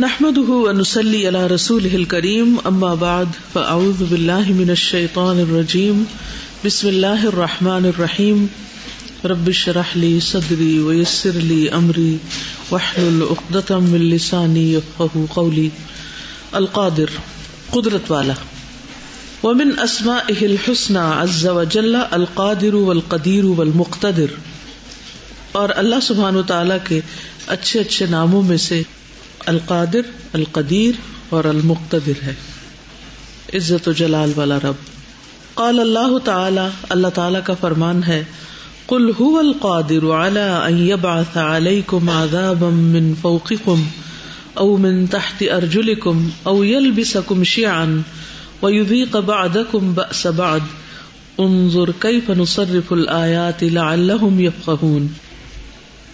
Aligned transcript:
نحمده 0.00 0.52
ونسلي 0.52 1.26
على 1.26 1.46
رسوله 1.46 1.94
الكريم، 1.94 2.56
أما 2.68 2.94
بعد، 2.94 3.26
فأعوذ 3.54 4.04
بالله 4.10 4.52
من 4.52 4.70
الشيطان 4.70 5.38
الرجيم. 5.40 6.04
بسم 6.66 6.88
الله 6.88 7.28
الرحمن 7.28 7.86
الرحيم. 7.86 8.46
رب 9.24 9.48
اشرح 9.48 9.96
لي 9.96 10.20
صدري 10.20 10.78
ويسر 10.78 11.30
لي 11.30 11.72
أمري، 11.72 12.16
واحلل 12.70 13.22
عقدة 13.30 13.78
من 13.78 14.00
لساني 14.00 14.74
يفقهوا 14.74 15.26
قولي. 15.34 15.68
القادر، 16.52 17.08
قدرت 17.70 18.10
والا. 18.10 18.34
ومن 19.42 19.70
أسمائه 19.84 20.46
الحسنى 20.46 20.98
عز 20.98 21.46
وجل، 21.46 21.94
القادر 22.10 22.74
والقدير 22.74 23.44
والمقتدر. 23.44 24.26
اور 25.52 25.68
اللہ 25.76 25.96
سبحانہ 26.02 26.38
وتعالی 26.38 26.74
کے 26.84 27.00
اچھے 27.46 27.80
اچھے 27.80 28.06
ناموں 28.06 28.42
میں 28.42 28.56
سے 28.56 28.82
القادر، 29.46 30.00
القدیر 30.32 30.94
اور 31.28 31.44
المقتدر 31.44 32.22
ہے۔ 32.22 32.34
عزت 33.54 33.88
و 33.88 33.92
جلال 33.92 34.32
والا 34.36 34.56
رب۔ 34.56 34.74
قال 35.54 35.80
اللہ 35.80 36.18
تعالی 36.18 36.68
اللہ 36.88 37.08
تعالی 37.08 37.38
کا 37.44 37.54
فرمان 37.60 38.02
ہے، 38.06 38.24
قل 38.86 39.10
هو 39.20 39.38
القادر 39.38 40.10
على 40.10 40.50
ان 40.64 40.78
يبعث 40.78 41.36
عليكم 41.36 42.10
عذابا 42.10 42.68
من 42.68 43.14
فوقكم 43.20 43.82
او 44.54 44.76
من 44.76 45.06
تحت 45.06 45.44
ارجلكم 45.54 46.28
او 46.42 46.64
يلبسكم 46.64 47.44
شيعا 47.44 47.86
ويذيق 48.62 49.16
بعضكم 49.16 49.92
بأس 49.94 50.26
بعض 50.26 50.60
انظر 51.38 51.90
كيف 51.98 52.30
نصرف 52.30 52.92
الآيات 52.92 53.62
لعلهم 53.62 54.40
يفقهون 54.40 55.06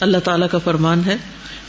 اللہ 0.01 0.19
تعالی 0.25 0.47
کا 0.51 0.59
فرمان 0.59 1.03
ہے 1.06 1.17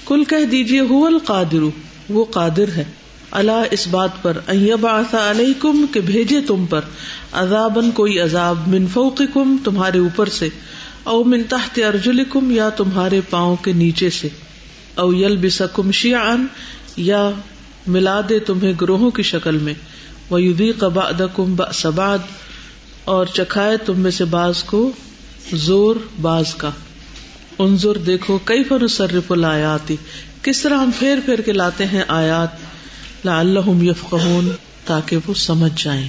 کل 0.07 0.23
کہہ 0.23 0.45
دیجیے 0.45 0.79
ہو 0.79 1.05
القادر، 1.05 1.63
وہ 2.09 2.25
قادر 2.25 2.67
ہے۔ 2.77 2.83
اللہ 3.31 3.63
اس 3.71 3.87
بات 3.87 4.09
پر 4.21 4.37
علیکم، 4.47 5.85
کہ 5.91 5.99
بھیجے 5.99 6.41
تم 6.41 6.65
پر۔ 6.65 6.81
عذابن 7.31 7.91
کوئی 7.91 8.19
عذاب 8.19 8.67
من 8.67 8.87
فوقکم، 8.87 9.57
تمہارے 9.63 9.99
اوپر 9.99 10.29
سے۔ 10.29 10.49
او 11.03 11.23
من 11.23 11.43
تحت 11.43 11.79
ارجلکم، 11.87 12.51
یا 12.51 12.69
تمہارے 12.69 13.21
پاؤں 13.29 13.55
کے 13.55 13.73
نیچے 13.73 14.09
سے۔ 14.09 14.27
او 14.95 15.13
یل 15.13 15.21
یلبسکم 15.21 15.91
شیعان 15.91 16.47
یا 16.97 17.29
ملا 17.87 18.21
دے 18.29 18.39
تمہیں 18.39 18.73
گروہوں 18.81 19.11
کی 19.11 19.23
شکل 19.23 19.57
میں۔ 19.57 19.73
وہ 20.29 20.35
وَيُذِيقَ 20.35 20.85
بَعْدَكُمْ 20.85 21.55
بَأْسَ 21.55 21.87
بَعْد، 21.87 22.19
اور 23.05 23.25
چکھائے 23.25 23.77
تم 23.77 23.99
میں 23.99 24.11
سے 24.11 24.25
باز 24.25 24.63
کو 24.63 24.91
زور 25.53 25.95
باز 26.21 26.55
کا۔ 26.55 26.69
انظر 27.59 27.97
دیکھو 27.97 28.39
کئی 28.43 28.63
فن 28.63 28.87
صرف 28.87 29.31
الآیاتی؟ 29.31 29.95
کس 30.41 30.61
طرح 30.61 30.77
ہم 30.77 30.89
پھیر 30.99 31.17
پھیر 31.25 31.41
کے 31.41 31.51
لاتے 31.51 31.85
ہیں 31.85 32.03
آیات؟ 32.07 32.47
لعلہم 33.25 33.83
یفقہون، 33.83 34.51
تاکہ 34.85 35.17
وہ 35.27 35.33
سمجھ 35.33 35.83
جائیں۔ 35.83 36.07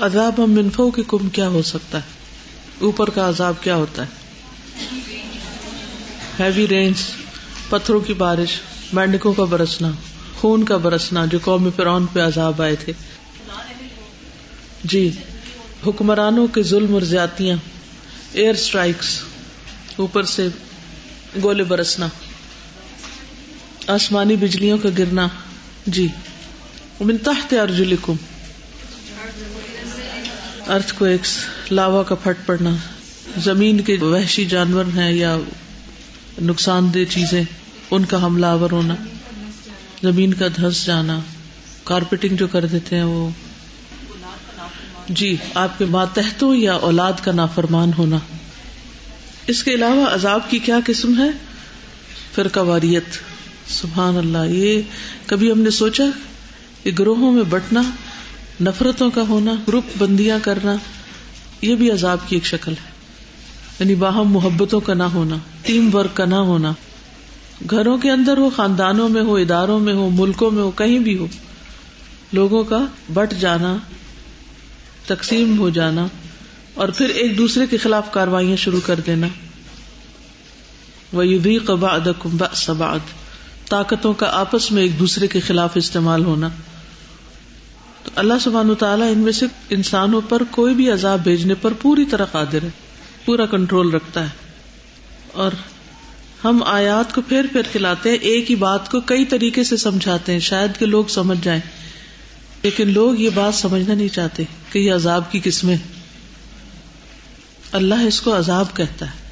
عذاب 0.00 0.38
من 0.38 0.70
فوقكم 0.76 1.28
کیا 1.28 1.48
ہو 1.48 1.62
سکتا 1.62 1.98
ہے؟ 1.98 2.24
اوپر 2.80 3.10
کا 3.10 3.28
عذاب 3.28 3.54
کیا 3.60 3.76
ہوتا 3.76 4.02
ہے؟ 4.02 4.23
ہیوی 6.38 6.68
رینس 6.68 6.96
پتھروں 7.68 8.00
کی 8.00 8.14
بارش 8.14 8.60
مینڈکوں 8.92 9.32
کا 9.32 9.44
برسنا، 9.44 9.90
خون 10.34 10.64
کا 10.64 10.76
برسنا 10.76 11.24
جو 11.24 11.38
قومی 11.42 11.70
فرعون 11.76 12.06
پہ 12.12 12.20
عذاب 12.20 12.62
آئے 12.62 12.76
تھے۔ 12.76 12.92
جی 14.84 15.10
حکمرانوں 15.86 16.46
کے 16.46 16.62
ظلم 16.62 16.94
اور 16.94 17.02
زیاتیاں 17.02 17.56
ایئر 18.32 18.54
اسٹرائکس 18.54 19.18
اوپر 19.96 20.22
سے 20.22 20.48
گولے 21.42 21.64
برسنا، 21.64 22.08
آسمانی 23.86 24.36
بجلیوں 24.36 24.78
کا 24.78 24.88
گرنا۔ 24.98 25.26
جی 25.86 26.06
من 27.00 27.16
تحت 27.16 27.54
ارجلکم 27.62 28.16
ارتھ 30.66 30.92
کو 30.98 31.04
ایک 31.04 31.72
لاوا 31.72 32.02
کا 32.02 32.14
پھٹ 32.14 32.46
پڑنا۔ 32.46 32.70
زمین 33.44 33.80
کے 33.80 33.96
وحشی 34.00 34.44
جانور 34.44 34.84
ہیں 34.96 35.12
یا 35.12 35.36
نقصان 36.42 36.94
دہ 36.94 37.10
چیزیں، 37.10 37.44
ان 37.90 38.04
کا 38.04 38.24
حملہ 38.24 38.46
آور 38.46 38.70
ہونا، 38.70 38.94
زمین 40.02 40.34
کا 40.34 40.46
دھس 40.56 40.86
جانا، 40.86 41.20
کارپیٹنگ 41.84 42.36
جو 42.36 42.46
کر 42.46 42.66
دیتے 42.66 42.96
ہیں 42.96 43.04
وہ۔ 43.04 43.30
جی 45.08 45.36
آپ 45.54 45.78
کے 45.78 45.84
ماتحتوں 45.84 46.56
یا 46.56 46.72
اولاد 46.72 47.12
کا 47.22 47.32
نافرمان 47.32 47.90
ہونا۔ 47.98 48.18
اس 49.46 49.64
کے 49.64 49.74
علاوہ 49.74 50.06
عذاب 50.06 50.40
کی 50.50 50.58
کیا 50.58 50.78
قسم 50.86 51.18
ہے؟ 51.18 51.30
فرقہ 52.34 52.60
واریت۔ 52.60 53.04
سبحان 53.66 54.16
اللہ، 54.16 54.46
یہ 54.48 54.82
کبھی 55.26 55.52
ہم 55.52 55.60
نے 55.60 55.70
سوچا 55.70 56.04
کہ 56.82 56.90
گروہوں 56.98 57.32
میں 57.32 57.44
بٹنا، 57.48 57.82
نفرتوں 58.60 59.10
کا 59.10 59.22
ہونا، 59.22 59.52
گروپ 59.68 59.84
بندیاں 59.98 60.38
کرنا، 60.42 60.76
یہ 61.62 61.74
بھی 61.74 61.90
عذاب 61.90 62.18
کی 62.28 62.36
ایک 62.36 62.46
شکل 62.46 62.72
ہے۔ 62.72 62.93
یعنی 63.80 63.94
باہم 63.94 64.32
محبتوں 64.32 64.80
کا 64.80 64.94
نہ 64.94 65.02
ہونا 65.02 65.36
ٹیم 65.62 65.94
ورک 65.94 66.16
کا 66.16 66.24
نہ 66.24 66.34
ہونا۔ 66.34 66.72
گھروں 67.70 67.98
کے 67.98 68.10
اندر 68.10 68.36
ہو، 68.36 68.50
خاندانوں 68.56 69.08
میں 69.08 69.22
ہو، 69.22 69.36
اداروں 69.36 69.80
میں 69.80 69.94
ہو، 69.94 70.10
ملکوں 70.10 70.50
میں 70.50 70.62
ہو، 70.62 70.70
کہیں 70.70 70.98
بھی 70.98 71.18
ہو، 71.18 71.26
لوگوں 72.32 72.64
کا 72.64 72.86
بٹ 73.12 73.34
جانا، 73.40 73.76
تقسیم 75.06 75.58
ہو 75.58 75.70
جانا 75.70 76.06
اور 76.74 76.88
پھر 76.88 77.08
ایک 77.08 77.38
دوسرے 77.38 77.66
کے 77.66 77.76
خلاف 77.76 78.12
کاروائیاں 78.12 78.56
شروع 78.56 78.80
کر 78.86 79.00
دینا۔ 79.06 79.26
وہ 81.12 81.24
قباد 81.66 82.08
سباد 82.54 82.98
طاقتوں 83.68 84.12
کا 84.12 84.26
آپس 84.26 84.72
میں 84.72 84.82
ایک 84.82 84.98
دوسرے 84.98 85.26
کے 85.26 85.40
خلاف 85.40 85.70
استعمال 85.74 86.24
ہونا۔ 86.24 86.48
تو 88.04 88.10
اللہ 88.14 88.34
سبحان 88.40 88.74
تعالیٰ 88.78 89.12
ان 89.12 89.18
میں 89.18 89.32
سے 89.32 89.46
انسانوں 89.70 90.20
پر 90.28 90.42
کوئی 90.50 90.74
بھی 90.74 90.90
عذاب 90.90 91.20
بھیجنے 91.24 91.54
پر 91.54 91.72
پوری 91.72 92.04
طرح 92.04 92.24
قادر 92.24 92.62
ہے۔ 92.62 92.83
پورا 93.24 93.46
کنٹرول 93.46 93.90
رکھتا 93.90 94.22
ہے۔ 94.24 94.28
اور 95.32 95.50
ہم 96.44 96.62
آیات 96.62 97.14
کو 97.14 97.20
پھر 97.20 97.46
پھر 97.52 97.62
کھلاتے 97.72 98.10
ہیں، 98.10 98.16
ایک 98.16 98.50
ہی 98.50 98.56
بات 98.56 98.90
کو 98.90 99.00
کئی 99.00 99.24
طریقے 99.24 99.64
سے 99.64 99.76
سمجھاتے 99.76 100.32
ہیں۔ 100.32 100.40
شاید 100.40 100.78
کہ 100.78 100.86
لوگ 100.86 101.04
سمجھ 101.04 101.38
جائیں، 101.42 101.60
لیکن 102.62 102.90
لوگ 102.90 103.14
یہ 103.14 103.30
بات 103.34 103.54
سمجھنا 103.54 103.94
نہیں 103.94 104.08
چاہتے 104.08 104.42
کہ 104.72 104.78
یہ 104.78 104.92
عذاب 104.92 105.32
کی 105.32 105.40
قسمیں۔ 105.44 105.76
اللہ 107.72 107.94
اس 107.94 108.20
کو 108.20 108.38
عذاب 108.38 108.76
کہتا 108.76 109.06
ہے۔ 109.06 109.24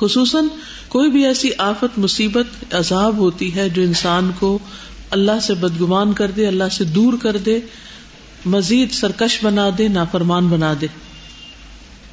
خصوصاً 0.00 0.44
کوئی 0.88 1.10
بھی 1.10 1.26
ایسی 1.26 1.50
آفت، 1.58 1.98
مصیبت، 1.98 2.74
عذاب 2.74 3.16
ہوتی 3.16 3.54
ہے 3.54 3.68
جو 3.68 3.82
انسان 3.82 4.30
کو 4.38 4.58
اللہ 5.10 5.40
سے 5.42 5.54
بدگمان 5.54 6.12
کر 6.12 6.30
دے، 6.30 6.46
اللہ 6.46 6.68
سے 6.72 6.84
دور 6.84 7.14
کر 7.22 7.36
دے، 7.36 7.60
مزید 8.44 8.92
سرکش 8.92 9.38
بنا 9.42 9.68
دے، 9.78 9.88
نافرمان 9.88 10.48
بنا 10.48 10.74
دے۔ 10.80 10.86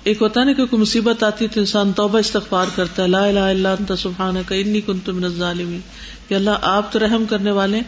ایک 0.08 0.22
ہوتا 0.22 0.40
ہے 0.40 0.46
نا 0.46 0.54
کہ 0.54 0.66
کوئی 0.66 0.82
مصیبت 0.82 1.24
آتی 1.24 1.48
تو 1.48 1.60
انسان 1.60 1.92
توبہ 1.94 2.20
استغفار 2.20 2.66
کرتا 2.76 3.04
ہے، 3.04 3.08
لا 3.08 3.26
الہ 3.26 3.40
الا 3.40 3.72
انت 3.72 3.92
سبحانک، 3.98 4.54
انی 4.58 4.82
کنت 4.82 5.10
من 5.10 5.24
الظالمین۔ 5.24 5.80
کہ 6.28 6.34
اللہ، 6.34 6.50
آپ 6.62 6.94
تو 6.94 7.00
رحم 7.00 7.26
کرنے 7.30 7.52
والے 7.52 7.80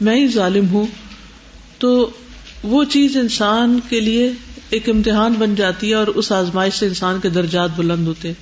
میں 0.00 0.16
ہی 0.16 0.26
ظالم 0.26 0.68
ہوں۔ 0.68 0.86
تو 1.78 2.10
وہ 2.62 2.84
چیز 2.84 3.16
انسان 3.16 3.80
کے 3.88 4.00
لیے 4.00 4.32
ایک 4.70 4.88
امتحان 4.88 5.32
بن 5.32 5.54
جاتی 5.54 5.90
ہے 5.90 5.94
اور 5.94 6.06
اس 6.06 6.32
آزمائش 6.32 6.74
سے 6.74 6.86
انسان 6.86 7.20
کے 7.20 7.28
درجات 7.28 7.70
بلند 7.76 8.06
ہوتے 8.06 8.32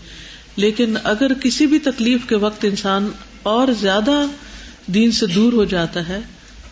لیکن 0.57 0.95
اگر 1.05 1.35
کسی 1.35 1.67
بھی 1.67 1.79
تکلیف 1.79 2.21
کے 2.29 2.37
وقت 2.37 2.65
انسان 2.65 3.09
اور 3.43 3.69
زیادہ 3.81 4.27
دین 4.87 5.13
سے 5.13 5.27
دور 5.27 5.53
ہو 5.53 5.65
جاتا 5.65 6.09
ہے 6.09 6.21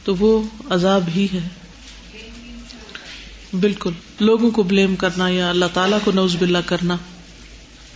تو 0.04 0.14
وہ 0.16 0.42
عذاب 0.70 1.04
ہی 1.16 1.26
ہے۔ 1.32 1.65
بالکل، 3.60 3.90
لوگوں 4.20 4.50
کو 4.50 4.62
بلیم 4.62 4.96
کرنا 4.96 5.28
یا 5.28 5.50
اللہ 5.50 5.64
تعالیٰ 5.74 5.98
کو 6.04 6.12
نوز 6.14 6.36
باللہ 6.36 6.58
کرنا۔ 6.66 6.96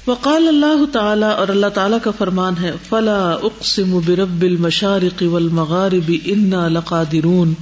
وقال 0.07 0.49
اللہ 0.49 0.93
تعالی 0.93 1.25
اور 1.25 1.49
اللہ 1.49 1.67
تعالیٰ 1.67 1.99
کا 2.03 2.11
فرمان 2.19 2.55
ہے، 2.63 2.73
فلا 2.89 3.31
اقسم 3.31 4.01
برب 4.07 4.43
المشارق 4.43 5.23
والمغارب 5.23 6.13
انا 6.25 6.69
لقادرون۔ 6.69 7.55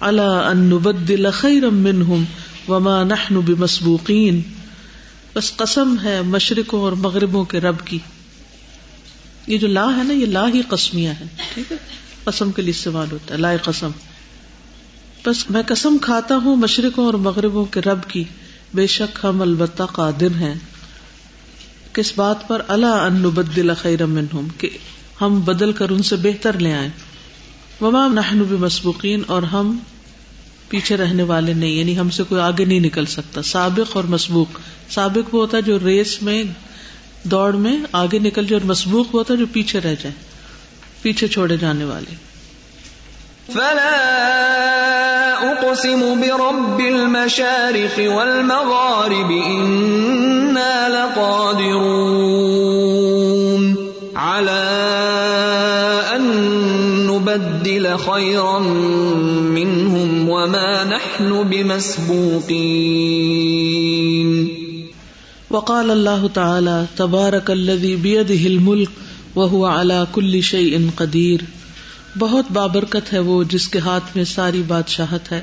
على 0.00 0.22
ان 0.50 0.58
نبدل 0.58 1.30
خيرا 1.30 1.68
منهم 1.68 2.24
وما 2.68 3.02
نحن 3.02 3.34
بمسبوقین 3.34 4.42
بس 5.34 5.56
قسم 5.56 5.94
ہے 6.04 6.22
مشرقوں 6.22 6.80
اور 6.80 6.92
مغربوں 6.92 7.44
کے 7.44 7.60
رب 7.60 7.76
کی۔ 7.84 7.98
یہ 9.46 9.58
جو 9.58 9.68
لا 9.68 9.86
ہے 9.96 10.04
نا، 10.04 10.12
یہ 10.12 10.26
لا 10.26 10.48
ہی 10.54 10.62
قسمیہ 10.68 11.08
ہے 11.08 11.24
ٹھیک 11.54 11.72
ہے؟ 11.72 11.76
قسم 12.24 12.52
کے 12.52 12.62
لیے 12.62 12.70
استعمال 12.70 13.06
ہوتا 13.12 13.34
ہے، 13.34 13.38
لا 13.38 13.56
قسم۔ 13.62 13.90
بس 15.26 15.50
میں 15.50 15.62
قسم 15.66 15.96
کھاتا 16.02 16.36
ہوں 16.36 16.56
مشرقوں 16.56 17.06
اور 17.06 17.14
مغربوں 17.14 17.64
کے 17.64 17.80
رب 17.80 17.98
کی۔ 18.08 18.24
بے 18.74 18.86
شک 18.86 19.18
ہم 19.24 19.42
البتہ 19.42 19.82
قادر 19.82 20.26
ہیں۔ 20.26 20.54
کس 21.92 22.12
بات 22.16 22.48
پر 22.48 22.62
اللہ 22.68 22.86
ان 22.86 23.22
بدل 23.22 23.74
خیر 23.74 24.06
منہم، 24.06 24.48
کہ 24.58 24.68
ہم 25.20 25.40
بدل 25.40 25.72
کر 25.72 25.90
ان 25.90 26.02
سے 26.02 26.16
بہتر 26.16 26.58
لے 26.58 26.72
آئیں۔ 26.72 26.88
وما 27.80 28.08
نحن 28.08 28.38
بمسبوقین 28.38 29.22
اور 29.26 29.42
ہم 29.42 29.78
پیچھے 30.68 30.96
رہنے 30.96 31.22
والے 31.22 31.54
نہیں 31.54 31.70
یعنی 31.70 31.98
ہم 31.98 32.10
سے 32.10 32.22
کوئی 32.22 32.40
آگے 32.40 32.64
نہیں 32.64 32.80
نکل 32.80 33.06
سکتا۔ 33.06 33.42
سابق 33.42 33.96
اور 33.96 34.04
مسبوق۔ 34.04 34.58
سابق 34.90 35.34
وہ 35.34 35.40
ہوتا 35.40 35.56
ہے 35.56 35.62
جو 35.62 35.78
ریس 35.78 36.22
میں، 36.22 36.42
دوڑ 37.22 37.52
میں 37.52 37.78
آگے 37.92 38.18
نکل 38.18 38.46
جائے 38.46 38.60
اور 38.62 38.70
مسبوق 38.70 39.14
وہ 39.14 39.20
ہوتا 39.20 39.34
ہے 39.34 39.38
جو 39.38 39.46
پیچھے 39.52 39.78
رہ 39.78 39.94
جائے، 40.02 40.14
پیچھے 41.02 41.28
چھوڑے 41.28 41.56
جانے 41.56 41.84
والے۔ 41.84 42.25
فلا 43.48 43.96
اقسم 45.52 46.20
برب 46.20 46.80
المشارق 46.80 48.16
والمغارب 48.16 49.30
انا 49.30 50.88
لقادرون. 50.88 52.16
على 54.16 54.62
ان 56.16 56.22
نبدل 57.06 57.98
خيرا 57.98 58.58
منهم 59.54 60.28
وما 60.28 60.84
نحن 60.84 61.42
بمسبوقين. 61.42 62.56
وقال 65.50 65.90
الله 65.90 66.30
تعالى 66.34 66.86
تبارك 66.96 67.50
الذي 67.50 67.96
بيده 67.96 68.46
الملك، 68.46 68.90
وهو 69.36 69.66
على 69.66 70.06
كل 70.14 70.42
شيء 70.42 70.90
قدير. 70.96 71.44
بہت 72.18 72.44
بابرکت 72.52 73.12
ہے 73.12 73.18
وہ 73.18 73.44
جس 73.44 73.68
کے 73.68 73.78
ہاتھ 73.78 74.16
میں 74.16 74.24
ساری 74.24 74.62
بادشاہت 74.66 75.32
ہے 75.32 75.42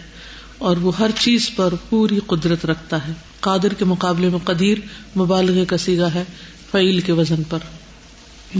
اور 0.57 0.77
وہ 0.77 0.91
ہر 0.99 1.11
چیز 1.19 1.49
پر 1.55 1.73
پوری 1.89 2.19
قدرت 2.27 2.65
رکھتا 2.65 3.07
ہے۔ 3.07 3.13
قادر 3.39 3.73
کے 3.73 3.85
مقابلے 3.85 4.29
میں 4.29 4.39
قدیر 4.43 4.77
مبالغ 5.17 5.63
کا 5.63 5.77
سیگا 5.77 6.13
ہے 6.13 6.23
فعیل 6.71 6.99
کے 6.99 7.11
وزن 7.11 7.43
پر۔ 7.49 7.59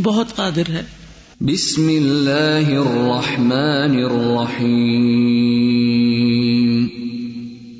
بہت 0.04 0.36
قادر 0.36 0.70
ہے۔ 0.70 0.82
بسم 1.42 1.88
اللہ 1.88 2.70
الرحمن 2.70 3.96
الرحیم۔ 4.04 5.24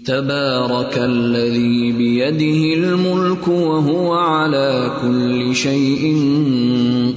تبارك 0.08 1.00
الذي 1.00 1.92
بيده 1.92 2.84
الملك 2.84 3.50
وهو 3.50 4.14
على 4.14 4.88
كل 5.02 5.54
شيء 5.54 6.14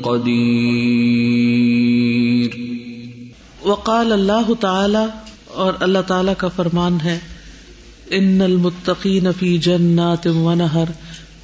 قدير 0.02 1.35
وقال 3.66 4.12
اللہ 4.12 4.54
تعالی 4.60 5.04
اور 5.46 5.72
اللہ 5.80 5.98
تعالی 6.06 6.32
کا 6.38 6.48
فرمان 6.48 6.98
ہے، 7.04 7.18
ان 8.10 8.40
المتقین 8.40 9.26
فی 9.38 9.58
جنات 9.58 10.26
و 10.26 10.54
نہر 10.54 10.84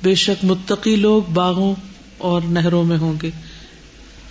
بے 0.02 0.14
شک 0.14 0.44
متقی 0.44 0.96
لوگ 0.96 1.22
باغوں 1.22 1.74
اور 2.19 2.42
نہروں 2.42 2.84
میں 2.84 2.98
ہوں 2.98 3.14
گے۔ 3.22 3.30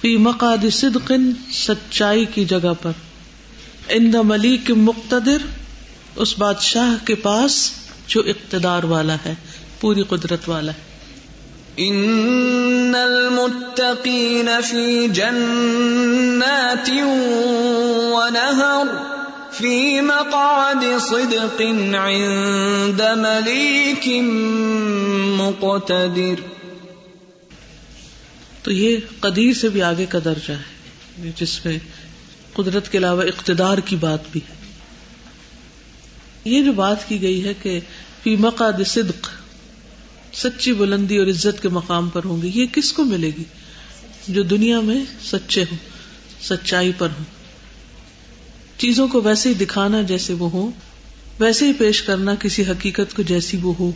فی 0.02 0.18
مقاد 0.18 0.58
صدق 0.72 1.12
سچائی 1.54 2.26
کی 2.26 2.46
جگہ 2.46 2.74
پر۔ 2.82 2.92
ان 3.90 4.12
ملیک 4.24 4.72
مقتدر 4.72 5.38
اس 6.16 6.38
بادشاہ 6.38 7.06
کے 7.06 7.16
پاس 7.16 7.72
جو 8.08 8.22
اقتدار 8.26 8.84
والا 8.84 9.16
ہے، 9.26 9.34
پوری 9.80 10.04
قدرت 10.04 10.50
والا 10.50 10.72
ہے۔ 10.72 10.91
ان 11.88 12.96
المتقین 12.96 14.50
فی 14.70 15.08
جنات 15.08 16.90
ونہر 18.12 18.88
فی 19.54 20.02
مقعد 20.02 20.84
صدق 21.02 21.62
عند 21.96 23.02
ملیک 23.18 24.10
مقتدر. 25.38 26.42
تو 28.64 28.72
یہ 28.72 28.98
قدیر 29.20 29.54
سے 29.54 29.70
بھی 29.70 29.82
آگے 29.82 30.06
کا 30.06 30.20
درجہ 30.26 30.54
ہے، 30.54 31.32
جس 31.36 31.66
میں 31.66 31.80
قدرت 32.54 32.92
کے 32.92 32.98
علاوہ 32.98 33.24
اقتدار 33.24 33.78
کی 33.78 33.96
بات 33.96 34.20
بھی 34.32 34.42
ہے۔ 34.50 34.54
یہ 36.46 36.62
جو 36.62 36.72
بات 36.72 37.10
کی 37.10 37.22
گئی 37.22 37.44
ہے 37.44 37.54
کہ 37.54 37.80
فی 38.24 38.36
مقاد 38.36 38.74
صدق 38.86 39.30
سچی 40.34 40.74
بلندی 40.74 41.18
اور 41.18 41.28
عزت 41.28 41.62
کے 41.62 41.70
مقام 41.70 42.10
پر 42.10 42.22
ہوں 42.26 42.42
گے۔ 42.42 42.52
یہ 42.54 42.66
کس 42.66 42.94
کو 42.94 43.04
ملے 43.04 43.32
گی؟ 43.38 43.44
جو 44.28 44.44
دنیا 44.44 44.80
میں 44.80 45.06
سچے 45.26 45.64
ہوں، 45.64 45.78
سچائی 46.44 46.92
پر 46.98 47.08
ہوں۔ 47.08 47.26
چیزوں 48.80 49.08
کو 49.08 49.22
ویسے 49.22 49.50
ہی 49.50 49.54
دکھانا 49.54 50.02
جیسے 50.02 50.34
وہ 50.34 50.52
ہو 50.52 50.72
ویسے 51.40 51.68
ہی 51.68 51.74
پیش 51.74 52.02
کرنا 52.02 52.36
کسی 52.36 52.62
حقیقت 52.62 53.16
کو 53.16 53.22
جیسی 53.22 53.58
وہ 53.62 53.74
ہو۔ 53.80 53.92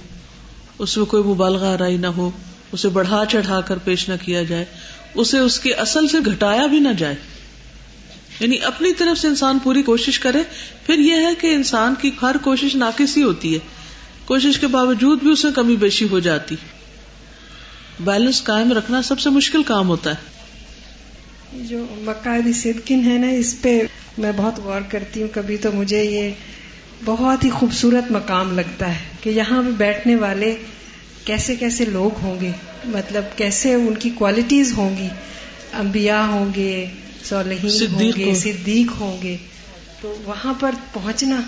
اس 0.80 0.98
میں 0.98 1.06
کوئی 1.06 1.24
مبالغہ 1.24 1.66
آرائی 1.66 1.98
نہ 1.98 2.08
ہو، 2.08 2.32
اسے 2.72 2.90
بڑھا 2.90 3.24
چڑھا 3.32 3.62
کر 3.62 3.78
پیش 3.78 4.10
نہ 4.10 4.14
کیا 4.26 4.44
جائے، 4.44 4.66
اسے 5.16 5.40
اس 5.40 5.60
کی 5.60 5.74
اصل 5.74 6.08
سے 6.08 6.18
گھٹایا 6.26 6.66
بھی 6.66 6.80
نہ 6.80 6.90
جائے۔ 6.98 7.16
یعنی 8.40 8.60
اپنی 8.60 8.94
طرف 8.94 9.20
سے 9.20 9.28
انسان 9.28 9.60
پوری 9.60 9.84
کوشش 9.84 10.20
کرے، 10.20 10.40
پھر 10.86 11.00
یہ 11.00 11.14
ہے 11.14 11.36
کہ 11.42 11.48
انسان 11.48 11.94
کی 12.02 12.12
ہر 12.22 12.36
کوشش 12.42 12.76
ناقص 12.76 13.18
ہی 13.18 13.24
ہوتی 13.24 13.54
ہے۔ 13.54 13.60
کوشش 14.26 14.60
کے 14.60 14.68
باوجود 14.68 15.20
بھی 15.24 15.32
اسے 15.32 15.48
کمی 15.56 15.76
بیشی 15.76 16.08
ہو 16.08 16.20
جاتی۔ 16.20 16.56
بیلنس 18.00 18.44
قائم 18.44 18.74
رکھنا 18.74 19.02
سب 19.02 19.20
سے 19.20 19.30
مشکل 19.30 19.64
کام 19.64 19.88
ہوتا 19.88 20.12
ہے۔ 20.12 20.36
جو 21.54 21.86
مقاعد 21.92 22.56
صدقن 22.56 23.12
ہے 23.12 23.18
نا 23.18 23.28
اس 23.28 23.56
پہ 23.62 23.82
میں 24.18 24.32
بہت 24.36 24.60
غور 24.60 24.82
کرتی 24.90 25.22
ہوں۔ 25.22 25.28
کبھی 25.34 25.58
تو 25.58 25.72
مجھے 25.72 26.04
یہ 26.04 26.32
بہت 27.06 27.44
ہی 27.44 27.50
خوبصورت 27.50 28.12
مقام 28.12 28.56
لگتا 28.56 28.94
ہے 28.94 29.00
کہ 29.22 29.30
یہاں 29.30 29.64
پہ 29.64 29.70
بیٹھنے 29.70 30.16
والے 30.16 30.56
کیسے 31.26 31.56
کیسے 31.56 31.86
لوگ 31.86 32.12
ہوں 32.22 32.42
گے 32.42 32.52
مطلب 32.86 33.24
کیسے 33.36 33.74
ان 33.74 33.94
کی 33.94 34.10
کوالٹیز 34.10 34.74
ہوں 34.78 34.98
گی۔ 34.98 35.08
انبیاء 35.74 36.26
ہوں 36.26 36.54
گے 36.56 36.86
صالحین 37.24 37.94
ہوں 37.94 38.12
گے۔ 38.18 38.36
صدیق 38.36 39.02
ہوں 39.02 39.24
گے۔ 39.24 39.38
تو 40.02 40.18
وہاں 40.26 40.54
پر 40.60 40.72
پہنچنا 40.94 41.42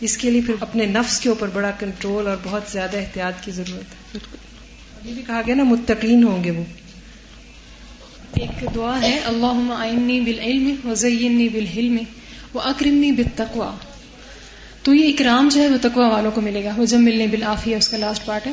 اس 0.00 0.16
کے 0.16 0.30
لیے 0.30 0.40
پھر 0.46 0.54
اپنے 0.60 0.86
نفس 0.86 1.20
کے 1.20 1.28
اوپر 1.28 1.48
بڑا 1.52 1.70
کنٹرول 1.70 2.26
اور 2.26 2.36
بہت 2.42 2.62
زیادہ 2.72 2.96
احتیاط 2.96 3.44
کی 3.44 3.50
ضرورت 3.50 4.14
ہے۔ 4.14 4.18
ابھی 5.00 5.12
بھی 5.12 5.22
کہا 5.26 5.42
گیا 5.46 5.54
نا، 5.54 5.62
متقین 5.62 6.24
ہوں 6.24 6.44
گے 6.44 6.50
وہ۔ 6.50 6.64
ایک 8.34 8.74
دعا 8.74 9.02
ہے 9.02 9.20
اللہ 9.24 9.74
آئنی 9.78 10.20
بالعلم 10.20 10.74
وزینی 10.84 11.48
بالحلم 11.48 11.98
و 12.54 12.60
اکرمنی 12.60 13.12
بالتقوا 13.12 13.74
تو 14.82 14.94
یہ 14.94 15.08
اکرام 15.08 15.48
جو 15.48 15.62
ہے 15.62 15.68
وہ 15.68 15.76
تقوا 15.82 16.08
والوں 16.08 16.30
کو 16.30 16.40
ملے 16.40 16.64
گا 16.64 16.72
وہ 16.76 16.84
جب 16.84 16.98
ملنے 16.98 17.26
بالعافیہ، 17.26 17.76
اس 17.76 17.88
کا 17.88 17.96
لاسٹ 17.96 18.26
پارٹ 18.26 18.46
ہے۔ 18.46 18.52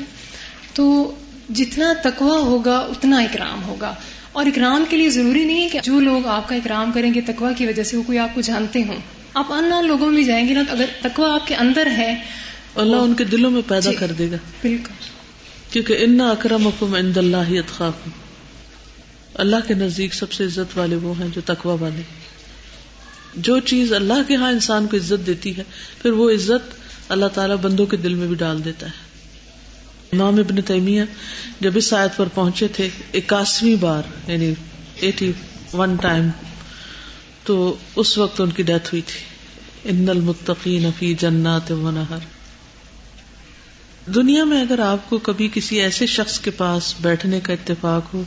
تو 0.74 1.16
جتنا 1.50 1.94
تقوا 2.04 2.40
ہوگا، 2.40 2.78
اتنا 2.78 3.20
اکرام 3.20 3.64
ہوگا۔ 3.64 3.96
اور 4.32 4.46
اکرام 4.46 4.84
کے 4.90 4.98
لیے 4.98 5.10
ضروری 5.10 5.46
نہیں 5.46 5.64
ہے 5.64 5.70
کہ 5.70 5.80
جو 5.84 6.00
لوگ 6.00 6.28
آپ 6.28 6.50
کا 6.50 6.56
اکرام 6.56 6.92
کریں 6.92 7.14
گے 7.14 7.22
تقوا 7.22 7.52
کی 7.52 7.66
وجہ 7.66 7.84
سے، 7.84 7.98
وہ 7.98 8.04
کوئی 8.04 8.18
آپ 8.18 8.36
کو 8.36 8.42
جانتے 8.42 8.84
ہوں۔ 8.84 9.17
آپ 9.38 9.54
ان 9.54 9.88
لوگوں 9.88 10.12
میں 10.12 10.24
جائیں 10.24 10.50
گے 10.50 10.54
نا 10.54 10.64
اگر 10.70 10.86
تقوا 11.02 11.34
آپ 11.34 11.48
کے 11.48 11.56
اندر 11.56 11.86
ہے 11.86 12.24
اللہ 12.76 12.96
ان 12.96 13.14
کے 13.14 13.24
دلوں 13.24 13.52
میں 13.52 13.62
پیدا 13.68 13.92
جی 13.92 13.96
کر 13.96 14.12
دے 14.12 14.32
گا۔ 14.32 14.36
بالکل۔ 14.62 14.94
کیونکہ 15.72 15.96
ان 16.00 16.22
اکرم 16.22 16.68
حکم 16.68 16.94
عند 16.96 17.18
اللہ 17.18 17.54
اللہ 19.34 19.56
کے 19.68 19.74
نزدیک 19.74 20.14
سب 20.14 20.32
سے 20.32 20.46
عزت 20.46 20.78
والے 20.78 20.96
وہ 20.96 21.20
ہیں 21.20 21.28
جو 21.36 21.42
تقوا 21.46 21.74
والے۔ 21.74 22.02
جو 23.36 23.60
چیز 23.60 23.94
اللہ 23.94 24.24
کے 24.28 24.36
ہاں 24.36 24.52
انسان 24.52 24.88
کو 24.88 24.98
عزت 24.98 25.28
دیتی 25.28 25.58
ہے 25.58 25.64
پھر 26.02 26.12
وہ 26.12 26.32
عزت 26.32 26.74
اللہ 27.10 27.26
تعالیٰ 27.26 27.56
بندوں 27.56 27.86
کے 27.86 27.98
دل 27.98 28.14
میں 28.14 28.28
بھی 28.28 28.36
ڈال 28.36 28.66
دیتا 28.66 28.88
ہے۔ 28.88 29.08
امام 30.14 30.36
ابن 30.36 30.62
تیمیہ 30.62 31.04
جب 31.60 31.72
اس 31.76 31.94
آیت 31.94 32.18
پر 32.18 32.28
پہنچے 32.34 32.68
تھے 32.68 32.90
اکاسویں 33.14 33.76
بار 33.76 34.32
یعنی 34.32 34.54
ایٹی 34.96 35.32
ون 35.74 35.96
ٹائم۔ 35.96 36.30
تو 37.48 37.76
اس 37.96 38.18
وقت 38.18 38.42
ان 38.42 38.52
کی 38.52 38.64
ڈیتھ 38.64 38.88
ہوئی 38.88 39.02
تھی۔ 39.02 39.38
ان 39.84 40.10
المتقین 40.10 40.90
فی 41.00 41.14
جنات 41.14 41.72
و 41.72 41.92
نہر۔ 41.92 42.18
دنیا 44.12 44.44
میں 44.44 44.62
اگر 44.62 44.80
آپ 44.80 45.10
کو 45.10 45.18
کبھی 45.18 45.50
کسی 45.54 45.82
ایسے 45.82 46.06
شخص 46.06 46.40
کے 46.40 46.52
پاس 46.52 46.94
بیٹھنے 47.02 47.40
کا 47.40 47.54
اتفاق 47.54 48.14
ہو 48.14 48.24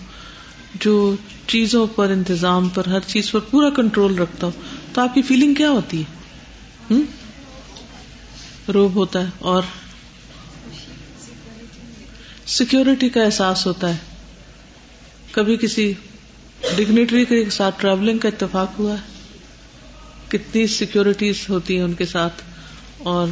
جو 0.74 1.16
چیزوں 1.46 1.86
پر 1.86 2.10
انتظام 2.10 2.68
پر 2.68 2.88
ہر 2.88 3.00
چیز 3.00 3.30
پر 3.30 3.38
پورا 3.38 3.70
کنٹرول 3.70 4.18
رکھتا 4.18 4.46
ہو، 4.46 4.50
تو 4.92 5.00
آپ 5.00 5.14
کی 5.14 5.22
فیلنگ 5.22 5.54
کیا 5.54 5.70
ہوتی 5.70 6.02
ہے؟ 6.02 7.00
روب 8.72 8.94
ہوتا 8.94 9.20
ہے 9.20 9.30
اور 9.38 9.62
سیکورٹی 12.46 13.08
کا 13.08 13.22
احساس 13.22 13.66
ہوتا 13.66 13.88
ہے۔ 13.88 13.96
کبھی 15.30 15.56
کسی 15.56 15.92
ڈگنیٹری 16.76 17.24
کے 17.24 17.50
ساتھ 17.50 17.80
ٹریولنگ 17.80 18.18
کا 18.18 18.28
اتفاق 18.28 18.78
ہوا 18.78 18.92
ہے؟ 18.92 19.10
کتنی 20.30 20.66
سیکورٹیز 20.66 21.37
ہوتی 21.49 21.76
ہیں 21.76 21.82
ان 21.82 21.92
کے 21.92 22.06
ساتھ 22.06 22.42
اور 22.99 23.28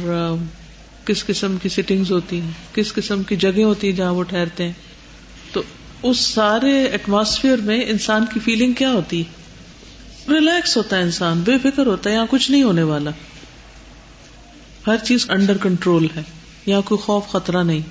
کس 1.05 1.25
قسم 1.25 1.57
کی 1.61 1.69
سٹنگز 1.69 2.11
ہوتی 2.11 2.41
ہیں، 2.41 2.51
کس 2.75 2.93
قسم 2.93 3.23
کی 3.23 3.35
جگہ 3.35 3.63
ہوتی 3.63 3.89
ہیں 3.89 3.95
جہاں 3.95 4.13
وہ 4.13 4.23
ٹھہرتے 4.23 4.63
ہیں۔ 4.63 4.71
تو 5.53 5.61
اس 6.03 6.19
سارے 6.19 6.83
ایٹماسفیئر 6.83 7.57
میں 7.57 7.85
انسان 7.87 8.25
کی 8.33 8.39
فیلنگ 8.39 8.73
کیا 8.73 8.91
ہوتی 8.91 9.23
ریلیکس 10.27 10.77
ہوتا 10.77 10.97
ہے 10.97 11.01
انسان، 11.01 11.41
بے 11.45 11.57
فکر 11.63 11.85
ہوتا 11.85 12.09
ہے، 12.09 12.15
یہاں 12.15 12.25
کچھ 12.29 12.51
نہیں 12.51 12.63
ہونے 12.63 12.83
والا۔ 12.83 13.11
ہر 14.87 14.95
چیز 15.03 15.25
انڈر 15.29 15.57
کنٹرول 15.57 16.07
ہے، 16.15 16.21
یہاں 16.65 16.81
کوئی 16.81 16.99
خوف، 17.01 17.27
خطرہ 17.27 17.63
نہیں۔ 17.63 17.81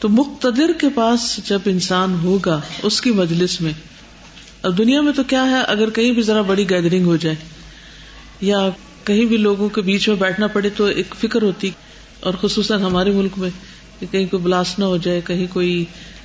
تو 0.00 0.08
مقتدر 0.08 0.72
کے 0.78 0.86
پاس 0.94 1.40
جب 1.44 1.58
انسان 1.64 2.14
ہوگا 2.22 2.60
اس 2.82 3.00
کی 3.00 3.10
مجلس 3.10 3.60
میں، 3.60 3.72
اب 4.62 4.78
دنیا 4.78 5.00
میں 5.00 5.12
تو 5.12 5.22
کیا 5.22 5.44
ہے، 5.44 5.62
اگر 5.62 5.90
کہیں 5.90 6.12
بھی 6.12 6.22
ذرا 6.22 6.42
بڑی 6.42 6.70
گیدرنگ 6.70 7.04
ہو 7.04 7.16
جائے۔ 7.16 7.36
یا 8.40 8.68
کہیں 9.04 9.24
بھی 9.24 9.36
لوگوں 9.36 9.68
کے 9.68 9.80
بیچ 9.80 10.08
میں 10.08 10.16
بیٹھنا 10.16 10.46
پڑے 10.46 10.70
تو 10.70 10.84
ایک 10.84 11.14
فکر 11.18 11.42
ہوتی، 11.42 11.70
اور 12.20 12.34
خصوصاً 12.40 12.82
ہمارے 12.82 13.10
ملک 13.10 13.38
میں، 13.38 13.50
کہ 14.00 14.06
کہیں 14.10 14.26
کوئی 14.26 14.42
بلاسٹ 14.42 14.78
نہ 14.78 14.84
ہو 14.84 14.96
جائے، 14.96 15.20
کہیں 15.26 15.46
کوئی 15.50 15.84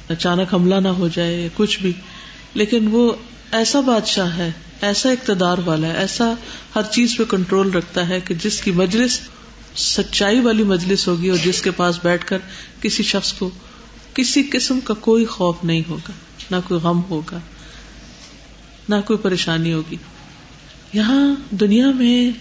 اچانک 0.09 0.53
حملہ 0.53 0.75
نہ 0.75 0.87
ہو 0.87 1.07
جائے، 1.07 1.49
کچھ 1.55 1.79
بھی۔ 1.81 1.91
لیکن 2.53 2.87
وہ 2.91 3.13
ایسا 3.51 3.79
بادشاہ 3.79 4.37
ہے، 4.37 4.51
ایسا 4.81 5.09
اقتدار 5.09 5.57
والا 5.65 5.87
ہے، 5.87 5.97
ایسا 5.97 6.33
ہر 6.75 6.81
چیز 6.91 7.17
پہ 7.17 7.23
کنٹرول 7.23 7.71
رکھتا 7.71 8.09
ہے 8.09 8.19
کہ 8.19 8.35
جس 8.35 8.61
کی 8.61 8.71
مجلس 8.71 9.19
سچائی 9.75 10.39
والی 10.39 10.63
مجلس 10.63 11.07
ہوگی 11.07 11.29
اور 11.29 11.37
جس 11.43 11.61
کے 11.61 11.71
پاس 11.71 11.99
بیٹھ 12.03 12.25
کر 12.25 12.37
کسی 12.81 13.03
شخص 13.03 13.33
کو 13.33 13.49
کسی 14.13 14.43
قسم 14.51 14.79
کا 14.79 14.93
کوئی 14.93 15.25
خوف 15.25 15.63
نہیں 15.63 15.81
ہوگا، 15.89 16.11
نہ 16.51 16.55
کوئی 16.67 16.79
غم 16.79 17.01
ہوگا، 17.09 17.39
نہ 18.89 18.95
کوئی 19.05 19.17
پریشانی 19.17 19.73
ہوگی۔ 19.73 19.95
یہاں 20.93 21.35
دنیا 21.51 21.91
میں 21.91 22.31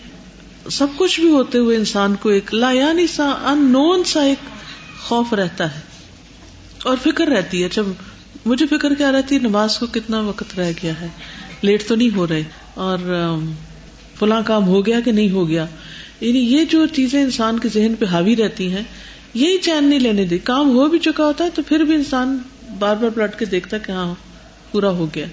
سب 0.70 0.86
کچھ 0.96 1.20
بھی 1.20 1.28
ہوتے 1.28 1.58
ہوئے 1.58 1.76
انسان 1.76 2.14
کو 2.14 2.28
ایک 2.28 2.54
لا 2.54 2.70
یعنی 2.70 3.06
سا 3.06 3.24
ان 3.24 3.64
نون 3.72 4.04
سا 4.04 4.22
ایک 4.22 4.38
خوف 5.02 5.32
رہتا 5.32 5.74
ہے 5.74 5.80
اور 6.84 6.96
فکر 7.02 7.26
رہتی 7.26 7.62
ہے۔ 7.62 7.68
جب 7.72 7.86
مجھے 8.46 8.66
فکر 8.66 8.94
کیا 8.94 9.12
رہتی 9.12 9.34
ہے 9.34 9.40
نماز 9.40 9.78
کو 9.78 9.86
کتنا 9.86 10.20
وقت 10.20 10.58
رہ 10.58 10.72
گیا 10.82 11.00
ہے 11.00 11.08
لیٹ 11.62 11.88
تو 11.88 11.94
نہیں 11.94 12.16
ہو 12.16 12.26
رہے 12.26 12.42
اور 12.74 12.98
فلاں 14.18 14.42
کام 14.46 14.66
ہو 14.66 14.86
گیا 14.86 15.00
کہ 15.00 15.12
نہیں 15.12 15.30
ہو 15.30 15.48
گیا۔ 15.48 15.66
یعنی 16.20 16.38
یہ 16.38 16.64
جو 16.64 16.86
چیزیں 16.86 17.22
انسان 17.22 17.58
کے 17.58 17.68
ذہن 17.68 17.94
پہ 17.98 18.04
حاوی 18.04 18.36
رہتی 18.36 18.72
ہیں، 18.72 18.82
یہی 19.34 19.58
چین 19.58 19.84
نہیں 19.84 20.00
لینے 20.00 20.24
دی۔ 20.24 20.38
کام 20.38 20.70
ہو 20.70 20.88
بھی 20.88 20.98
چکا 20.98 21.24
ہوتا 21.24 21.44
ہے 21.44 21.50
تو 21.54 21.62
پھر 21.62 21.80
بھی 21.80 21.94
انسان 21.94 22.38
بار 22.78 22.96
بار 22.96 23.10
پلٹ 23.10 23.38
کے 23.38 23.44
دیکھتا 23.44 23.78
کہ 23.78 23.92
ہاں 23.92 24.14
پورا 24.70 24.88
ہو 24.88 25.06
گیا۔ 25.14 25.26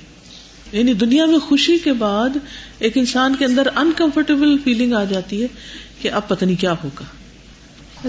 یعنی 0.72 0.94
دنیا 0.94 1.26
میں 1.26 1.40
خوشی 1.40 1.78
کے 1.78 1.94
بعد 1.94 2.30
ایک 2.80 2.98
انسان 2.98 3.36
کے 3.36 3.46
اندر 3.46 3.68
انکمفرٹیبل 3.76 4.58
فیلنگ 4.64 4.94
آ 4.94 5.04
جاتی 5.04 5.42
ہے 5.42 5.48
کہ 6.02 6.12
اب 6.12 6.28
پتہ 6.28 6.46
نہیں 6.46 6.62
کیا 6.62 6.74
ہوگا۔ 6.84 7.06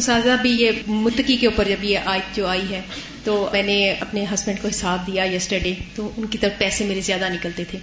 سازا 0.01 0.35
بھی 0.35 0.51
یہ 0.51 0.71
متقی 0.87 1.37
کے 1.37 1.47
اوپر 1.47 1.65
جب 1.69 1.85
یہ 1.85 1.99
آئی 2.05 2.21
جو 2.35 2.47
آئی 2.47 2.71
ہے، 2.71 2.81
تو 3.25 3.49
میں 3.53 3.63
نے 3.63 3.93
اپنے 3.93 4.25
ہسبینڈ 4.35 4.63
کو 4.63 4.69
حساب 4.69 5.07
دیا 5.07 5.25
یسٹرڈے 5.25 5.75
تو 5.95 6.11
ان 6.17 6.27
کی 6.27 6.39
طرف 6.39 6.59
پیسے 6.59 6.85
میرے 6.85 7.01
زیادہ 7.01 7.29
نکلتے 7.33 7.65
تھے۔ 7.65 7.79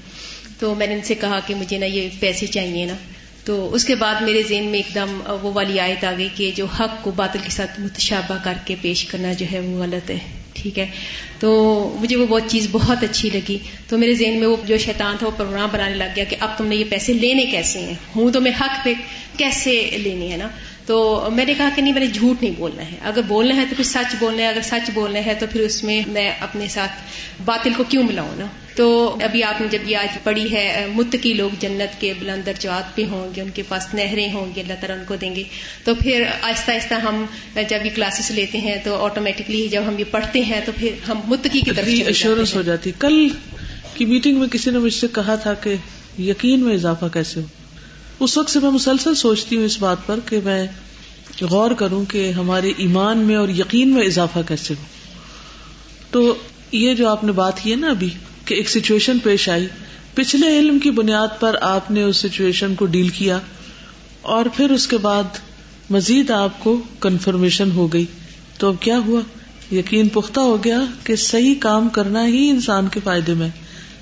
تو 0.59 0.75
میں 0.75 0.87
نے 0.87 0.93
ان 0.93 1.01
سے 1.03 1.15
کہا 1.15 1.39
کہ 1.47 1.55
مجھے 1.55 1.77
نا 1.77 1.85
یہ 1.85 2.09
پیسے 2.19 2.47
چاہیے 2.47 2.85
نا۔ 2.85 2.93
تو 3.43 3.73
اس 3.73 3.85
کے 3.85 3.95
بعد 3.95 4.21
میرے 4.21 4.43
ذہن 4.49 4.63
میں 4.63 4.79
ایک 4.79 4.95
دم 4.95 5.21
وہ 5.41 5.51
والی 5.53 5.79
آیت 5.79 6.03
آ 6.03 6.13
گئی 6.17 6.27
کہ 6.35 6.51
جو 6.55 6.65
حق 6.65 7.03
کو 7.03 7.11
باطل 7.11 7.39
کے 7.43 7.49
ساتھ 7.49 7.79
متشابہ 7.79 8.37
کر 8.43 8.53
کے 8.65 8.75
پیش 8.81 9.05
کرنا 9.05 9.33
جو 9.33 9.45
ہے 9.51 9.59
وہ 9.59 9.83
غلط 9.83 10.09
ہے۔ 10.09 10.46
ٹھیک 10.61 10.79
ہے۔ 10.79 10.87
تو 11.39 11.49
مجھے 12.01 12.15
وہ 12.15 12.25
بہت 12.25 12.43
چیز 12.47 12.67
بہت 12.71 13.03
اچھی 13.03 13.29
لگی۔ 13.33 13.57
تو 13.89 13.97
میرے 13.97 14.13
ذہن 14.13 14.39
میں 14.39 14.47
وہ 14.47 14.55
جو 14.65 14.77
شیطان 14.77 15.15
تھا 15.19 15.25
وہ 15.25 15.31
پروگرام 15.37 15.69
بنانے 15.71 15.95
لگ 15.95 16.03
گیا 16.15 16.23
کہ 16.23 16.35
اب 16.39 16.57
تم 16.57 16.67
نے 16.67 16.75
یہ 16.75 16.83
پیسے 16.89 17.13
لینے 17.13 17.45
کیسے 17.45 17.79
ہیں؟ 17.79 17.93
ہوں 18.15 18.31
تو 18.31 18.41
میں 18.41 18.51
حق 18.61 18.85
پہ 18.85 18.93
کیسے 19.37 19.97
لینے 20.03 20.27
ہیں 20.27 20.37
نا؟ 20.37 20.47
تو 20.87 21.29
میں 21.31 21.45
نے 21.45 21.53
کہا 21.53 21.69
کہ 21.75 21.81
نہیں 21.81 21.93
میں 21.93 22.01
نے 22.01 22.07
جھوٹ 22.07 22.43
نہیں 22.43 22.53
بولنا 22.57 22.83
ہے۔ 22.83 22.95
اگر 23.01 23.21
بولنا 23.27 23.55
ہے 23.55 23.65
تو 23.69 23.75
پھر 23.75 23.83
سچ 23.83 24.15
بولنا 24.19 24.43
ہے 24.43 24.47
اگر 24.47 24.61
سچ 24.61 24.89
بولنا 24.93 25.25
ہے 25.25 25.33
تو 25.39 25.45
پھر 25.51 25.61
اس 25.61 25.83
میں 25.83 26.01
میں 26.07 26.29
اپنے 26.39 26.67
ساتھ 26.67 26.91
باطل 27.45 27.69
کو 27.77 27.83
کیوں 27.83 28.03
ملاؤں 28.03 28.35
نا؟ 28.35 28.45
تو 28.75 29.17
ابھی 29.23 29.43
آپ 29.43 29.61
نے 29.61 29.67
جب 29.71 29.79
یہ 29.85 29.97
آج 29.97 30.17
پڑھی 30.23 30.51
ہے 30.51 30.85
متقی 30.93 31.33
لوگ 31.33 31.49
جنت 31.59 32.01
کے 32.01 32.13
بلندر 32.19 32.51
جوات 32.59 32.95
پہ 32.95 33.03
ہوں 33.11 33.35
گے 33.35 33.41
ان 33.41 33.49
کے 33.49 33.63
پاس 33.67 33.93
نہریں 33.93 34.33
ہوں 34.33 34.55
گے 34.55 34.61
اللہ 34.61 34.73
تعالیٰ 34.73 34.97
ان 34.97 35.03
کو 35.07 35.15
دیں 35.15 35.35
گے۔ 35.35 35.43
تو 35.83 35.95
پھر 35.95 36.23
آہستہ 36.41 36.71
آہستہ 36.71 36.93
ہم 36.93 37.25
جب 37.69 37.85
یہ 37.85 37.89
کلاسز 37.95 38.31
لیتے 38.31 38.57
ہیں 38.57 38.75
تو 38.83 39.05
آٹومیٹکلی 39.05 39.67
جب 39.67 39.83
ہم 39.87 39.99
یہ 39.99 40.03
پڑھتے 40.11 40.41
ہیں 40.41 40.61
تو 40.65 40.71
پھر 40.75 40.89
ہم 41.09 41.19
متقی 41.27 41.61
کی 41.61 41.71
طرف 41.71 41.87
ایشورنس 42.05 42.55
ہو 42.55 42.61
جاتی۔ 42.61 42.91
کل 42.99 43.27
کی 43.93 44.05
میٹنگ 44.05 44.39
میں 44.39 44.47
کسی 44.47 44.71
نے 44.71 44.79
مجھ 44.79 44.93
سے 44.93 45.07
کہا 45.15 45.35
تھا 45.35 45.53
کہ 45.53 45.75
یقین 46.21 46.59
میں 46.59 46.73
اضافہ 46.73 47.05
کیسے 47.13 47.39
ہو؟ 47.39 47.45
اس 48.19 48.37
وقت 48.37 48.49
سے 48.49 48.59
میں 48.59 48.71
مسلسل 48.71 49.15
سوچتی 49.15 49.57
ہوں 49.57 49.65
اس 49.65 49.81
بات 49.81 49.97
پر 50.05 50.19
کہ 50.25 50.39
میں 50.43 50.67
غور 51.41 51.71
کروں 51.71 52.05
کہ 52.05 52.31
ہمارے 52.31 52.71
ایمان 52.77 53.17
میں 53.17 53.35
اور 53.35 53.49
یقین 53.49 53.89
میں 53.89 54.05
اضافہ 54.05 54.39
کیسے 54.47 54.73
ہو۔ 54.73 54.83
تو 56.11 56.35
یہ 56.71 56.93
جو 56.93 57.09
آپ 57.09 57.23
نے 57.23 57.31
بات 57.31 57.59
کی 57.59 57.71
ہے 57.71 57.75
نا 57.75 57.89
ابھی 57.89 58.09
کہ 58.45 58.53
ایک 58.53 58.69
سچویشن 58.69 59.19
پیش 59.19 59.49
آئی۔ 59.49 59.67
پچھلے 60.13 60.59
علم 60.59 60.79
کی 60.79 60.91
بنیاد 60.91 61.27
پر 61.39 61.55
آپ 61.61 61.91
نے 61.91 62.03
اس 62.03 62.17
سچویشن 62.17 62.75
کو 62.75 62.85
ڈیل 62.85 63.09
کیا 63.09 63.39
اور 64.21 64.45
پھر 64.55 64.71
اس 64.71 64.87
کے 64.87 64.97
بعد 64.97 65.23
مزید 65.89 66.31
آپ 66.31 66.63
کو 66.63 66.81
کنفرمیشن 66.99 67.71
ہو 67.71 67.93
گئی۔ 67.93 68.05
تو 68.57 68.67
اب 68.67 68.75
کیا 68.79 68.99
ہوا؟ 68.99 69.21
یقین 69.75 70.07
پختہ 70.07 70.39
ہو 70.39 70.63
گیا 70.63 70.79
کہ 71.03 71.15
صحیح 71.15 71.55
کام 71.59 71.89
کرنا 71.89 72.27
ہی 72.27 72.49
انسان 72.49 72.87
کے 72.87 72.99
فائدے 73.03 73.33
میں 73.33 73.49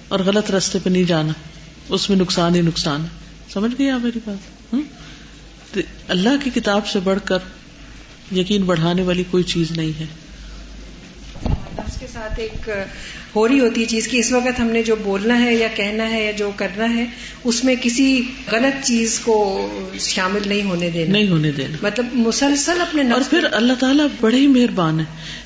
اور 0.07 0.19
غلط 0.19 0.51
رستے 0.51 0.79
پہ 0.84 0.89
نہیں 0.89 1.03
جانا۔ 1.03 1.34
اس 1.89 2.10
میں 2.10 2.17
نقصان 2.17 2.55
ہی 2.55 2.62
نقصان 2.62 3.01
ہے۔ 3.01 3.25
سمجھ 3.56 3.76
گئی 3.80 3.90
آپ 3.90 4.00
میری 4.04 4.20
بات؟ 4.26 5.78
اللہ 6.08 6.44
کی 6.44 6.50
کتاب 6.50 6.88
سے 6.88 7.00
بڑھ 7.00 7.20
کر 7.26 7.38
یقین 8.36 8.64
بڑھانے 8.64 9.02
والی 9.02 9.24
کوئی 9.32 9.44
چیز 9.44 9.72
نہیں 9.72 9.92
ہے۔ 10.00 10.06
اس 11.88 12.00
کے 12.00 12.08
ساتھ 12.14 12.40
ایک 12.40 12.70
ہو 13.36 13.48
رہی 13.48 13.60
ہوتی 13.60 13.82
ہے 13.82 13.86
چیز 13.86 14.08
کی 14.08 14.20
اس 14.20 14.32
وقت 14.32 14.60
ہم 14.60 14.68
نے 14.68 14.84
جو 14.84 14.96
بولنا 15.04 15.44
ہے 15.44 15.56
یا 15.56 15.68
کہنا 15.76 16.10
ہے 16.10 16.26
یا 16.26 16.32
جو 16.32 16.52
کرنا 16.56 16.94
ہے 16.96 17.06
اس 17.44 17.64
میں 17.64 17.76
کسی 17.82 18.22
غلط 18.52 18.86
چیز 18.86 19.20
کو 19.20 19.36
شامل 20.00 20.42
نہیں 20.46 20.64
ہونے 20.64 20.90
دینا۔ 20.90 21.12
نہیں 21.12 21.28
ہونے 21.28 21.52
دینا۔ 21.52 21.78
مطلب 21.82 22.06
مسلسل 22.14 22.82
اپنے 22.82 23.12
اور 23.12 23.20
نفس 23.20 23.30
پھر 23.30 23.48
اللہ 23.52 23.74
تعالیٰ 23.80 24.08
بڑے 24.22 24.38
ہی 24.38 24.48
مہربان 24.48 25.00
ہے 25.00 25.06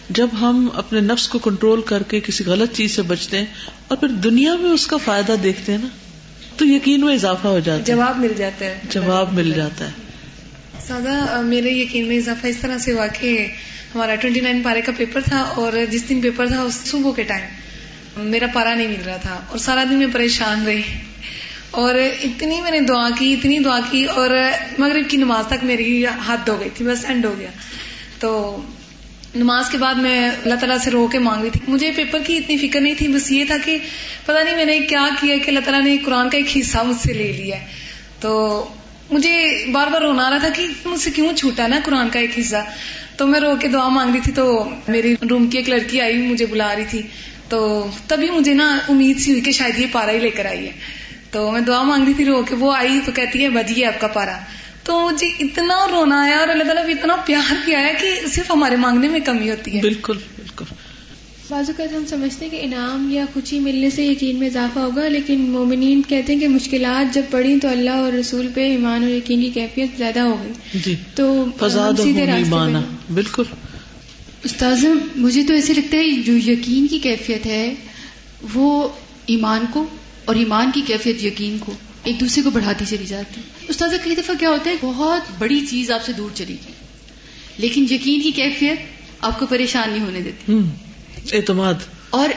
جب 0.10 0.28
ہم 0.42 0.68
اپنے 0.74 1.00
نفس 1.00 1.28
کو 1.28 1.40
کنٹرول 1.40 1.82
کر 1.82 2.04
کے 2.04 2.20
کسی 2.20 2.44
غلط 2.44 2.76
چیز 2.76 2.92
سے 2.96 3.02
بچتے 3.02 3.38
ہیں 3.38 3.46
اور 3.88 3.98
پھر 3.98 4.08
دنیا 4.08 4.56
میں 4.56 4.72
اس 4.72 4.88
کا 4.88 4.98
فائدہ 4.98 5.36
دیکھتے 5.44 5.72
ہیں 5.72 5.80
نا۔ 5.80 5.88
تو 6.60 6.66
یقین 6.66 7.02
میں 7.02 7.14
اضافہ 7.14 7.48
ہو 7.48 7.60
جاتا 7.60 7.80
ہے۔ 7.80 7.86
جواب 7.86 8.18
مل 8.18 8.34
جاتا 8.38 8.66
ہے۔ 8.66 8.80
جواب 8.90 9.34
مل 9.34 9.54
جاتا 9.56 9.86
ہے۔ 9.86 9.92
سادہ 10.88 11.42
میرے 11.42 11.70
یقین 11.70 12.08
میں 12.08 12.18
اضافہ 12.18 12.48
اس 12.48 12.58
طرح 12.58 12.78
سے 12.78 12.94
ہوا 12.94 13.08
کہ 13.08 13.48
ہمارا 13.96 14.16
ٹوینٹی 14.16 14.40
نائن 14.40 14.62
پارے 14.64 14.82
کا 14.82 14.92
پیپر 14.98 15.22
تھا 15.22 15.42
اور 15.42 15.74
جس 15.92 16.10
دن 16.10 16.22
پیپر 16.22 16.48
تھا 16.48 16.62
اس 16.62 16.74
صبح 16.86 17.12
کے 17.16 17.24
ٹائم 17.24 17.42
میرا 18.18 18.46
پارا 18.54 18.74
نہیں 18.76 18.88
مل 18.88 19.02
رہا 19.06 19.18
تھا 19.18 19.40
اور 19.50 19.58
سارا 19.58 19.84
دن 19.84 19.96
میں 19.96 20.08
پریشان 20.14 20.66
رہی۔ 20.66 20.82
اور 21.72 21.96
اتنی 22.24 22.62
میں 22.62 22.72
نے 22.72 22.80
دعا 22.80 23.10
کی 23.20 23.34
اتنی 23.34 23.60
دعا 23.60 23.80
کی 23.92 24.06
اور 24.06 24.30
مغرب 24.78 25.10
کی 25.10 25.18
نماز 25.18 25.48
تک 25.48 25.64
میری 25.64 26.06
حد 26.28 26.50
ہو 26.50 26.60
گئی 26.60 26.70
تھی 26.76 26.86
بس 26.86 27.06
اینڈ 27.06 27.26
ہو 27.26 27.36
گیا۔ 27.40 27.50
تو 28.20 28.62
نماز 29.36 29.70
کے 29.70 29.78
بعد 29.78 29.94
میں 29.94 30.30
اللہ 30.30 30.56
تعالیٰ 30.56 30.78
سے 30.78 30.92
رو 30.92 31.08
کے 31.08 31.20
مانگ 31.20 31.42
رہی 31.42 31.50
تھی۔ 31.50 31.60
مجھے 31.68 31.92
پیپر 31.92 32.20
کی 32.28 32.38
اتنی 32.38 32.58
فکر 32.58 32.82
نہیں 32.82 32.94
تھی، 32.94 33.08
بس 33.08 33.32
یہ 33.32 33.46
تھا 33.46 33.58
کہ 33.66 33.78
پتا 34.26 34.44
نہیں 34.44 34.56
میں 34.56 34.66
نے 34.66 34.80
کیا 34.80 35.08
کیا 35.22 35.38
کہ 35.38 35.50
اللہ 35.50 35.60
تعالیٰ 35.60 35.86
نے 35.86 35.98
قرآن 35.98 36.30
کا 36.30 36.38
ایک 36.38 36.58
حصہ 36.58 36.78
مجھ 36.78 36.98
سے 36.98 37.14
لے 37.14 37.32
لیا 37.32 37.56
تو 38.20 38.66
مجھے 39.12 39.66
بار 39.72 39.88
بار 39.88 40.02
رونا 40.02 40.28
آ 40.28 40.30
رہا 40.30 40.38
تھا 40.38 40.50
کہ 40.50 40.68
مجھ 40.86 41.02
سے 41.02 41.12
کیوں 41.12 41.34
چھوٹا 41.34 41.68
نا 41.68 41.80
قرآن 41.86 42.10
کا 42.10 42.20
ایک 42.20 42.40
حصہ۔ 42.40 42.56
تو 43.18 43.28
میں 43.28 43.40
رو 43.40 43.56
کے 43.60 43.68
دعا 43.68 43.90
مانگ 43.90 44.12
رہی 44.12 44.20
تھی، 44.24 44.32
تو 44.32 44.70
میری 44.88 45.16
روم 45.30 45.48
کی 45.48 45.58
ایک 45.58 45.70
لڑکی 45.70 46.02
آئی، 46.02 46.18
مجھے 46.18 46.46
بلا 46.46 46.76
رہی 46.76 46.84
تھی۔ 46.90 47.02
تو 47.50 47.88
تبھی 48.08 48.30
مجھے 48.30 48.54
نا 48.54 48.78
امید 48.90 49.20
سی 49.20 49.32
ہوئی 49.32 49.42
کہ 49.42 49.52
شاید 49.52 49.80
یہ 49.80 49.86
پارا 49.92 50.12
ہی 50.12 50.20
لے 50.20 50.30
کر 50.30 50.46
آئی 50.46 50.66
ہے۔ 50.66 50.72
تو 51.32 51.52
میں 51.52 51.62
دعا 51.62 51.84
مانگ 51.84 52.04
رہی 52.04 52.14
تھی 52.14 52.26
رو 52.26 52.44
کے، 52.44 52.56
وہ 52.56 52.76
آئی 52.76 53.00
تو 53.06 53.12
کہتی 53.12 53.44
ہے 53.44 53.50
بجیے 53.50 53.86
آپ 53.86 54.02
کا 54.02 54.08
پارا۔ 54.08 54.40
تو 54.90 55.10
مجھے 55.14 55.28
اتنا 55.40 55.88
رونا 55.92 56.24
آیا 56.24 56.38
اور 56.38 56.48
اللہ 56.48 56.64
تعالیٰ 56.64 56.86
بھی 56.86 56.94
اتنا 56.94 57.16
پیار 57.16 57.54
کیا 57.66 57.80
ہے 57.80 57.94
کہ 58.02 58.28
صرف 58.28 58.52
ہمارے 58.52 58.76
مانگنے 58.76 59.08
میں 59.08 59.20
کمی 59.20 59.52
ہوتی 59.52 59.76
ہے۔ 59.76 59.82
بالکل 59.82 60.18
بالکل۔ 60.36 60.66
بعض 61.50 61.70
اوقات 61.70 61.96
ہم 61.96 62.04
سمجھتے 62.06 62.46
ہیں 62.46 62.52
کہ 62.52 62.60
انعام 62.62 63.12
یا 63.12 63.26
خوشی 63.34 63.60
ملنے 63.60 63.90
سے 63.90 64.06
یقین 64.06 64.40
میں 64.40 64.48
اضافہ 64.48 64.80
ہوگا 64.80 65.08
لیکن 65.08 65.40
مومنین 65.40 66.02
کہتے 66.08 66.34
ہیں 66.34 66.40
کہ 66.40 66.48
مشکلات 66.48 67.14
جب 67.14 67.22
پڑی 67.32 67.60
تو 67.60 67.68
اللہ 67.68 67.90
اور 67.90 68.14
رسول 68.14 68.48
پہ 68.54 68.70
ایمان 68.70 69.04
اور 69.04 69.12
یقین 69.12 69.42
کی 69.42 69.50
کیفیت 69.50 69.98
زیادہ 69.98 70.20
ہو 70.20 70.36
گئی۔ 70.44 70.80
جی۔ 70.86 70.96
تو 71.16 71.46
سیدھے 72.04 72.26
راستے۔ 72.26 73.14
بالکل۔ 73.14 73.44
استاذ 74.44 74.86
مجھے 75.16 75.44
تو 75.44 75.54
ایسے 75.54 75.74
لگتا 75.74 75.98
ہے 75.98 76.10
جو 76.10 76.52
یقین 76.52 76.88
کی 76.88 77.00
کیفیت 77.00 77.46
ہے 77.46 77.76
وہ 78.54 78.88
ایمان 79.26 79.66
کو 79.74 79.86
اور 80.26 80.36
ایمان 80.36 80.72
کی 80.74 80.82
کیفیت 80.88 81.24
یقین 81.24 81.58
کو 81.60 81.74
ایک 82.04 82.20
دوسرے 82.20 82.44
کو 82.44 82.50
بڑھاتی 82.50 82.86
چلی 82.86 83.06
جاتی۔ 83.06 83.42
استاذ 83.68 83.94
کئی 84.04 84.16
دفعہ 84.16 84.36
کیا 84.40 84.50
ہوتا 84.50 84.70
ہے 84.70 84.76
بہت 84.82 85.22
بڑی 85.40 85.66
چیز 85.66 85.92
آپ 85.92 86.06
سے 86.06 86.14
دور 86.14 86.30
چلی 86.34 86.56
گئی۔ 86.66 86.74
لیکن 87.58 87.86
یقین 87.90 88.22
کی 88.22 88.32
کیفیت 88.32 88.78
آپ 89.22 89.40
کو 89.40 89.46
پریشان 89.46 89.90
نہیں 89.90 90.04
ہونے 90.04 90.22
دیتی۔ 90.22 90.52
اعتماد۔ 91.34 91.74
اور 92.10 92.30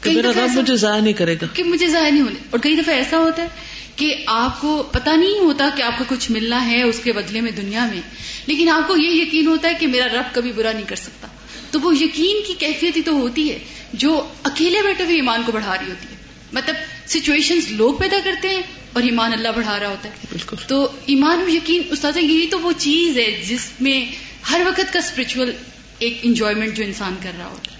کئی 0.00 0.14
دفعہ 0.22 0.46
مجھے 0.58 0.76
ضائع 0.76 1.00
نہیں 1.00 1.12
کرے 1.12 1.34
گا۔ 1.42 1.46
کہ 1.54 1.64
مجھے 1.64 1.86
ظاہر 1.86 2.12
نہیں 2.12 2.22
ہونے۔ 2.22 2.34
اور 2.50 2.60
کئی 2.60 2.76
دفعہ 2.76 2.94
ایسا 2.94 3.18
ہوتا 3.18 3.42
ہے 3.42 3.48
کہ 3.96 4.14
آپ 4.26 4.60
کو 4.60 4.82
پتہ 4.92 5.10
نہیں 5.10 5.38
ہوتا 5.38 5.68
کہ 5.76 5.82
آپ 5.82 5.98
کو 5.98 6.04
کچھ 6.08 6.30
ملنا 6.30 6.66
ہے 6.66 6.82
اس 6.82 7.00
کے 7.04 7.12
بدلے 7.12 7.40
میں 7.40 7.50
دنیا 7.50 7.86
میں۔ 7.86 8.00
لیکن 8.46 8.68
آپ 8.68 8.88
کو 8.88 8.96
یہ 8.96 9.22
یقین 9.22 9.46
ہوتا 9.46 9.68
ہے 9.68 9.74
کہ 9.80 9.86
میرا 9.86 10.04
رب 10.04 10.34
کبھی 10.34 10.52
برا 10.52 10.72
نہیں 10.72 10.86
کر 10.86 10.96
سکتا۔ 10.96 11.28
تو 11.70 11.80
وہ 11.80 11.96
یقین 11.96 12.42
کی 12.46 12.54
کیفیت 12.58 12.96
ہی 12.96 13.02
تو 13.02 13.12
ہوتی 13.12 13.52
ہے 13.52 13.58
جو 13.92 14.26
اکیلے 14.42 14.82
بیٹھے 14.82 15.04
ہوئے 15.04 15.16
ایمان 15.16 15.42
کو 15.46 15.52
بڑھا 15.52 15.76
رہی 15.80 15.90
ہوتی 15.90 16.08
ہے۔ 16.10 16.13
مطلب 16.54 16.74
سچویشن 17.06 17.58
لوگ 17.70 17.94
پیدا 17.94 18.16
کرتے 18.24 18.48
ہیں 18.48 18.62
اور 18.92 19.02
ایمان 19.02 19.32
اللہ 19.32 19.48
بڑھا 19.56 19.80
رہا 19.80 19.88
ہوتا 19.88 20.08
ہے۔ 20.08 20.14
بالکل۔ 20.32 20.56
تو 20.66 20.88
ایمان 21.06 21.38
و 21.38 21.48
یقین 21.48 21.82
استاد 21.90 22.16
یہی 22.16 22.46
تو 22.50 22.60
وہ 22.60 22.72
چیز 22.78 23.18
ہے 23.18 23.42
جس 23.48 23.68
میں 23.80 24.04
ہر 24.50 24.60
وقت 24.66 24.92
کا 24.92 24.98
اسپرچل 24.98 25.52
ایک 25.98 26.18
انجوائمنٹ 26.22 26.76
جو 26.76 26.84
انسان 26.84 27.14
کر 27.22 27.30
رہا 27.38 27.46
ہوتا 27.46 27.70
ہے۔ 27.70 27.74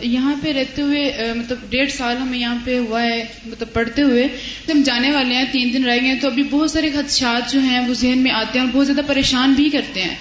یہاں 0.00 0.34
پہ 0.42 0.52
رہتے 0.52 0.82
ہوئے 0.82 1.32
مطلب 1.36 1.58
ڈیڑھ 1.70 1.90
سال 1.90 2.16
ہمیں 2.16 2.38
یہاں 2.38 2.58
پہ 2.64 2.78
ہوا 2.78 3.02
ہے 3.02 3.24
مطلب 3.46 3.72
پڑھتے 3.72 4.02
ہوئے۔ 4.02 4.28
ہم 4.68 4.82
جانے 4.82 5.10
والے 5.10 5.34
ہیں 5.34 5.44
تین 5.52 5.72
دن 5.72 5.84
رہ 5.84 6.00
گئے 6.00 6.08
ہیں 6.08 6.20
تو 6.20 6.28
ابھی 6.28 6.42
بہت 6.42 6.70
سارے 6.70 6.90
خدشات 6.90 7.52
جو 7.52 7.60
ہیں 7.60 7.88
وہ 7.88 7.94
ذہن 7.94 8.18
میں 8.18 8.32
آتے 8.32 8.58
ہیں 8.58 8.66
اور 8.66 8.76
بہت 8.76 8.86
زیادہ 8.86 9.06
پریشان 9.06 9.52
بھی 9.52 9.68
کرتے 9.68 10.02
ہیں۔ 10.02 10.16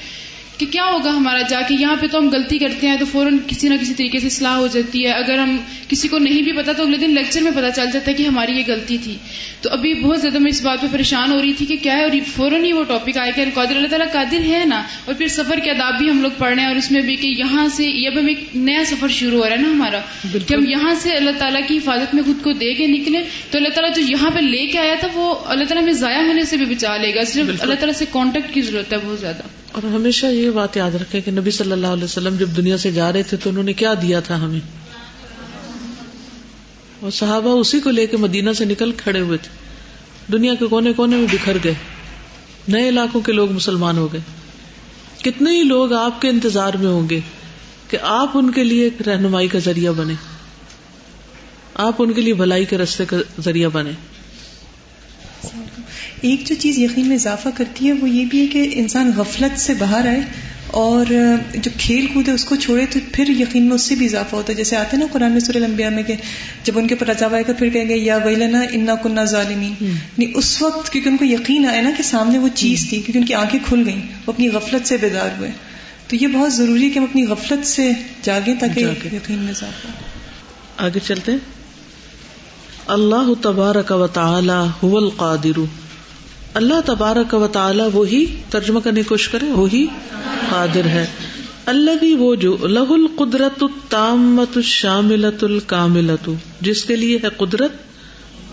کہ 0.61 0.71
کیا 0.71 0.83
ہوگا 0.85 1.09
ہمارا 1.09 1.41
جا 1.41 1.61
کے؟ 1.61 1.75
یہاں 1.79 1.95
پہ 1.95 2.07
تو 2.07 2.17
ہم 2.17 2.29
غلطی 2.29 2.57
کرتے 2.57 2.87
ہیں 2.87 2.97
تو 2.97 3.05
فوراً 3.05 3.37
کسی 3.47 3.69
نہ 3.69 3.73
کسی 3.81 3.93
طریقے 3.93 4.19
سے 4.19 4.27
اصلاح 4.27 4.55
ہو 4.55 4.67
جاتی 4.67 5.05
ہے۔ 5.05 5.11
اگر 5.11 5.37
ہم 5.37 5.57
کسی 5.87 6.07
کو 6.07 6.17
نہیں 6.17 6.41
بھی 6.41 6.51
پتا 6.51 6.71
تو 6.71 6.83
اگلے 6.83 6.97
دن 6.97 7.11
لیکچر 7.11 7.41
میں 7.41 7.51
پتا 7.51 7.71
چل 7.71 7.85
جاتا 7.93 8.11
ہے 8.11 8.13
کہ 8.13 8.23
ہماری 8.23 8.51
یہ 8.57 8.63
غلطی 8.67 8.97
تھی۔ 9.03 9.15
تو 9.61 9.69
ابھی 9.69 9.93
بہت 9.93 10.21
زیادہ 10.21 10.39
میں 10.39 10.49
اس 10.49 10.61
بات 10.61 10.81
پہ 10.81 10.87
پریشان 10.91 11.31
ہو 11.31 11.37
رہی 11.41 11.53
تھی 11.53 11.65
کہ 11.65 11.75
کیا 11.81 11.93
ہے 11.93 12.03
اور 12.03 12.11
فوراً 12.35 12.63
ہی 12.63 12.73
وہ 12.73 12.83
ٹاپک 12.83 13.17
آئے 13.17 13.31
کہ 13.35 13.45
قادر 13.53 13.75
اللہ 13.75 13.87
تعالیٰ 13.87 14.11
قادر 14.11 14.37
ہے 14.47 14.63
نا؟ 14.65 14.83
اور 15.05 15.13
پھر 15.13 15.27
سفر 15.27 15.59
کے 15.63 15.71
اداب 15.71 15.97
بھی 15.97 16.09
ہم 16.09 16.21
لوگ 16.21 16.31
پڑھ 16.37 16.53
رہے 16.53 16.61
ہیں 16.61 16.69
اور 16.69 16.75
اس 16.75 16.91
میں 16.91 17.01
بھی 17.01 17.15
کہ 17.15 17.27
یہاں 17.27 17.67
سے 17.67 17.85
یہ 17.85 18.09
اب 18.13 18.19
ہم 18.19 18.27
ایک 18.27 18.39
نیا 18.55 18.83
سفر 18.85 19.07
شروع 19.07 19.43
ہو 19.43 19.49
رہا 19.49 19.55
ہے 19.55 19.61
نا 19.61 19.69
ہمارا؟ 19.69 19.99
کہ 20.47 20.53
ہم 20.53 20.65
یہاں 20.65 20.93
سے 20.93 21.11
اللہ 21.13 21.31
تعالیٰ 21.37 21.61
کی 21.67 21.77
حفاظت 21.77 22.15
میں 22.15 22.23
خود 22.23 22.43
کو 22.43 22.51
دے 22.51 22.73
کے 22.73 22.87
نکلے 22.87 23.21
تو 23.51 23.57
اللہ 23.57 23.69
تعالیٰ 23.69 23.95
جو 23.95 24.01
یہاں 24.11 24.31
پہ 24.31 24.39
لے 24.39 24.65
کے 24.65 24.79
آیا 24.79 24.95
تھا 24.99 25.07
وہ 25.13 25.35
اللہ 25.45 25.63
تعالیٰ 25.63 25.83
میں 25.83 25.93
ضائع 25.93 26.21
ہونے 26.27 26.43
سے 26.43 26.57
بھی 26.57 26.65
بچا 26.65 26.97
لے 26.97 27.15
گا۔ 27.15 27.23
صرف 27.23 27.61
اللہ 27.61 27.75
تعالیٰ 27.75 27.93
سے 27.93 28.05
کانٹیکٹ 28.11 28.53
کی 28.53 28.61
ضرورت 28.61 28.93
ہے 28.93 28.97
بہت 29.05 29.19
زیادہ۔ 29.19 29.60
اور 29.71 29.83
ہمیشہ 29.83 30.25
یہ 30.25 30.49
بات 30.49 30.77
یاد 30.77 30.91
رکھے 30.91 31.21
کہ 31.21 31.31
نبی 31.31 31.51
صلی 31.51 31.71
اللہ 31.71 31.87
علیہ 31.87 32.03
وسلم 32.03 32.35
جب 32.35 32.47
دنیا 32.57 32.77
سے 32.77 32.91
جا 32.91 33.13
رہے 33.13 33.23
تھے 33.23 33.37
تو 33.37 33.49
انہوں 33.49 33.63
نے 33.63 33.73
کیا 33.73 33.93
دیا 34.01 34.19
تھا 34.19 34.45
ہمیں؟ 34.45 34.59
اور 36.99 37.11
صحابہ 37.11 37.49
اسی 37.49 37.79
کو 37.79 37.89
لے 37.89 38.07
کے 38.07 38.17
مدینہ 38.17 38.49
سے 38.53 38.65
نکل 38.65 38.91
کھڑے 38.91 39.19
ہوئے 39.19 39.37
تھے۔ 39.37 39.49
دنیا 40.31 40.53
کے 40.55 40.65
کونے 40.65 40.93
کونے 40.93 41.15
میں 41.15 41.27
بکھر 41.31 41.57
گئے۔ 41.63 41.73
نئے 42.67 42.89
علاقوں 42.89 43.21
کے 43.21 43.31
لوگ 43.31 43.51
مسلمان 43.51 43.97
ہو 43.97 44.13
گئے۔ 44.13 44.21
کتنے 45.23 45.57
ہی 45.57 45.63
لوگ 45.63 45.93
آپ 45.93 46.21
کے 46.21 46.29
انتظار 46.29 46.73
میں 46.73 46.91
ہوں 46.91 47.09
گے 47.09 47.19
کہ 47.89 47.97
آپ 48.01 48.31
ان 48.33 48.51
کے 48.51 48.63
لیے 48.63 48.89
رہنمائی 49.07 49.47
کا 49.47 49.59
ذریعہ 49.59 49.91
بنے 49.91 50.13
آپ 51.75 51.93
ان 51.99 52.13
کے 52.13 52.21
لیے 52.21 52.33
بھلائی 52.33 52.65
کے 52.65 52.77
رستے 52.77 53.05
کا 53.05 53.17
ذریعہ 53.41 53.69
بنے 53.69 53.91
ایک 56.21 56.47
جو 56.47 56.55
چیز 56.59 56.77
یقین 56.77 57.07
میں 57.07 57.15
اضافہ 57.15 57.49
کرتی 57.55 57.87
ہے 57.87 57.93
وہ 57.93 58.09
یہ 58.09 58.25
بھی 58.25 58.41
ہے 58.41 58.47
کہ 58.47 58.69
انسان 58.73 59.11
غفلت 59.17 59.59
سے 59.59 59.73
باہر 59.73 60.07
آئے 60.07 60.19
اور 60.67 61.05
جو 61.53 61.71
کھیل 61.77 62.05
کود 62.05 62.27
ہے 62.27 62.33
اس 62.33 62.45
کو 62.45 62.55
چھوڑے 62.55 62.85
تو 62.89 62.99
پھر 63.11 63.29
یقین 63.29 63.63
میں 63.63 63.75
اس 63.75 63.83
سے 63.83 63.95
بھی 63.95 64.05
اضافہ 64.05 64.35
ہوتا 64.35 64.51
ہے۔ 64.53 64.57
جیسے 64.57 64.75
آتے 64.75 64.97
نا 64.97 65.05
قرآن 65.11 65.31
میں 65.31 65.57
لمبیا 65.57 65.89
میں 65.89 66.03
کہ 66.03 66.13
جب 66.63 66.79
ان 66.79 66.87
کے 66.87 66.95
اوپر 66.95 67.11
عذاب 67.11 67.33
آئے 67.33 67.43
گا 67.47 67.53
پھر 67.53 67.69
کہیں 67.69 67.89
گے 67.89 67.95
یا 67.95 68.17
ویلنا 68.17 68.61
انا 68.71 68.95
کنہ 68.95 69.21
ظالمین۔ 69.25 69.73
یعنی 69.81 70.31
اس 70.35 70.61
وقت 70.61 70.89
کیونکہ 70.91 71.09
ان 71.09 71.17
کو 71.17 71.25
یقین 71.25 71.65
آیا 71.65 71.81
نا 71.81 71.91
کہ 71.97 72.03
سامنے 72.03 72.37
وہ 72.37 72.47
چیز 72.55 72.79
تھی 72.89 72.97
کیونکہ 72.97 73.17
ان 73.17 73.25
کی 73.25 73.33
آنکھیں 73.33 73.59
کھل 73.65 73.83
گئیں 73.85 74.01
وہ 74.27 74.31
اپنی 74.33 74.49
غفلت 74.49 74.87
سے 74.87 74.97
بیدار 74.97 75.29
ہوئے۔ 75.37 75.51
تو 76.07 76.15
یہ 76.15 76.27
بہت 76.27 76.53
ضروری 76.53 76.85
ہے 76.85 76.89
کہ 76.89 76.99
ہم 76.99 77.05
اپنی 77.05 77.25
غفلت 77.25 77.67
سے 77.67 77.91
جاگیں 78.21 78.55
تاکہ 78.59 78.79
یقین 79.13 79.39
میں 79.39 79.49
اضافہ 79.49 79.87
آگے 80.77 80.99
چلتے 81.07 81.31
اللہ 82.87 83.33
تبارک 83.41 83.91
و 83.91 84.07
تعالی 84.07 84.59
هو 84.83 84.97
القادر۔ 84.97 85.59
اللہ 86.53 86.73
تبارک 86.85 87.33
و 87.33 87.47
تعالی 87.47 87.83
وہی 87.93 88.25
ترجمہ 88.49 88.79
کرنے 88.79 89.01
کی 89.01 89.07
کوشش 89.07 89.29
کرے، 89.29 89.45
وہی 89.45 89.87
قادر 90.49 90.85
ہے۔ 90.85 91.05
اللہ 91.65 91.91
بھی 91.99 92.15
وہ 92.15 92.35
جو، 92.35 92.57
لہ 92.61 92.79
القدرت 92.79 93.63
التامت 93.63 94.57
الشاملت 94.57 95.43
الکاملت 95.43 96.29
جس 96.61 96.85
کے 96.85 96.95
لیے 96.95 97.19
ہے 97.23 97.29
قدرت، 97.37 97.71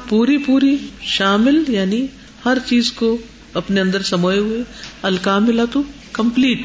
پوری 0.08 0.38
پوری 0.38 0.76
شامل 1.00 1.62
یعنی 1.68 2.06
ہر 2.44 2.58
چیز 2.66 2.92
کو 2.92 3.16
اپنے 3.54 3.80
اندر 3.80 4.02
سموئے 4.02 4.38
ہوئے 4.38 4.62
الکاملت 5.02 5.78
کمپلیٹ۔ 6.12 6.62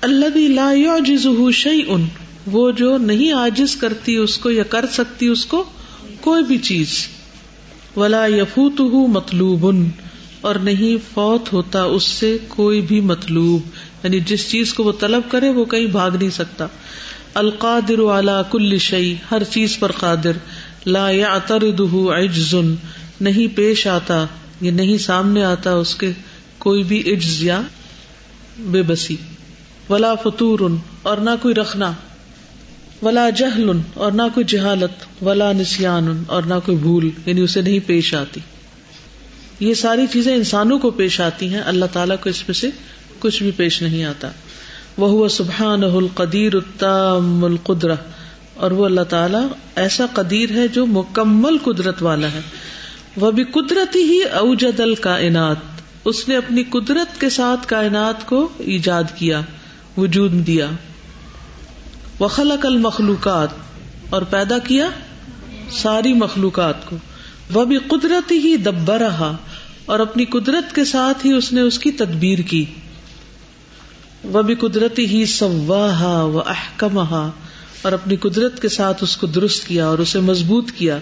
اللہ 0.00 0.26
بھی 0.26 0.48
لا 0.48 0.72
یعجزہ 0.72 1.50
شیئن۔ 1.50 2.06
وہ 2.46 2.70
جو 2.70 2.98
نہیں 2.98 3.32
عاجز 3.32 3.76
کرتی 3.76 4.16
اس 4.16 4.38
کو 4.38 4.50
یا 4.50 4.62
کر 4.62 4.84
سکتی 4.92 5.26
اس 5.26 5.46
کو 5.46 5.64
کوئی 6.20 6.44
بھی 6.44 6.58
چیز۔ 6.58 7.06
ولا 7.96 8.26
یفوتہ 8.26 9.12
مطلوب 9.12 9.72
اور 10.40 10.54
نہیں 10.54 11.10
فوت 11.14 11.52
ہوتا 11.52 11.82
اس 11.82 12.04
سے 12.04 12.38
کوئی 12.48 12.80
بھی 12.80 13.00
مطلوب۔ 13.00 13.62
یعنی 14.04 14.20
جس 14.20 14.50
چیز 14.50 14.74
کو 14.74 14.84
وہ 14.84 14.92
طلب 15.00 15.22
کرے 15.30 15.48
وہ 15.48 15.64
کہیں 15.64 15.86
بھاگ 15.86 16.10
نہیں 16.10 16.30
سکتا۔ 16.30 16.66
القادر 17.34 17.98
اعلی 17.98 18.32
کل 18.50 18.78
شعی 18.78 19.14
ہر 19.30 19.44
چیز 19.44 19.78
پر 19.78 19.92
قادر۔ 19.92 20.32
لا 20.86 21.10
یا 21.10 21.38
عجز، 22.18 22.54
نہیں 23.20 23.56
پیش 23.56 23.86
آتا 23.86 24.26
یا 24.60 24.72
نہیں 24.72 24.98
سامنے 24.98 25.44
آتا 25.44 25.72
اس 25.72 25.94
کے 25.94 26.12
کوئی 26.58 26.82
بھی 26.82 27.12
عجز 27.12 27.42
یا 27.42 27.60
بے 28.58 28.82
بسی۔ 28.82 29.16
ولا 29.90 30.14
فطور 30.14 30.60
اور 31.02 31.18
نہ 31.18 31.30
کوئی 31.42 31.54
رکھنا 31.54 31.92
ولا 33.02 33.30
جہل 33.30 33.70
اور 33.94 34.12
نہ 34.12 34.22
کوئی 34.34 34.44
جہالت۔ 34.46 35.24
ولا 35.24 35.52
نسان 35.52 36.22
اور 36.26 36.42
نہ 36.42 36.54
کوئی 36.64 36.78
بھول 36.78 37.10
یعنی 37.26 37.40
اسے 37.40 37.62
نہیں 37.62 37.80
پیش 37.86 38.14
آتی۔ 38.14 38.40
یہ 39.60 39.74
ساری 39.74 40.06
چیزیں 40.06 40.34
انسانوں 40.34 40.78
کو 40.78 40.90
پیش 40.90 41.20
آتی 41.20 41.54
ہیں، 41.54 41.60
اللہ 41.60 41.84
تعالیٰ 41.92 42.16
کو 42.20 42.30
اس 42.30 42.48
میں 42.48 42.54
سے 42.54 42.70
کچھ 43.18 43.42
بھی 43.42 43.50
پیش 43.50 43.82
نہیں 43.82 44.04
آتا۔ 44.04 44.28
وہ 44.96 45.28
سبحان 45.28 45.84
القدیر 45.84 46.54
التام 46.54 47.44
القدرہ 47.44 47.94
اور 48.54 48.70
وہ 48.70 48.84
اللہ 48.84 49.00
تعالیٰ 49.00 49.46
ایسا 49.76 50.06
قدیر 50.12 50.50
ہے 50.50 50.68
جو 50.68 50.86
مکمل 50.86 51.58
قدرت 51.58 52.02
والا 52.02 52.26
ہے۔ 52.26 52.40
وہ 53.16 53.30
بھی 53.30 53.44
قدرتی 53.44 54.02
ہی 54.02 54.22
اوجد 54.22 54.80
الکائنات 54.80 55.56
اس 56.04 56.28
نے 56.28 56.36
اپنی 56.36 56.64
قدرت 56.64 57.20
کے 57.20 57.30
ساتھ 57.30 57.66
کائنات 57.66 58.26
کو 58.26 58.48
ایجاد 58.58 59.04
کیا، 59.14 59.40
وجود 59.96 60.32
دیا۔ 60.32 60.66
وخلق 62.20 62.66
المخلوقات۔ 62.66 63.48
اور 64.10 64.22
پیدا 64.22 64.58
کیا 64.58 64.90
ساری 65.70 66.12
مخلوقات 66.12 66.86
کو۔ 66.86 66.96
وہ 67.52 67.64
بھی 67.64 67.78
قدرتی 67.78 68.38
ہی 68.38 68.56
دبا 68.56 68.98
رہا 68.98 69.36
اور 69.90 70.00
اپنی 70.00 70.24
قدرت 70.24 70.74
کے 70.74 70.84
ساتھ 70.84 71.26
ہی 71.26 71.32
اس 71.32 71.52
نے 71.52 71.60
اس 71.60 71.78
کی 71.78 71.90
تدبیر 71.92 72.38
کی۔ 72.38 72.64
وہ 74.24 74.42
بھی 74.42 74.54
قدرتی 74.54 75.06
ہی 75.06 75.24
سواہا 75.26 76.22
و 76.24 76.38
احکمہا، 76.40 77.30
اور 77.82 77.92
اپنی 77.92 78.16
قدرت 78.16 78.60
کے 78.62 78.68
ساتھ 78.68 79.02
اس 79.02 79.16
کو 79.16 79.26
درست 79.26 79.66
کیا 79.66 79.86
اور 79.86 79.98
اسے 79.98 80.20
مضبوط 80.20 80.70
کیا۔ 80.72 80.98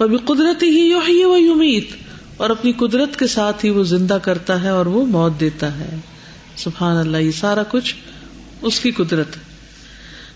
وہ 0.00 0.06
بھی 0.06 0.18
قدرتی 0.24 0.68
ہی 0.68 0.84
یحیی 0.90 1.24
و 1.24 1.36
یمیت، 1.38 1.94
اور 2.36 2.50
اپنی 2.50 2.72
قدرت 2.72 3.18
کے 3.18 3.26
ساتھ 3.26 3.64
ہی 3.64 3.70
وہ 3.70 3.84
زندہ 3.84 4.18
کرتا 4.22 4.62
ہے 4.62 4.68
اور 4.68 4.86
وہ 4.86 5.04
موت 5.06 5.40
دیتا 5.40 5.78
ہے۔ 5.78 5.96
سبحان 6.56 6.96
اللہ، 6.96 7.16
یہ 7.16 7.30
سارا 7.30 7.62
کچھ 7.70 7.94
اس 8.62 8.80
کی 8.80 8.90
قدرت 8.90 9.36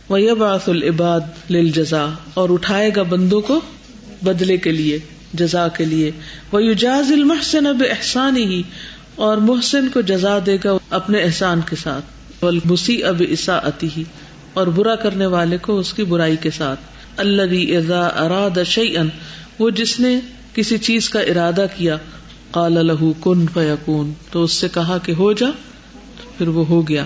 وہ 0.09 0.21
یبعث 0.21 0.69
العباد 0.69 1.51
للجزا 1.51 2.07
اور 2.35 2.51
اٹھائے 2.51 2.91
گا 2.97 3.03
بندوں 3.03 3.41
کو 3.41 3.61
بدلے 4.23 4.57
کے 4.57 4.73
لیے۔ 4.73 4.99
جزا 5.33 5.69
کے 5.69 5.85
لیے۔ 5.85 6.11
وہ 6.53 6.64
یوجاز 6.64 7.12
المحسن 7.12 7.66
اب 7.66 7.83
احسان 7.90 8.37
ہی 8.37 8.62
اور 9.14 9.37
محسن 9.37 9.88
کو 9.88 10.01
جزا 10.01 10.38
دے 10.47 10.57
گا 10.64 10.71
اپنے 10.90 11.19
احسان 11.19 11.61
کے 11.71 11.77
ساتھ۔ 11.77 12.05
مسی 12.64 13.05
اب 13.05 13.23
عصا 13.33 13.59
ہی 13.83 14.05
اور 14.53 14.66
برا 14.66 14.95
کرنے 14.95 15.27
والے 15.27 15.59
کو 15.59 15.79
اس 15.79 15.93
کی 15.93 16.05
برائی 16.05 16.37
کے 16.37 16.51
ساتھ۔ 16.51 16.81
اللہ 17.16 17.95
اراد 17.95 18.59
شعین 18.66 19.09
وہ 19.59 19.71
جس 19.71 20.01
نے 20.01 20.21
کسی 20.55 20.79
چیز 20.79 21.09
کا 21.11 21.21
ارادہ 21.21 21.66
کیا 21.77 21.97
کال 22.51 22.79
الح 22.79 23.05
کن 23.23 23.47
فیقون 23.55 24.12
تو 24.31 24.45
اس 24.45 24.53
سے 24.53 24.69
کہا 24.69 24.99
کہ 24.99 25.12
ہو 25.12 25.33
جا، 25.33 25.47
پھر 26.38 26.49
وہ 26.49 26.66
ہو 26.66 26.88
گیا۔ 26.88 27.05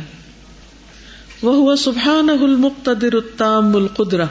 وہ 1.43 1.55
ہوا 1.55 1.77
سبحان 1.77 2.29
المقتدر 2.31 3.13
التام 3.13 3.77
القدرہ 3.77 4.27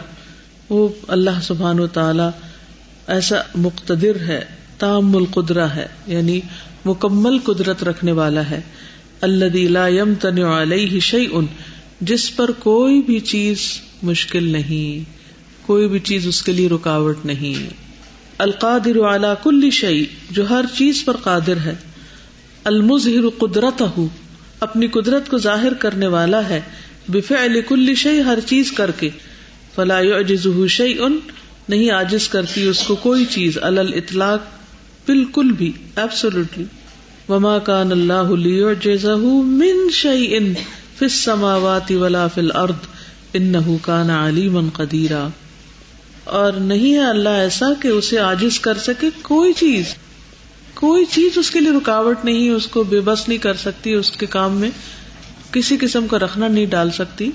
وہ 0.69 0.89
اللہ 1.07 1.41
سبحان 1.41 1.79
و 1.79 1.87
تعالی 1.87 2.29
ایسا 3.07 3.35
مقتدر 3.55 4.15
ہے، 4.15 4.45
تام 4.77 5.15
القدرا 5.15 5.75
ہے 5.75 5.87
یعنی 6.07 6.39
مکمل 6.85 7.39
قدرت 7.39 7.83
رکھنے 7.83 8.11
والا 8.11 8.49
ہے۔ 8.49 8.61
اللہ 9.21 10.13
تن 10.19 10.43
علیہ 10.43 10.99
شعی 10.99 11.27
ان 11.31 11.45
جس 12.01 12.35
پر 12.35 12.51
کوئی 12.51 13.01
بھی 13.01 13.19
چیز 13.19 13.57
مشکل 14.03 14.43
نہیں، 14.43 15.09
کوئی 15.67 15.87
بھی 15.87 15.99
چیز 15.99 16.27
اس 16.27 16.41
کے 16.41 16.51
لیے 16.51 16.69
رکاوٹ 16.69 17.25
نہیں۔ 17.25 17.73
القادر 18.37 19.03
اعلی 19.03 19.27
کل 19.43 19.69
شعی 19.71 20.05
جو 20.31 20.49
ہر 20.49 20.65
چیز 20.77 21.05
پر 21.05 21.17
قادر 21.17 21.57
ہے۔ 21.65 21.75
المظہر 22.63 23.29
قدرت 23.37 23.83
اپنی 24.59 24.87
قدرت 24.87 25.29
کو 25.29 25.37
ظاہر 25.37 25.73
کرنے 25.73 26.07
والا 26.07 26.49
ہے۔ 26.49 26.61
بف 27.07 27.31
علی 27.31 27.61
کل 27.61 27.95
شعی 27.95 28.21
ہر 28.21 28.39
چیز 28.45 28.71
کر 28.71 28.91
کے۔ 28.91 29.09
فلاح 29.75 30.03
شعی 30.67 30.93
ان 30.99 31.19
نہیں 31.69 31.91
آجز 31.91 32.27
کرتی 32.27 32.67
اس 32.67 32.81
کو 32.81 32.95
کوئی 32.95 33.25
چیز 33.25 33.57
الل 33.61 33.93
اطلاق 33.93 34.39
بالکل 35.05 35.51
بھی 35.51 35.71
ایبسولوٹلی 35.95 36.65
وما 37.29 37.59
کان 37.59 37.91
اللہ 37.91 38.23
من 39.43 39.89
شعی 39.91 40.37
ان 40.37 40.53
فی 40.99 41.05
السماوات 41.05 41.91
ولا 41.91 42.27
فی 42.27 42.41
الارض 42.41 42.87
انه 43.33 43.75
کان 43.81 44.09
علیما 44.09 44.61
قدیرا. 44.73 45.27
اور 46.23 46.53
نہیں 46.53 46.93
ہے 46.93 47.05
اللہ 47.05 47.29
ایسا 47.29 47.65
کہ 47.81 47.87
اسے 47.87 48.17
عاجز 48.17 48.59
کر 48.59 48.77
سکے 48.77 49.09
کوئی 49.21 49.53
چیز۔ 49.53 49.85
کوئی 50.73 51.05
چیز 51.05 51.37
اس 51.37 51.51
کے 51.51 51.59
لیے 51.59 51.71
رکاوٹ 51.71 52.25
نہیں، 52.25 52.49
اس 52.49 52.67
کو 52.67 52.83
بے 52.83 52.99
بس 52.99 53.27
نہیں 53.27 53.37
کر 53.37 53.53
سکتی، 53.53 53.93
اس 53.93 54.11
کے 54.11 54.25
کام 54.25 54.53
میں 54.53 54.69
کسی 55.51 55.77
قسم 55.77 56.07
کا 56.07 56.19
رکھنا 56.19 56.47
نہیں 56.47 56.65
ڈال 56.65 56.91
سکتی۔ 56.91 57.31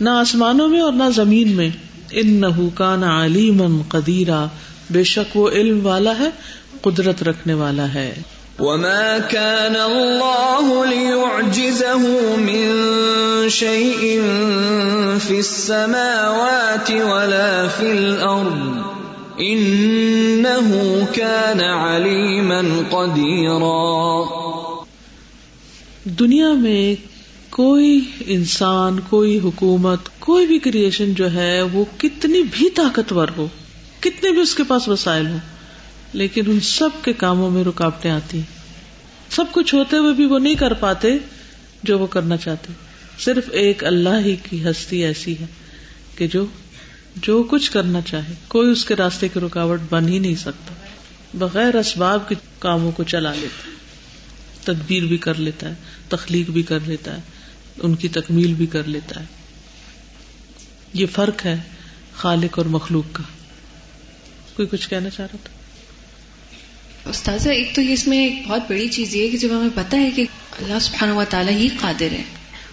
نہ 0.00 0.10
آسمانوں 0.10 0.68
میں 0.68 0.80
اور 0.80 0.92
نہ 0.92 1.10
زمین 1.14 1.48
میں۔ 1.48 1.70
ان 2.12 2.30
نہ 2.30 2.68
کان 2.74 3.04
علیما 3.04 3.82
قدیرا 3.88 4.46
بے 4.90 5.04
شک 5.04 5.36
وہ 5.36 5.50
علم 5.50 5.86
والا 5.86 6.18
ہے 6.18 6.30
قدرت 6.80 7.22
رکھنے 7.22 7.54
والا 7.54 7.94
ہے۔ 7.94 8.14
وما 8.58 9.16
كان 9.30 9.76
الله 9.76 10.84
ليعجزه 10.88 12.08
من 12.36 12.68
شيء 13.48 14.20
في 15.26 15.36
السماوات 15.36 16.90
ولا 16.90 17.66
في 17.76 17.90
الارض 17.90 18.78
انه 19.38 20.70
كان 21.12 21.60
عليما 21.60 22.62
قديرا۔ 22.90 24.22
دنیا 26.04 26.52
میں 26.52 27.11
کوئی 27.52 28.00
انسان، 28.26 29.00
کوئی 29.00 29.38
حکومت، 29.38 29.98
کوئی 30.18 30.46
بھی 30.46 30.58
کریشن 30.58 31.14
جو 31.14 31.32
ہے، 31.32 31.62
وہ 31.62 31.84
کتنی 31.98 32.42
بھی 32.42 32.70
طاقتور 32.70 33.28
ہو، 33.36 33.48
کتنے 34.00 34.30
بھی 34.30 34.40
اس 34.40 34.54
کے 34.54 34.62
پاس 34.68 34.88
وسائل 34.88 35.26
ہو 35.26 35.36
لیکن 36.12 36.42
ان 36.46 36.60
سب 36.60 36.88
کے 37.02 37.12
کاموں 37.12 37.50
میں 37.50 37.64
رکاوٹیں 37.64 38.10
آتی 38.10 38.40
سب 39.30 39.44
کچھ 39.52 39.74
ہوتے 39.74 39.96
ہوئے 39.96 40.14
بھی 40.14 40.24
وہ 40.24 40.38
نہیں 40.38 40.54
کر 40.54 40.72
پاتے 40.72 41.08
جو 41.82 41.98
وہ 41.98 42.06
کرنا 42.06 42.36
چاہتے۔ 42.36 42.72
صرف 43.18 43.44
ایک 43.52 43.84
اللہ 43.84 44.18
ہی 44.24 44.36
کی 44.50 44.64
ہستی 44.64 45.04
ایسی 45.04 45.38
ہے 45.40 45.46
کہ 46.16 46.26
جو 46.26 46.46
جو 47.16 47.42
کچھ 47.42 47.70
کرنا 47.70 48.00
چاہے۔ 48.00 48.34
کوئی 48.48 48.70
اس 48.70 48.84
کے 48.84 48.96
راستے 48.96 49.28
کی 49.28 49.40
رکاوٹ 49.40 49.80
بن 49.90 50.08
ہی 50.08 50.18
نہیں 50.18 50.34
سکتا۔ 50.34 50.74
بغیر 51.34 51.74
اسباب 51.74 52.28
کے 52.28 52.34
کاموں 52.58 52.92
کو 52.92 53.02
چلا 53.02 53.32
لیتا 53.34 53.70
ہے۔ 53.70 53.72
تدبیر 54.64 55.02
بھی 55.02 55.16
کر 55.16 55.34
لیتا 55.34 55.68
ہے، 55.68 55.74
تخلیق 56.08 56.50
بھی 56.50 56.62
کر 56.62 56.78
لیتا 56.86 57.16
ہے۔ 57.16 57.41
ان 57.78 57.94
کی 57.94 58.08
تکمیل 58.08 58.54
بھی 58.54 58.66
کر 58.66 58.84
لیتا 58.84 59.20
ہے۔ 59.20 59.24
یہ 60.92 61.06
فرق 61.06 61.46
ہے 61.46 61.56
خالق 62.14 62.58
اور 62.58 62.66
مخلوق 62.66 63.04
کا۔ 63.12 63.22
کوئی 64.56 64.68
کچھ 64.68 64.88
کہنا 64.88 65.10
چاہ 65.10 65.26
رہا 65.32 65.38
تھا؟ 65.44 65.62
استاذہ، 67.10 67.48
ایک 67.48 67.74
تو 67.74 67.82
اس 67.82 68.06
میں 68.06 68.18
ایک 68.18 68.46
بہت 68.48 68.62
بڑی 68.68 68.88
چیز 68.88 69.14
یہ 69.14 69.22
ہے 69.22 69.28
کہ 69.28 69.38
جب 69.38 69.48
ہمیں 69.50 69.68
پتا 69.74 69.96
ہے 69.96 70.10
کہ 70.10 70.24
اللہ 70.58 70.78
سبحانہ 70.78 71.12
و 71.12 71.24
تعالیٰ 71.30 71.52
ہی 71.52 71.68
قادر 71.80 72.12
ہے۔ 72.12 72.22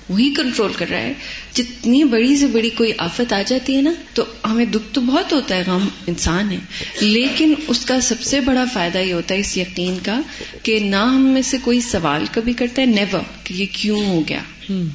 وہی 0.09 0.33
کنٹرول 0.37 0.71
کر 0.73 0.85
رہا 0.89 0.99
ہے۔ 0.99 1.13
جتنی 1.53 2.03
بڑی 2.03 2.37
سے 2.37 2.47
بڑی 2.47 2.69
کوئی 2.69 2.91
آفت 2.97 3.33
آ 3.33 3.41
جاتی 3.47 3.75
ہے 3.75 3.81
نا 3.81 3.91
تو 4.13 4.23
ہمیں 4.45 4.65
دکھ 4.65 4.93
تو 4.93 5.01
بہت 5.01 5.33
ہوتا 5.33 5.55
ہے 5.55 5.61
ہم 5.61 5.87
انسان 6.07 6.51
ہیں۔ 6.51 6.59
لیکن 7.01 7.53
اس 7.67 7.85
کا 7.85 8.01
سب 8.01 8.21
سے 8.21 8.39
بڑا 8.41 8.65
فائدہ 8.73 8.97
یہ 8.97 9.13
ہوتا 9.13 9.35
ہے 9.35 9.39
اس 9.39 9.57
یقین 9.57 9.97
کا 10.03 10.21
کہ 10.63 10.79
نہ 10.79 10.95
ہم 10.95 11.21
میں 11.21 11.41
سے 11.41 11.57
کوئی 11.63 11.81
سوال 11.81 12.25
کبھی 12.31 12.53
کرتا 12.53 12.81
ہے 12.81 12.87
نیور 12.87 13.19
کہ 13.43 13.53
یہ 13.53 13.65
کیوں 13.71 14.05
ہو 14.05 14.21
گیا؟ 14.29 14.41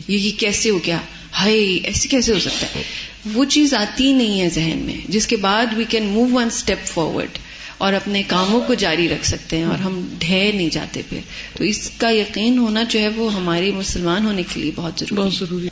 یہ 0.08 0.30
کیسے 0.38 0.70
ہو 0.70 0.78
گیا؟ 0.86 0.98
ہائے 1.40 1.80
ایسے 1.84 2.08
کیسے 2.08 2.32
ہو 2.32 2.38
سکتا 2.38 2.66
ہے؟ 2.74 2.82
وہ 3.34 3.44
چیز 3.44 3.74
آتی 3.74 4.12
نہیں 4.12 4.40
ہے 4.40 4.48
ذہن 4.48 4.78
میں 4.78 4.94
جس 5.08 5.26
کے 5.26 5.36
بعد 5.36 5.66
we 5.76 5.84
can 5.88 6.04
move 6.04 6.28
one 6.32 6.46
step 6.46 6.86
forward 6.86 7.38
اور 7.78 7.92
اپنے 7.92 8.22
کاموں 8.22 8.60
کو 8.60 8.74
جاری 8.74 9.08
رکھ 9.08 9.26
سکتے 9.26 9.56
ہیں 9.56 9.64
اور 9.64 9.78
ہم 9.78 10.08
ڈھیر 10.18 10.54
نہیں 10.54 10.70
جاتے 10.70 11.02
پھر۔ 11.08 11.20
تو 11.56 11.64
اس 11.64 11.90
کا 11.96 12.10
یقین 12.10 12.58
ہونا 12.58 12.82
جو 12.82 13.00
ہے 13.00 13.08
وہ 13.08 13.34
ہمارے 13.34 13.70
مسلمان 13.70 14.26
ہونے 14.26 14.42
کے 14.42 14.60
لیے 14.60 14.70
بہت 14.74 14.92
ضروری 14.98 15.22
بہت 15.22 15.34
ضروری۔ 15.34 15.68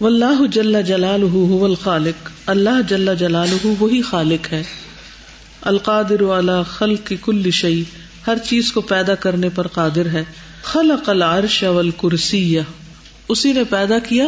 واللہ 0.00 0.46
جل 0.46 0.82
جلالہ 0.82 1.34
هو 1.34 1.64
الخالق۔ 1.64 2.30
اللہ 2.46 2.82
جل 2.88 3.08
جلالہ 3.18 3.66
وہی 3.82 4.02
خالق 4.02 4.52
ہے۔ 4.52 4.62
القادر 5.60 6.38
علی 6.38 6.62
خلق 6.66 7.12
کل 7.22 7.50
شیء۔ 7.50 7.82
ہر 8.26 8.38
چیز 8.38 8.72
کو 8.72 8.80
پیدا 8.80 9.14
کرنے 9.14 9.48
پر 9.48 9.66
قادر 9.66 10.06
ہے۔ 10.06 10.24
خلق 10.62 11.08
العرش 11.08 11.62
والکرسی 11.62 12.58
اسی 13.28 13.52
نے 13.52 13.64
پیدا 13.64 13.98
کیا 13.98 14.24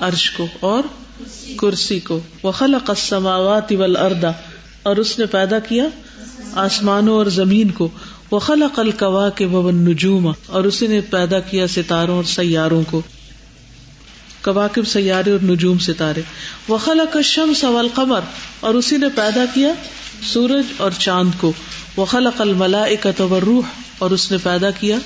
عرش 0.00 0.30
کو 0.30 0.46
اور 0.60 0.82
کرسی 1.56 2.00
کو۔ 2.00 2.20
وخلق 2.44 2.90
السماوات 2.90 3.72
والارض۔ 3.72 4.24
اور 4.82 4.96
اس 4.96 5.18
نے 5.18 5.26
پیدا 5.26 5.58
کیا 5.58 5.84
آسمانوں 6.54 7.14
اور 7.14 7.26
زمین 7.26 7.70
کو. 7.70 7.88
وہ 8.30 8.38
خلق 8.38 8.78
القوا 8.78 9.30
کے 9.30 9.46
ببن 9.46 9.74
نجوم 9.74 10.32
اور 10.46 10.64
اسی 10.64 10.86
نے 10.86 11.00
پیدا 11.00 11.40
کیا 11.40 11.66
ستاروں 11.66 12.16
اور 12.16 12.24
سیاروں 12.24 12.82
کو. 12.90 13.02
کواکب، 14.42 14.86
سیارے 14.86 15.30
اور 15.30 15.44
نجوم 15.44 15.78
ستارے. 15.78 16.22
وہ 16.68 16.78
خلق 16.78 17.16
شمس 17.22 17.64
والقمر 17.64 18.20
اور 18.60 18.74
اسی 18.74 18.96
نے 18.96 19.08
پیدا 19.14 19.44
کیا 19.54 19.72
سورج 20.32 20.72
اور 20.76 20.90
چاند 20.98 21.30
کو. 21.40 21.52
وہ 21.96 22.04
خلق 22.04 22.40
الملائکۃ 22.40 23.20
والروح 23.20 23.62
اور 23.98 24.10
اس 24.10 24.30
نے 24.32 24.36
پیدا 24.42 24.70
کیا 24.70 24.96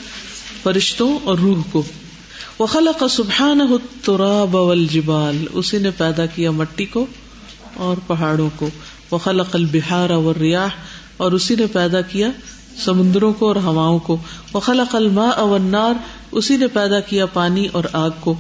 فرشتوں 0.63 1.19
اور 1.25 1.39
روح 1.39 1.63
کو. 1.73 1.83
وہ 2.59 2.67
خلق 2.67 3.03
سبحانہ 3.11 3.63
التراب 3.63 4.55
والجبال، 4.55 5.45
اسی 5.53 5.79
نے 5.79 5.91
پیدا 5.91 6.27
کیا 6.27 6.51
مٹی 6.51 6.85
کو 6.85 7.07
اور 7.75 7.97
پہاڑوں 8.07 8.51
کو. 8.57 8.69
وہ 9.11 9.19
خلق 9.19 9.57
البہار 9.57 10.11
اور 10.11 10.35
ریاح 10.35 10.69
اور 11.17 11.33
اسی 11.33 11.55
نے 11.55 11.67
پیدا 11.67 12.01
کیا 12.01 12.29
سمندروں 12.85 13.33
کو 13.33 13.49
اور 13.49 13.57
ہواؤں 13.57 13.99
کو۔ 13.99 14.17
وہ 14.53 14.61
خلق 14.61 14.95
الماء 14.95 15.41
والنار، 15.41 15.95
اسی 16.33 16.57
نے 16.57 16.67
پیدا 16.67 17.01
کیا 17.01 17.27
پانی 17.27 17.67
اور 17.73 17.85
آگ 17.93 18.11
کو۔ 18.21 18.35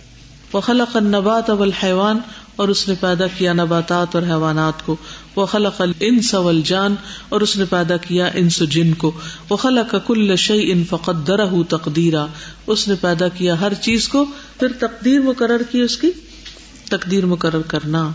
وہ 0.52 0.60
خلق 0.60 0.96
النبات 0.96 1.50
والحیوان، 1.50 2.18
اور 2.56 2.68
اس 2.68 2.88
نے 2.88 2.94
پیدا 3.00 3.26
کیا 3.26 3.52
نباتات 3.52 4.14
اور 4.14 4.22
حیوانات 4.22 4.86
کو۔ 4.86 4.96
وہ 5.36 5.46
خلق 5.46 5.80
الانس 5.80 6.34
والجان، 6.34 6.94
اور 7.28 7.40
اس 7.40 7.56
نے 7.56 7.64
پیدا 7.70 7.96
کیا 7.96 8.26
انس 8.34 8.58
جن 8.58 8.94
کو۔ 8.94 9.12
وہ 9.50 9.56
خلق 9.56 9.94
کل 10.06 10.36
شعی 10.36 10.72
ان 10.72 10.84
فقدرہ 10.84 11.62
تقدیرا، 11.68 12.26
اس 12.66 12.88
نے 12.88 12.94
پیدا 13.00 13.28
کیا 13.28 13.60
ہر 13.60 13.74
چیز 13.74 14.08
کو۔ 14.08 14.24
پھر 14.58 14.68
تقدیر 14.80 15.20
مقرر 15.20 15.62
کی 15.70 15.80
اس 15.80 15.96
کی؟ 15.96 16.10
تقدیر 16.90 17.26
مقرر 17.26 17.62
کرنا۔ 17.62 18.10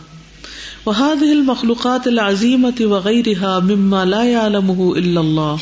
وهذه 0.85 1.31
المخلوقات 1.31 2.07
العظیمت 2.07 2.81
وغیرها 2.81 3.59
مما 3.59 4.03
لا 4.03 4.23
يعلمه 4.23 4.97
الا 4.97 5.21
اللہ۔ 5.21 5.55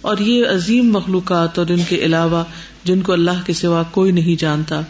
اور 0.00 0.18
یہ 0.18 0.46
عظیم 0.46 0.92
مخلوقات 0.92 1.58
اور 1.58 1.66
ان 1.70 1.82
کے 1.88 1.96
علاوہ 1.96 2.44
جن 2.84 3.00
کو 3.00 3.12
اللہ 3.12 3.46
کے 3.46 3.52
سوا 3.52 3.82
کوئی 3.82 4.12
نہیں 4.12 4.40
جانتا۔ 4.40 4.80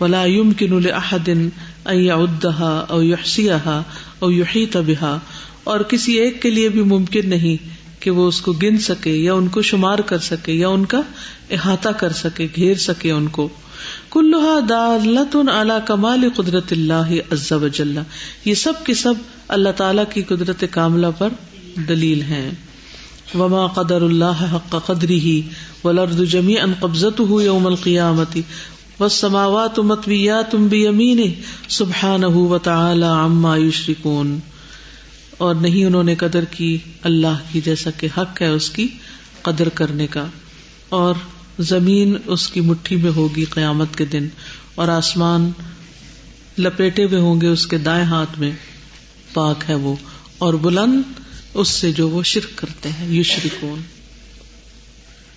ولا 0.00 0.24
يمكن 0.24 0.82
لاحد 0.82 1.28
ان 1.28 1.48
يعدها 1.94 2.84
او 2.88 3.02
يحصيها 3.02 3.82
او 4.18 4.30
يحيط 4.30 4.76
بها 4.76 5.18
اور 5.64 5.80
کسی 5.80 6.12
ایک 6.12 6.42
کے 6.42 6.50
لیے 6.50 6.68
بھی 6.68 6.82
ممکن 6.82 7.30
نہیں 7.30 7.56
کہ 8.02 8.10
وہ 8.10 8.28
اس 8.28 8.40
کو 8.40 8.52
گن 8.52 8.78
سکے 8.78 9.16
یا 9.16 9.34
ان 9.34 9.48
کو 9.48 9.62
شمار 9.62 9.98
کر 9.98 10.18
سکے 10.18 10.52
یا 10.52 10.68
ان 10.68 10.84
کا 10.84 11.00
احاطہ 11.50 11.88
کر 11.88 12.12
سکے، 12.12 12.46
گھیر 12.56 12.74
سکے 12.74 13.10
ان 13.10 13.28
کو۔ 13.28 13.48
کلوہا 14.10 14.60
دالت 14.68 15.36
اعلی 15.48 15.74
کمال 15.86 16.28
قدرت 16.36 16.72
اللہ 16.72 17.32
عز 17.32 17.52
و 17.52 17.68
جل۔ 17.68 17.98
یہ 18.44 18.54
سب 18.54 18.72
کے 18.84 18.94
سب 18.94 19.14
اللہ 19.48 19.68
تعالی 19.76 20.02
کی 20.14 20.22
قدرت 20.22 20.64
کاملہ 20.70 21.06
پر 21.18 21.28
دلیل 21.88 22.22
ہیں۔ 22.22 22.50
وما 23.34 23.66
قدر 23.66 24.02
اللہ 24.02 24.54
حق 24.54 24.76
قدری 24.86 25.20
ہی 25.20 25.42
ولرد 25.84 26.24
جمی 26.24 26.58
ان 26.58 26.72
قبضت 26.80 27.20
ہو 27.20 27.42
یوم 27.42 27.66
القیامتی 27.66 28.42
والسماوات 29.00 29.78
مطویات 29.78 30.54
بیمینہ۔ 30.54 31.42
سبحانہ 31.68 32.26
وتعالی 32.26 33.24
عما 33.24 33.56
یشرکون۔ 33.56 34.38
اور 35.38 35.54
نہیں 35.54 35.84
انہوں 35.84 36.02
نے 36.02 36.14
قدر 36.14 36.44
کی 36.44 36.78
اللہ 37.02 37.38
کی 37.52 37.60
جیسا 37.60 37.90
کہ 37.90 38.08
حق 38.16 38.42
ہے 38.42 38.48
اس 38.48 38.70
کی 38.70 38.88
قدر 39.42 39.68
کرنے 39.68 40.06
کا۔ 40.06 40.26
اور 40.88 41.14
زمین 41.62 42.16
اس 42.26 42.48
کی 42.48 42.60
مٹھی 42.60 42.96
میں 42.96 43.10
ہوگی 43.16 43.44
قیامت 43.44 43.88
کے 43.98 44.04
دن 44.04 44.28
اور 44.74 44.88
آسمان 44.88 45.50
لپیٹے 46.58 47.04
ہوئے 47.04 47.20
ہوں 47.20 47.40
گے 47.40 47.46
اس 47.46 47.66
کے 47.66 47.78
دائیں 47.78 48.04
ہاتھ 48.04 48.38
میں 48.38 48.50
پاک 49.32 49.64
ہے 49.68 49.74
وہ 49.74 49.94
اور 50.38 50.54
بلند 50.54 51.02
اس 51.54 51.68
سے 51.68 51.92
جو 51.92 52.08
وہ 52.08 52.22
شرک 52.22 52.58
کرتے 52.58 52.88
ہیں 52.88 53.06
یو 53.08 53.22
شرکون 53.22 53.80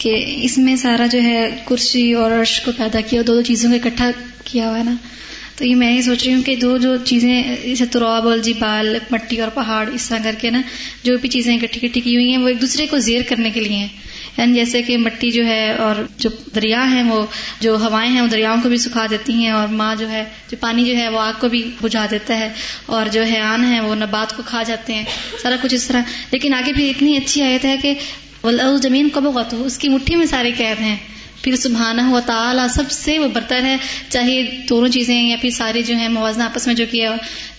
کہ 0.00 0.34
اس 0.42 0.58
میں 0.58 0.76
سارا 0.76 1.06
جو 1.06 1.22
ہے 1.22 1.50
کرسی 1.68 2.12
اور 2.12 2.30
عرش 2.30 2.60
کو 2.60 2.72
پیدا 2.76 3.00
کیا 3.00 3.22
دو 3.26 3.34
دو 3.34 3.42
چیزوں 3.42 3.70
کو 3.70 3.76
اکٹھا 3.76 4.10
کیا 4.44 4.68
ہوا 4.68 4.78
ہے 4.78 4.84
نا۔ 4.84 4.94
تو 5.56 5.66
یہ 5.66 5.74
میں 5.74 5.96
یہ 5.96 6.02
سوچ 6.02 6.24
رہی 6.24 6.34
ہوں 6.34 6.42
کہ 6.42 6.56
دو 6.56 6.76
جو 6.76 6.96
چیزیں 7.04 7.42
جیسے 7.64 7.86
تراب 7.86 8.28
اور 8.28 8.38
جبال 8.38 8.98
مٹی 9.10 9.40
اور 9.40 9.50
پہاڑ، 9.50 9.90
اس 9.92 10.08
طرح 10.08 10.18
کر 10.24 10.34
کے 10.40 10.50
نا 10.50 10.62
جو 11.02 11.18
بھی 11.18 11.28
چیزیں 11.28 11.56
اکٹھی 11.56 11.86
اکٹھی 11.86 12.00
کی 12.00 12.16
ہوئی 12.16 12.30
ہیں 12.30 12.38
وہ 12.38 12.48
ایک 12.48 12.60
دوسرے 12.60 12.86
کو 12.86 12.98
زیر 12.98 13.22
کرنے 13.28 13.50
کے 13.50 13.60
لیے 13.60 13.76
ہیں۔ 13.76 13.88
یعنی 14.36 14.54
جیسے 14.54 14.82
کہ 14.82 14.98
مٹی 14.98 15.30
جو 15.30 15.46
ہے 15.46 15.72
اور 15.72 16.06
جو 16.18 16.30
دریا 16.54 16.90
ہیں 16.90 17.02
وہ 17.02 17.26
جو 17.60 17.76
ہوائیں 17.76 18.12
ہیں 18.12 18.20
وہ 18.20 18.26
دریاؤں 18.26 18.60
کو 18.62 18.68
بھی 18.68 18.76
سکھا 18.76 19.06
دیتی 19.10 19.32
ہیں 19.32 19.50
اور 19.50 19.68
ماں 19.68 19.96
جو 19.98 20.10
ہے، 20.10 20.24
جو 20.50 20.56
پانی 20.60 20.84
جو 20.84 20.96
ہے 20.96 21.08
وہ 21.08 21.20
آگ 21.20 21.32
کو 21.40 21.48
بھی 21.48 21.70
بجھا 21.82 22.06
دیتا 22.10 22.38
ہے 22.38 22.48
اور 22.86 23.06
جو 23.12 23.26
ہے 23.26 23.40
ہے 23.68 23.80
وہ 23.80 23.94
نبات 23.94 24.36
کو 24.36 24.42
کھا 24.46 24.62
جاتے 24.62 24.94
ہیں۔ 24.94 25.04
سارا 25.42 25.56
کچھ 25.62 25.74
اس 25.74 25.86
طرح۔ 25.86 26.02
لیکن 26.30 26.54
آگے 26.54 26.72
بھی 26.72 26.90
اتنی 26.90 27.16
اچھی 27.16 27.42
آیت 27.42 27.64
ہے 27.64 27.76
کہ 27.82 27.94
زمین 28.82 29.08
کو 29.08 29.20
بہت 29.20 29.54
اس 29.58 29.78
کی 29.78 29.88
مٹھی 29.88 30.16
میں 30.16 30.26
سارے 30.26 30.50
قید 30.52 30.80
ہیں۔ 30.80 30.96
پھر 31.42 31.56
سبحانہ 31.56 32.02
ہوا 32.02 32.20
تعالیٰ 32.20 32.68
سب 32.68 32.90
سے 32.90 33.18
وہ 33.18 33.28
برتن 33.28 33.66
ہے۔ 33.66 33.76
چاہے 34.08 34.42
دونوں 34.68 34.88
چیزیں 34.88 35.28
یا 35.28 35.36
پھر 35.40 35.50
سارے 35.50 35.82
جو 35.82 35.94
ہیں 35.94 36.08
موازنہ 36.08 36.42
آپس 36.42 36.66
میں 36.66 36.74
جو 36.74 36.84
کیا 36.90 37.10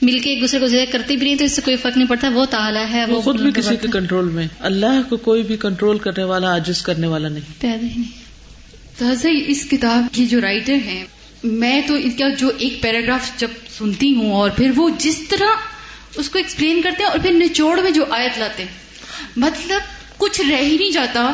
مل 0.02 0.20
کے 0.20 0.30
ایک 0.30 0.42
دوسرے 0.42 0.60
کو 0.60 0.66
کرتی 0.92 1.18
بھی 1.18 1.26
نہیں 1.28 1.36
تو 1.36 1.46
اس 1.46 1.52
سے 1.52 1.62
کوئی 1.62 1.76
فرق 1.78 1.98
نہیں 1.98 2.08
پڑتا۔ 2.08 2.30
وہ 2.34 2.46
تعالیٰ 2.46 2.86
ہے 2.90 3.06
وہ 3.06 3.22
خود 3.22 3.42
بھی 3.42 3.52
کسی 3.52 3.76
کے 3.82 3.88
کنٹرول 3.94 4.30
میں۔ 4.30 4.48
اللہ 4.60 5.10
کو 5.10 5.18
کوئی 5.18 5.44
بھی 5.44 5.58
کنٹرول 5.58 5.98
کرنے 5.98 6.24
والا 6.24 6.54
آجز 6.56 6.82
کرنے 6.82 7.08
والا 7.08 7.28
نہیں۔ 7.28 7.62
پیدا 7.62 7.88
ہی 7.88 7.96
نہیں۔ 7.96 8.22
اس 9.48 9.68
کتاب 9.72 10.14
کی 10.14 10.26
جو 10.26 10.42
رائٹر 10.42 10.74
ہیں 10.74 11.06
میں 11.44 11.82
تو 11.88 11.94
ان 11.96 12.10
کا 12.10 12.30
جو 12.30 12.52
ایک 12.58 12.82
پیراگراف 12.82 13.38
جب 13.38 13.48
سنتی 13.78 14.16
ہوں 14.16 14.34
اور 14.34 14.50
پھر 14.50 14.72
وہ 14.76 14.90
جس 14.98 15.20
طرح 15.30 15.48
اس 16.16 16.30
کو 16.30 16.38
ایکسپلین 16.38 16.82
کرتے 16.82 17.04
ہیں 17.04 17.10
اور 17.10 17.20
پھر 17.20 17.32
نچوڑ 17.32 17.82
میں 17.82 17.92
جو 17.92 18.06
آیت 18.10 18.40
لاتے 18.40 18.64
ہیں۔ 18.64 18.70
مطلب 19.38 19.82
کچھ 20.22 20.42
رہ 20.42 20.58
ہی 20.58 20.78
نہیں 20.78 20.92
جاتا 20.92 21.32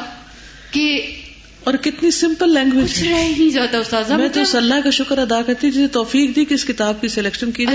کہ 0.71 1.15
اور 1.63 1.73
کتنی 1.73 2.12
سمپل 2.12 2.54
لینگویج 2.54 2.91
کچھ 2.91 3.04
رہ 3.04 3.15
ہی 3.15 3.30
نہیں 3.30 3.50
جاتا 3.50 3.78
استاذ 3.78 4.12
میں 4.12 4.28
تو 4.28 4.58
اللہ 4.58 4.73
کا 4.84 4.89
شکر 4.89 5.17
ادا 5.17 5.41
کرتی 5.41 5.71
جسے 5.71 5.88
توفیق 5.88 6.36
دی 6.36 6.45
کہ 6.45 6.54
اس 6.54 6.65
کتاب 6.65 7.02
کی 7.02 7.08
سلیکشن 7.08 7.52
کی 7.52 7.65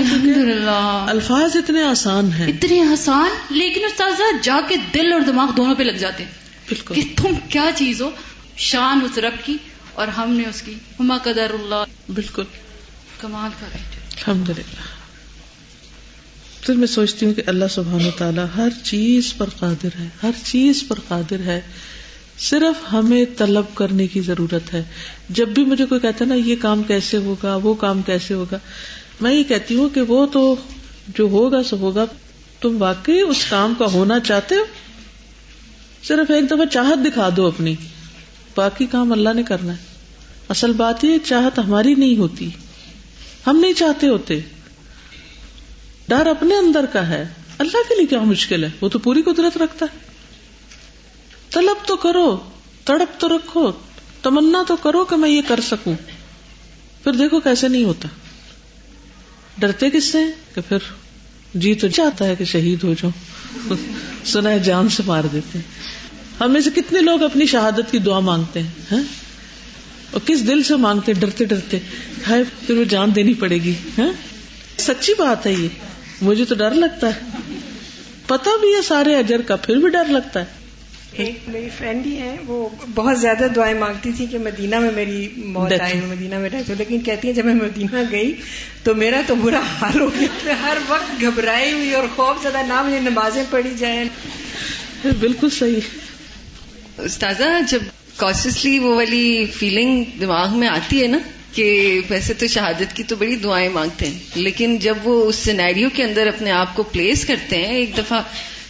الفاظ 1.07 1.57
اتنے 1.57 1.83
آسان 1.83 2.31
ہیں۔ 2.31 2.47
اتنے 2.47 2.79
آسان 2.79 3.29
لیکن 3.49 3.81
استاذ 3.85 4.21
جا 4.41 4.59
کے 4.67 4.75
دل 4.93 5.13
اور 5.13 5.21
دماغ 5.21 5.51
دونوں 5.57 5.75
پہ 5.75 5.83
لگ 5.83 5.97
جاتے 5.97 6.23
بالکل۔ 6.69 6.95
کہ 6.95 7.01
تم 7.17 7.35
کیا 7.49 7.69
چیز 7.75 8.01
ہو؟ 8.01 8.09
شان 8.57 8.99
اس 9.03 9.17
رب 9.17 9.45
کی 9.45 9.57
اور 9.93 10.07
ہم 10.07 10.31
نے 10.33 10.43
اس 10.49 10.61
کی۔ 10.61 10.73
ہما 10.99 11.17
قدر 11.17 11.51
اللہ۔ 11.53 12.11
بالکل۔ 12.11 12.43
کمال 13.21 13.51
کا 13.59 13.65
الحمد 13.73 14.49
للہ 14.49 14.92
پھر 16.65 16.75
میں 16.75 16.87
سوچتی 16.87 17.25
ہوں 17.25 17.33
کہ 17.33 17.41
اللہ 17.47 17.65
سبحانہ 17.69 18.09
تعالیٰ 18.17 18.45
ہر 18.57 18.69
چیز 18.83 19.33
پر 19.37 19.49
قادر 19.49 19.99
ہے، 19.99 20.07
ہر 20.23 20.31
چیز 20.43 20.83
پر 20.87 20.99
قادر 21.07 21.39
ہے۔ 21.39 21.61
صرف 22.39 22.93
ہمیں 22.93 23.25
طلب 23.37 23.65
کرنے 23.73 24.07
کی 24.07 24.21
ضرورت 24.21 24.73
ہے۔ 24.73 24.83
جب 25.29 25.47
بھی 25.47 25.65
مجھے 25.65 25.85
کوئی 25.85 26.01
کہتا 26.01 26.25
ہے 26.25 26.29
نا، 26.29 26.35
یہ 26.35 26.55
کام 26.61 26.83
کیسے 26.83 27.17
ہوگا، 27.17 27.55
وہ 27.55 27.73
کام 27.73 28.01
کیسے 28.01 28.33
ہوگا، 28.33 28.59
میں 29.21 29.33
یہ 29.33 29.43
کہتی 29.43 29.75
ہوں 29.75 29.89
کہ 29.89 30.01
وہ 30.01 30.25
تو 30.25 30.55
جو 31.07 31.23
ہوگا 31.23 31.63
سو 31.63 31.77
ہوگا۔ 31.77 32.05
تم 32.61 32.75
واقعی 32.79 33.21
اس 33.21 33.45
کام 33.49 33.73
کا 33.79 33.85
ہونا 33.85 34.19
چاہتے 34.19 34.55
ہو؟ 34.55 34.63
صرف 36.03 36.31
ایک 36.31 36.47
دفعہ 36.47 36.65
چاہت 36.65 37.05
دکھا 37.05 37.29
دو 37.37 37.47
اپنی۔ 37.47 37.75
باقی 38.55 38.85
کام 38.85 39.11
اللہ 39.11 39.29
نے 39.35 39.43
کرنا 39.43 39.71
ہے۔ 39.71 39.83
اصل 40.49 40.71
بات 40.73 41.03
یہ 41.03 41.17
چاہت 41.25 41.59
ہماری 41.59 41.95
نہیں 41.95 42.17
ہوتی۔ 42.17 42.49
ہم 43.47 43.59
نہیں 43.59 43.73
چاہتے 43.73 44.07
ہوتے۔ 44.07 44.39
ڈر 46.13 46.25
اپنے 46.25 46.55
اندر 46.55 46.85
کا 46.85 47.07
ہے۔ 47.07 47.27
اللہ 47.57 47.77
کے 47.89 47.95
لیے 47.95 48.05
کیا 48.05 48.19
مشکل 48.19 48.63
ہے؟ 48.63 48.69
وہ 48.81 48.89
تو 48.89 48.99
پوری 48.99 49.21
قدرت 49.21 49.57
رکھتا 49.57 49.85
ہے۔ 49.93 49.99
طلب 51.49 51.87
تو 51.87 51.95
کرو، 51.95 52.39
تڑپ 52.85 53.19
تو 53.19 53.29
رکھو، 53.29 53.71
تمنا 54.21 54.63
تو 54.67 54.75
کرو 54.75 55.05
کہ 55.05 55.15
میں 55.15 55.29
یہ 55.29 55.41
کر 55.47 55.59
سکوں۔ 55.59 55.93
پھر 57.03 57.11
دیکھو 57.11 57.39
کیسے 57.39 57.67
نہیں 57.67 57.83
ہوتا۔ 57.83 58.07
ڈرتے 59.57 59.89
کس 59.89 60.03
سے؟ 60.03 60.17
کہ 60.55 60.61
پھر 60.69 60.77
جی 61.53 61.75
تو 61.75 61.87
چاہتا 61.87 62.25
ہے 62.25 62.35
کہ 62.35 62.45
شہید 62.45 62.83
ہو 62.83 62.93
جاؤ 62.93 63.75
سنا 64.25 64.49
ہے 64.49 64.59
جان 64.59 64.89
سے 64.89 65.03
مار 65.05 65.23
دیتے 65.33 65.59
ہم 66.39 66.51
میں 66.51 66.61
سے 66.61 66.69
کتنے 66.75 67.01
لوگ 67.01 67.23
اپنی 67.23 67.45
شہادت 67.45 67.91
کی 67.91 67.99
دعا 67.99 68.19
مانگتے 68.19 68.59
ہیں 68.59 68.69
ہاں؟ 68.91 69.03
اور 70.11 70.21
کس 70.25 70.47
دل 70.47 70.63
سے 70.63 70.75
مانگتے 70.75 71.13
ڈرتے 71.13 71.45
ڈرتے۔ 71.45 71.79
ہے 72.29 72.43
پھر 72.65 72.77
وہ 72.77 72.83
جان 72.83 73.15
دینی 73.15 73.33
پڑے 73.33 73.57
گی 73.57 73.73
ہاں؟ 73.97 74.11
سچی 74.77 75.13
بات 75.17 75.45
ہے 75.45 75.53
یہ۔ 75.53 75.67
مجھے 76.23 76.45
تو 76.45 76.55
ڈر 76.55 76.71
لگتا 76.71 77.07
ہے۔ 77.07 77.19
پتا 78.27 78.49
بھی 78.61 78.75
ہے 78.75 78.81
سارے 78.81 79.15
اجر 79.15 79.41
کا 79.41 79.55
پھر 79.55 79.75
بھی 79.75 79.89
ڈر 79.89 80.05
لگتا 80.05 80.39
ہے۔ 80.39 80.45
ایک 81.11 81.39
میری 81.47 81.69
فرینڈ 81.77 82.05
ہی 82.05 82.17
ہے 82.17 82.35
وہ 82.47 82.69
بہت 82.95 83.19
زیادہ 83.19 83.47
دعائیں 83.55 83.79
مانگتی 83.79 84.11
تھی 84.17 84.25
کہ 84.25 84.39
مدینہ 84.39 84.79
میں 84.79 84.91
میری 84.91 85.29
موت 85.37 85.81
آئے 85.81 86.01
مدینہ 86.05 86.37
میں 86.37 86.49
رہتے۔ 86.49 86.73
لیکن 86.77 86.99
کہتی 86.99 87.27
ہیں 87.27 87.35
جب 87.35 87.45
میں 87.45 87.53
مدینہ 87.53 88.03
گئی 88.11 88.33
تو 88.83 88.95
میرا 88.95 89.21
تو 89.27 89.35
برا 89.35 89.59
حال 89.59 90.01
ہو 90.01 90.09
گیا۔ 90.19 90.53
ہر 90.61 90.77
وقت 90.87 91.21
گھبرائی 91.21 91.71
ہوئی 91.73 91.93
اور 91.93 92.03
خوف 92.15 92.41
زیادہ 92.41 92.67
نہ 92.67 92.81
مجھے 92.83 92.99
نمازیں 92.99 93.43
پڑھی 93.49 93.73
جائیں۔ 93.77 94.05
بالکل 95.19 95.49
صحیح۔ 95.49 95.79
استاذہ 96.97 97.43
جب 97.67 97.79
کاشسلی 98.15 98.79
وہ 98.79 98.95
والی 98.95 99.45
فیلنگ 99.45 100.03
دماغ 100.21 100.57
میں 100.57 100.67
آتی 100.67 101.01
ہے 101.01 101.07
نا 101.07 101.17
کہ 101.53 101.99
ویسے 102.09 102.33
تو 102.33 102.47
شہادت 102.47 102.95
کی 102.95 103.03
تو 103.03 103.15
بڑی 103.15 103.35
دعائیں 103.35 103.69
مانگتے 103.69 104.05
ہیں، 104.05 104.19
لیکن 104.35 104.77
جب 104.77 104.97
وہ 105.03 105.25
اس 105.25 105.35
سینیریو 105.35 105.89
کے 105.93 106.03
اندر 106.03 106.27
اپنے 106.27 106.51
آپ 106.51 106.75
کو 106.75 106.83
پلیس 106.83 107.25
کرتے 107.25 107.57
ہیں، 107.57 107.75
ایک 107.75 107.97
دفعہ 107.97 108.21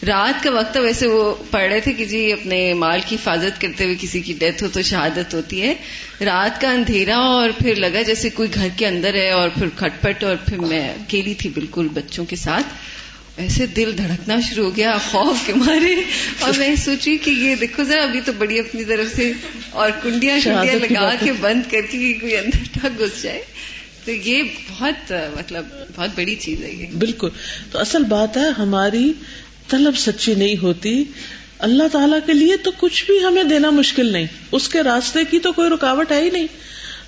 رات 0.08 0.44
کا 0.44 0.52
وقت 0.52 0.78
ویسے 0.78 1.08
وہ 1.08 1.36
پڑھ 1.52 1.72
رہے 1.72 1.80
تھے 1.80 1.94
کہ 1.94 2.06
جی 2.06 2.32
اپنے 2.32 2.74
مال 2.74 3.00
کی 3.08 3.16
حفاظت 3.16 3.62
کرتے 3.62 3.84
ہوئے 3.84 3.96
کسی 4.00 4.22
کی 4.22 4.34
ڈیتھ 4.40 4.64
ہو 4.64 4.70
تو 4.74 4.82
شہادت 4.82 5.34
ہوتی 5.34 5.62
ہے۔ 5.62 5.74
رات 6.22 6.62
کا 6.62 6.72
اندھیرا 6.72 7.18
اور 7.18 7.50
پھر 7.58 7.76
لگا 7.76 8.02
جیسے 8.02 8.30
کوئی 8.30 8.50
گھر 8.54 8.68
کے 8.78 8.88
اندر 8.88 9.14
ہے 9.14 9.30
اور 9.32 9.50
پھر 9.50 9.68
کھٹ 9.76 10.02
پٹ 10.02 10.24
اور 10.24 10.36
پھر 10.36 10.58
میں 10.58 10.90
اکیلی 10.90 11.34
تھی 11.34 11.50
بالکل 11.50 11.88
بچوں 11.88 12.26
کے 12.26 12.36
ساتھ۔ 12.36 12.66
ایسے 13.38 13.66
دل 13.66 13.98
دھڑکنا 13.98 14.40
شروع 14.40 14.66
ہو 14.66 14.76
گیا 14.76 14.98
خوف 14.98 15.38
کے 15.46 15.54
مارے۔ 15.54 15.96
اور 16.40 16.52
میں 16.58 16.76
سوچی 16.76 17.18
کہ 17.18 17.30
یہ 17.30 17.56
دیکھو 17.56 17.84
ذرا 17.84 18.04
ابھی 18.04 18.22
تو 18.26 18.32
بڑی 18.38 18.60
اپنی 18.60 18.84
طرف 18.84 19.16
سے 19.16 19.32
اور 19.70 19.92
کنڈیاں 20.04 20.40
شنڈیاں 20.40 20.76
لگا 20.76 21.16
کے 21.20 21.32
بند 21.34 21.72
کر 21.72 21.82
کے 21.92 22.14
کوئی 22.14 22.38
اندر 22.38 22.88
گھس 23.00 23.24
جائے۔ 23.24 23.42
تو 24.06 24.12
یہ 24.12 24.44
بہت 24.70 25.14
مطلب 25.40 25.66
بہت 25.96 26.10
بڑی 26.16 26.36
چیز 26.36 26.64
ہے 26.64 26.72
یہ۔ 26.72 26.86
بالکل۔ 26.98 27.30
تو 27.72 27.80
اصل 27.80 28.04
بات 28.04 28.38
ہے 28.38 28.50
ہماری 28.58 29.14
طلب 29.68 29.98
سچی 29.98 30.36
نہیں 30.36 30.56
ہوتی۔ 30.62 31.04
اللہ 31.60 31.88
تعالیٰ 31.92 32.20
کے 32.26 32.34
لیے 32.34 32.58
تو 32.58 32.72
کچھ 32.78 33.06
بھی 33.06 33.24
ہمیں 33.26 33.44
دینا 33.44 33.70
مشکل 33.70 34.12
نہیں۔ 34.12 34.28
اس 34.52 34.70
کے 34.70 34.84
راستے 34.84 35.20
کی 35.26 35.40
تو 35.40 35.52
کوئی 35.52 35.70
رکاوٹ 35.70 36.12
ہے 36.12 36.24
ہی 36.24 36.30
نہیں۔ 36.30 36.48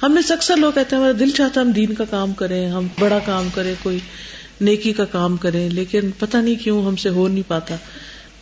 ہم 0.04 0.14
میں 0.14 0.22
سے 0.22 0.34
اکثر 0.34 0.56
لوگ 0.58 0.72
کہتے 0.72 0.96
ہیں 0.96 1.04
ہمارا 1.04 1.18
دل 1.20 1.30
چاہتا 1.32 1.62
ہم 1.62 1.72
دین 1.72 1.94
کا 1.94 2.04
کام 2.10 2.34
کریں 2.34 2.70
ہم 2.70 2.88
بڑا 3.00 3.20
کام 3.20 3.48
کریں 3.54 3.74
کوئی 3.84 4.00
نیکی 4.62 4.94
کا 4.94 5.06
کام 5.06 5.38
کریں، 5.38 5.70
لیکن 5.70 6.12
پتہ 6.20 6.38
نہیں 6.38 6.56
کیوں 6.56 6.86
ہم 6.86 6.96
سے 6.96 7.10
ہو 7.10 7.28
نہیں 7.28 7.44
پاتا۔ 7.48 7.76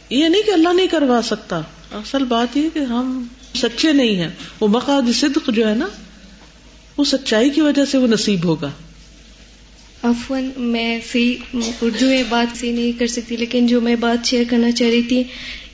یہ 0.10 0.28
نہیں 0.28 0.42
کہ 0.42 0.52
اللہ 0.52 0.74
نہیں 0.74 0.88
کروا 0.88 1.22
سکتا۔ 1.24 1.62
اصل 1.92 2.24
بات 2.24 2.58
یہ 2.58 2.70
کہ 2.74 2.80
ہم 2.80 3.28
سچے 3.56 3.92
نہیں 3.92 4.16
ہیں۔ 4.16 4.30
وہ 4.60 4.68
مقاد 4.68 5.02
صدق 5.14 5.50
جو 5.54 5.70
ہے 5.70 5.76
نا، 5.76 5.88
وہ 6.98 7.04
سچائی 7.04 7.50
کی 7.50 7.62
وجہ 7.62 7.86
سے 7.86 7.98
وہ 7.98 8.08
نصیب 8.08 8.46
ہوگا۔ 8.46 8.72
عفواً، 10.04 10.50
میں 10.58 11.00
صحیح 11.12 11.36
اردو 11.82 12.06
میں 12.06 12.24
بات 12.30 12.58
صحیح 12.58 12.74
نہیں 12.74 13.00
کر 13.00 13.08
سکتی، 13.08 13.38
لیکن 13.38 13.68
جو 13.68 13.82
میں 13.82 13.96
بات 13.96 14.26
شیئر 14.26 14.44
کرنا 14.50 14.72
چاہ 14.72 14.90
رہی 14.90 15.02
تھی، 15.02 15.24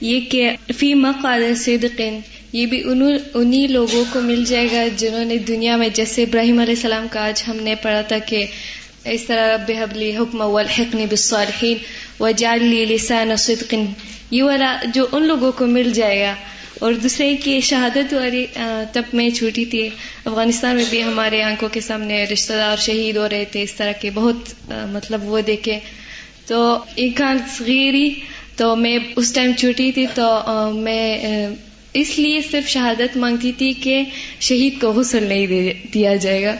یہ 0.02 0.20
کہ 0.20 0.52
فی 0.78 0.94
مقال 0.94 1.56
صدقین، 1.56 2.20
یہ 2.54 2.66
بھی 2.66 2.84
انہی 3.34 3.68
لوگوں 3.68 4.04
کو 4.14 4.22
مل 4.22 4.46
جائے 4.46 4.68
گا 4.72 4.84
جنہوں 4.98 5.26
نے 5.26 5.38
دنیا 5.38 5.76
میں، 5.76 5.90
جیسے 5.94 6.24
ابراہیم 6.24 6.60
علیہ 6.60 6.76
السلام 6.76 7.08
کا 7.12 7.28
آج 7.28 7.44
ہم 7.48 7.58
نے 7.58 7.76
پڑھا 7.76 8.02
تھا 8.02 8.20
کہ 8.20 8.46
اس 9.06 9.24
طرح 9.24 9.56
رب 9.56 9.72
حبلی 9.80 10.16
حکم 10.18 10.42
والحقنی 10.42 11.06
بالصالحین 11.06 11.78
وجعل 12.20 12.64
لی 12.64 12.86
لسان 12.86 13.36
صدق. 13.36 13.74
یہ 14.32 14.44
والا 14.44 14.76
جو 14.94 15.06
ان 15.12 15.24
لوگوں 15.24 15.52
کو 15.52 15.66
مل 15.66 15.92
جائے 15.94 16.22
گا. 16.22 16.36
اور 16.80 16.94
دوسرے 16.94 17.36
کی 17.36 17.60
شہادت 17.60 18.14
والی 18.14 18.46
تب 18.94 19.04
میں 19.14 19.30
چھوٹی 19.30 19.66
تھی۔ 19.66 19.90
افغانستان 20.26 20.76
میں 20.76 20.86
بھی 20.90 21.04
ہمارے 21.04 21.42
آنکھوں 21.44 21.70
کے 21.70 21.82
سامنے 21.82 22.24
رشتہ 22.24 22.54
دار 22.54 22.78
شہید 22.78 23.18
ہو 23.18 23.30
رہے 23.30 23.46
تھے 23.46 23.62
اس 23.62 23.74
طرح 23.74 23.92
کے 23.92 24.10
بہت 24.14 24.54
مطلب 24.70 25.24
وہ 25.24 25.42
دیکھے۔ 25.42 25.80
تو 26.46 26.78
ایک 26.96 27.22
صغیری 27.58 28.10
تو 28.56 28.76
میں 28.76 28.98
اس 29.16 29.34
ٹائم 29.34 29.52
چھوٹی 29.58 29.92
تھی 29.92 30.06
تو 30.16 30.28
میں 30.74 31.48
اس 31.94 32.20
لیے 32.20 32.42
صرف 32.52 32.70
شہادت 32.70 33.18
مانگتی 33.18 33.52
تھی 33.52 33.74
کہ 33.74 34.04
شہید 34.40 34.82
کو 34.82 34.92
غسل 34.92 35.24
نہیں 35.24 35.48
دیا 35.94 36.16
جائے 36.16 36.44
گا۔ 36.44 36.56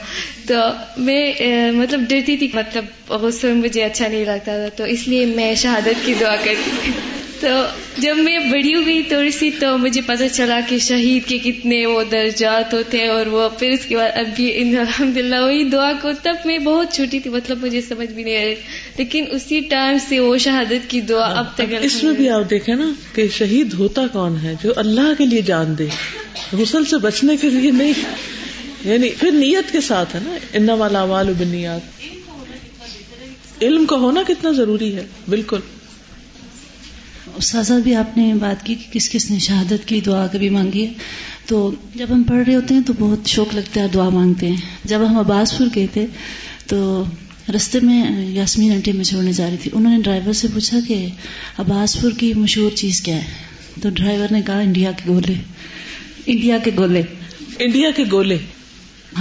تو 0.48 0.56
میں 0.98 1.34
مطلب 1.72 2.00
ڈرتی 2.08 2.38
تھی 2.38 2.48
مطلب 2.54 3.12
غسل 3.12 3.54
مجھے 3.54 3.84
اچھا 3.84 4.08
نہیں 4.08 4.26
لگتا 4.26 4.58
تھا، 4.58 4.70
تو 4.76 4.84
اس 4.84 5.08
لیے 5.08 5.26
میں 5.26 5.56
شہادت 5.56 6.06
کی 6.06 6.14
دعا 6.20 6.36
کرتی 6.36 6.72
تھی۔ 6.84 6.92
تو 7.40 7.66
جب 7.98 8.18
میں 8.18 8.40
بڑی 8.40 8.76
ہوئی 8.76 9.04
تھوڑی 9.04 9.32
سی 9.32 9.52
تو 9.52 9.78
مجھے 9.78 10.02
پتہ 10.02 10.24
چلا 10.34 10.60
کہ 10.68 10.78
شہید 10.78 11.28
کے 11.28 11.38
کتنے 11.38 11.86
وہ 11.86 12.04
درجات 12.12 12.74
ہوتے 12.74 12.98
ہیں 12.98 13.08
اور 13.08 13.26
وہ 13.26 13.50
پھر 13.50 13.70
اس 13.70 13.86
کے 13.86 13.96
بعد 13.98 14.10
اب 14.16 14.26
بھی 14.36 14.78
الحمد 14.78 15.18
للہ 15.18 15.36
وہی 15.36 15.64
دعا 15.64 15.92
کو 16.02 16.10
تب 16.24 16.36
میں 16.46 16.58
بہت 16.58 16.94
چھوٹی 16.94 17.20
تھی 17.20 17.30
مطلب 17.30 17.66
مجھے 17.66 17.82
سمجھ 17.82 18.10
بھی 18.10 18.24
نہیں 18.24 18.38
آ 18.38 18.46
رہی۔ 18.46 18.56
لیکن 18.98 19.26
اسی 19.32 19.60
ٹائم 19.60 19.98
سے 20.10 20.20
وہ 20.20 20.38
شہادت 20.38 20.90
کی 20.90 21.02
دعا 21.02 21.40
اب 21.40 21.56
تک 21.56 21.62
اس 21.82 22.04
میں 22.04 22.14
بھی 22.14 22.30
آپ 22.30 22.50
دیکھیں 22.50 22.76
نا 22.76 22.92
کہ 23.16 23.28
شہید 23.28 23.74
ہوتا 23.74 24.08
کون 24.08 24.38
ہے 24.44 24.56
جو 24.64 24.74
اللہ 24.76 25.14
کے 25.18 25.26
لیے 25.26 25.42
جان 25.42 25.78
دے، 25.78 25.88
غسل 26.54 26.86
سے 26.86 26.98
بچنے 26.98 27.38
کے 27.38 27.50
لیے 27.50 27.72
نہیں۔ 27.72 27.94
یعنی 28.84 29.10
پھر 29.10 29.32
نیت 29.32 29.72
کے 29.72 29.82
ساتھ 29.82 30.16
ہے 30.16 30.20
نا 30.24 30.36
ان 30.54 30.70
والا 30.70 31.04
بنیاد 31.40 31.80
علم 33.62 33.86
کا 33.86 33.96
ہونا 33.96 34.22
کتنا 34.28 34.52
ضروری 34.52 34.96
ہے، 34.96 35.06
بالکل۔ 35.30 35.60
استاذہ 37.36 37.74
بھی 37.84 37.96
آپ 37.96 38.18
نے 38.18 38.34
بات 38.34 38.66
کی 38.66 38.76
کہ 38.76 38.94
کس 38.94 39.10
کس 39.10 39.32
نے 39.32 39.40
شہادت 39.40 39.88
کی، 39.88 40.02
دعا 40.02 40.28
کبھی 40.28 40.50
مانگی 40.50 40.88
ہے۔ 40.88 40.94
تو 41.46 41.72
جب 41.96 42.08
ہم 42.10 42.24
پڑھ 42.24 42.44
رہے 42.48 42.56
ہوتے 42.56 42.74
ہیں 42.74 42.82
تو 42.82 42.94
بہت 43.00 43.20
شوق 43.26 43.56
لگتا 43.56 43.82
ہے 43.82 43.88
دعا 43.94 44.10
مانگتے 44.10 44.48
ہیں۔ 44.48 44.56
جب 44.84 45.00
ہم 45.10 45.18
عباس 45.18 45.58
پور 45.58 45.68
گئے 45.76 45.88
تھے 45.94 46.06
تو 46.68 47.04
رستے 47.56 47.80
میں 47.80 48.28
یاسمین 48.30 48.72
آنٹی 48.72 48.92
میں 48.92 49.04
چھوڑنے 49.04 49.34
جا 49.34 49.50
رہی 49.50 49.58
تھی۔ 49.58 49.72
انہوں 49.74 49.98
نے 49.98 50.04
ڈرائیور 50.04 50.34
سے 50.34 50.48
پوچھا 50.54 50.80
کہ 50.88 51.08
عباس 51.58 52.02
پور 52.02 52.12
کی 52.12 52.34
مشہور 52.34 52.72
چیز 52.72 53.02
کیا 53.02 53.16
ہے؟ 53.16 53.24
تو 53.82 53.90
ڈرائیور 53.90 54.28
نے 54.32 54.42
کہا 54.42 54.60
انڈیا 54.60 54.92
کے 54.92 55.04
گولے۔ 55.08 55.34
انڈیا 56.26 56.58
کے 56.58 56.72
گولے۔ 56.78 57.02
انڈیا 57.60 57.92
کے 57.92 58.04
گولے۔ 58.12 58.38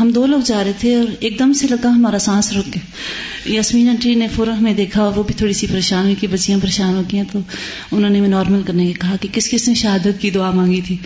ہم 0.00 0.10
دو 0.10 0.26
لوگ 0.26 0.40
جا 0.46 0.64
رہے 0.64 0.72
تھے 0.78 0.94
اور 0.94 1.04
ایک 1.20 1.38
دم 1.38 1.52
سے 1.52 1.66
لگا 1.70 1.88
ہمارا 1.88 2.18
سانس 2.18 2.52
رک 2.52 2.66
گیا۔ 2.66 2.80
یاسمین 3.44 3.88
آنٹی 3.88 4.14
نے 4.14 4.28
فوراً 4.28 4.56
ہمیں 4.56 4.74
دیکھا 4.74 5.08
وہ 5.08 5.22
بھی 5.22 5.34
تھوڑی 5.34 5.52
سی 5.52 5.66
پریشان 5.66 6.04
ہوئی 6.04 6.14
کہ 6.20 6.26
بچیاں 6.26 6.58
پریشان 6.62 6.94
ہو 6.94 7.00
گئی 7.00 7.16
ہیں 7.16 7.24
تو 7.32 7.38
انہوں 7.92 8.10
نے 8.10 8.20
نارمل 8.20 8.62
کرنے 8.62 8.86
کے 8.86 8.92
کہا 8.92 9.16
کہ 9.20 9.28
کس 9.32 9.50
کس 9.50 9.68
نے 9.68 9.74
شہادت 9.74 10.20
کی 10.20 10.30
دعا 10.30 10.50
مانگی 10.50 10.80
تھی۔ 10.80 10.96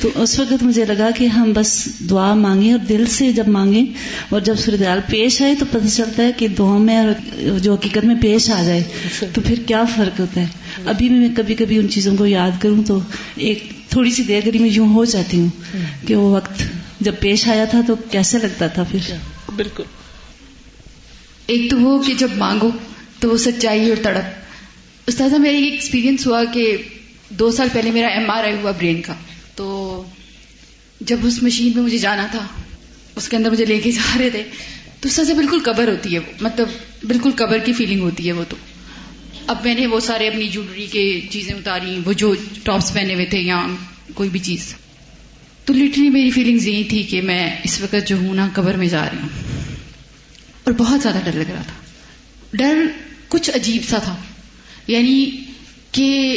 تو 0.00 0.08
اس 0.14 0.38
وقت 0.38 0.62
مجھے 0.62 0.84
لگا 0.84 1.10
کہ 1.16 1.26
ہم 1.26 1.52
بس 1.54 1.88
دعا 2.10 2.34
مانگیں 2.34 2.70
اور 2.72 2.78
دل 2.78 3.06
سے 3.06 3.32
جب 3.32 3.48
مانگیں 3.48 3.84
اور 4.28 4.40
جب 4.40 4.54
صورتحال 4.58 5.00
پیش 5.06 5.42
آئے 5.42 5.54
تو 5.54 5.64
پتہ 5.70 5.96
چلتا 5.96 6.22
ہے 6.22 6.30
کہ 6.36 6.48
دعا 6.48 6.78
میں 6.78 6.98
اور 6.98 7.58
جو 7.58 7.74
حقیقت 7.74 8.04
میں 8.04 8.14
پیش 8.20 8.50
آ 8.50 8.62
جائے 8.62 8.82
تو 9.34 9.40
پھر 9.40 9.54
کیا 9.66 9.84
فرق 9.96 10.20
ہوتا 10.20 10.40
ہے۔ 10.40 10.46
ابھی 10.84 11.08
بھی 11.08 11.16
میں 11.16 11.28
کبھی 11.36 11.54
کبھی 11.54 11.78
ان 11.78 11.88
چیزوں 11.88 12.16
کو 12.16 12.26
یاد 12.26 12.50
کروں 12.60 12.82
تو 12.82 12.98
ایک 13.36 13.64
تھوڑی 13.88 14.10
سی 14.10 14.22
دیر 14.22 14.42
میں 14.60 14.68
یوں 14.68 14.94
ہو 14.94 15.04
جاتی 15.04 15.40
ہوں 15.40 15.48
کہ 16.06 16.14
وہ 16.14 16.30
وقت 16.36 16.62
جب 17.00 17.14
پیش 17.20 17.48
آیا 17.48 17.64
تھا 17.64 17.80
تو 17.86 17.94
کیسے 17.96 18.38
لگتا 18.38 18.66
تھا 18.66 18.84
پھر؟ 18.90 19.14
بالکل۔ 19.56 19.82
ایک 21.46 21.70
تو 21.70 21.80
وہ 21.80 22.02
کہ 22.02 22.14
جب 22.14 22.28
مانگو 22.36 22.70
تو 23.20 23.30
وہ 23.30 23.36
سچائی 23.36 23.88
اور 23.88 23.96
تڑپ۔ 24.02 24.44
استاذہ 25.06 25.36
میرا 25.36 25.56
یہ 25.56 25.70
ایکسپیرینس 25.70 26.26
ہوا 26.26 26.44
کہ 26.52 26.76
دو 27.28 27.50
سال 27.50 27.68
پہلے 27.72 27.90
میرا 27.90 28.06
ایم 28.06 28.30
آر 28.30 28.44
آئی 28.44 28.54
ہوا 28.54 28.70
برین 28.70 29.02
کا۔ 29.02 29.14
تو 29.54 30.02
جب 31.00 31.16
اس 31.22 31.42
مشین 31.42 31.72
میں 31.74 31.82
مجھے 31.82 31.98
جانا 31.98 32.26
تھا 32.30 32.46
اس 33.16 33.28
کے 33.28 33.36
اندر 33.36 33.50
مجھے 33.50 33.64
لے 33.64 33.78
کے 33.78 33.90
جا 33.90 34.18
رہے 34.18 34.30
تھے 34.30 34.42
تو 35.00 35.08
استاذہ 35.08 35.32
بالکل 35.32 35.58
قبر 35.64 35.88
ہوتی 35.88 36.14
ہے 36.14 36.18
وہ۔ 36.18 36.32
مطلب 36.40 36.68
بالکل 37.02 37.30
قبر 37.36 37.58
کی 37.58 37.72
فیلنگ 37.72 38.00
ہوتی 38.00 38.26
ہے 38.26 38.32
وہ 38.32 38.44
تو۔ 38.48 38.56
اب 39.46 39.56
میں 39.64 39.74
نے 39.74 39.86
وہ 39.86 40.00
سارے 40.00 40.28
اپنی 40.28 40.48
جولری 40.48 40.86
کے 40.86 41.20
چیزیں 41.30 41.54
اتاری 41.54 41.98
وہ 42.04 42.12
جو 42.12 42.34
ٹاپس 42.62 42.94
پہنے 42.94 43.14
ہوئے 43.14 43.26
تھے 43.26 43.38
یا 43.38 43.66
کوئی 44.14 44.28
بھی 44.28 44.38
چیز۔ 44.38 44.74
تو 45.70 45.74
لٹرلی 45.76 46.10
میری 46.10 46.30
فیلنگز 46.30 46.66
یہی 46.66 46.84
تھی 46.84 47.02
کہ 47.02 47.22
میں 47.22 47.56
اس 47.64 47.80
وقت 47.80 48.08
جو 48.08 48.16
ہوں 48.16 48.34
نا، 48.34 48.48
قبر 48.52 48.74
میں 48.74 48.86
جا 48.86 49.04
رہی 49.04 49.18
ہوں۔ 49.18 49.28
اور 50.64 50.72
بہت 50.72 51.00
زیادہ 51.02 51.18
ڈر 51.24 51.32
لگ 51.32 51.50
رہا 51.50 51.62
تھا۔ 51.62 51.74
ڈر 52.52 52.86
کچھ 53.28 53.50
عجیب 53.54 53.82
سا 53.88 53.98
تھا۔ 53.98 54.16
یعنی 54.86 55.30
کہ 55.92 56.36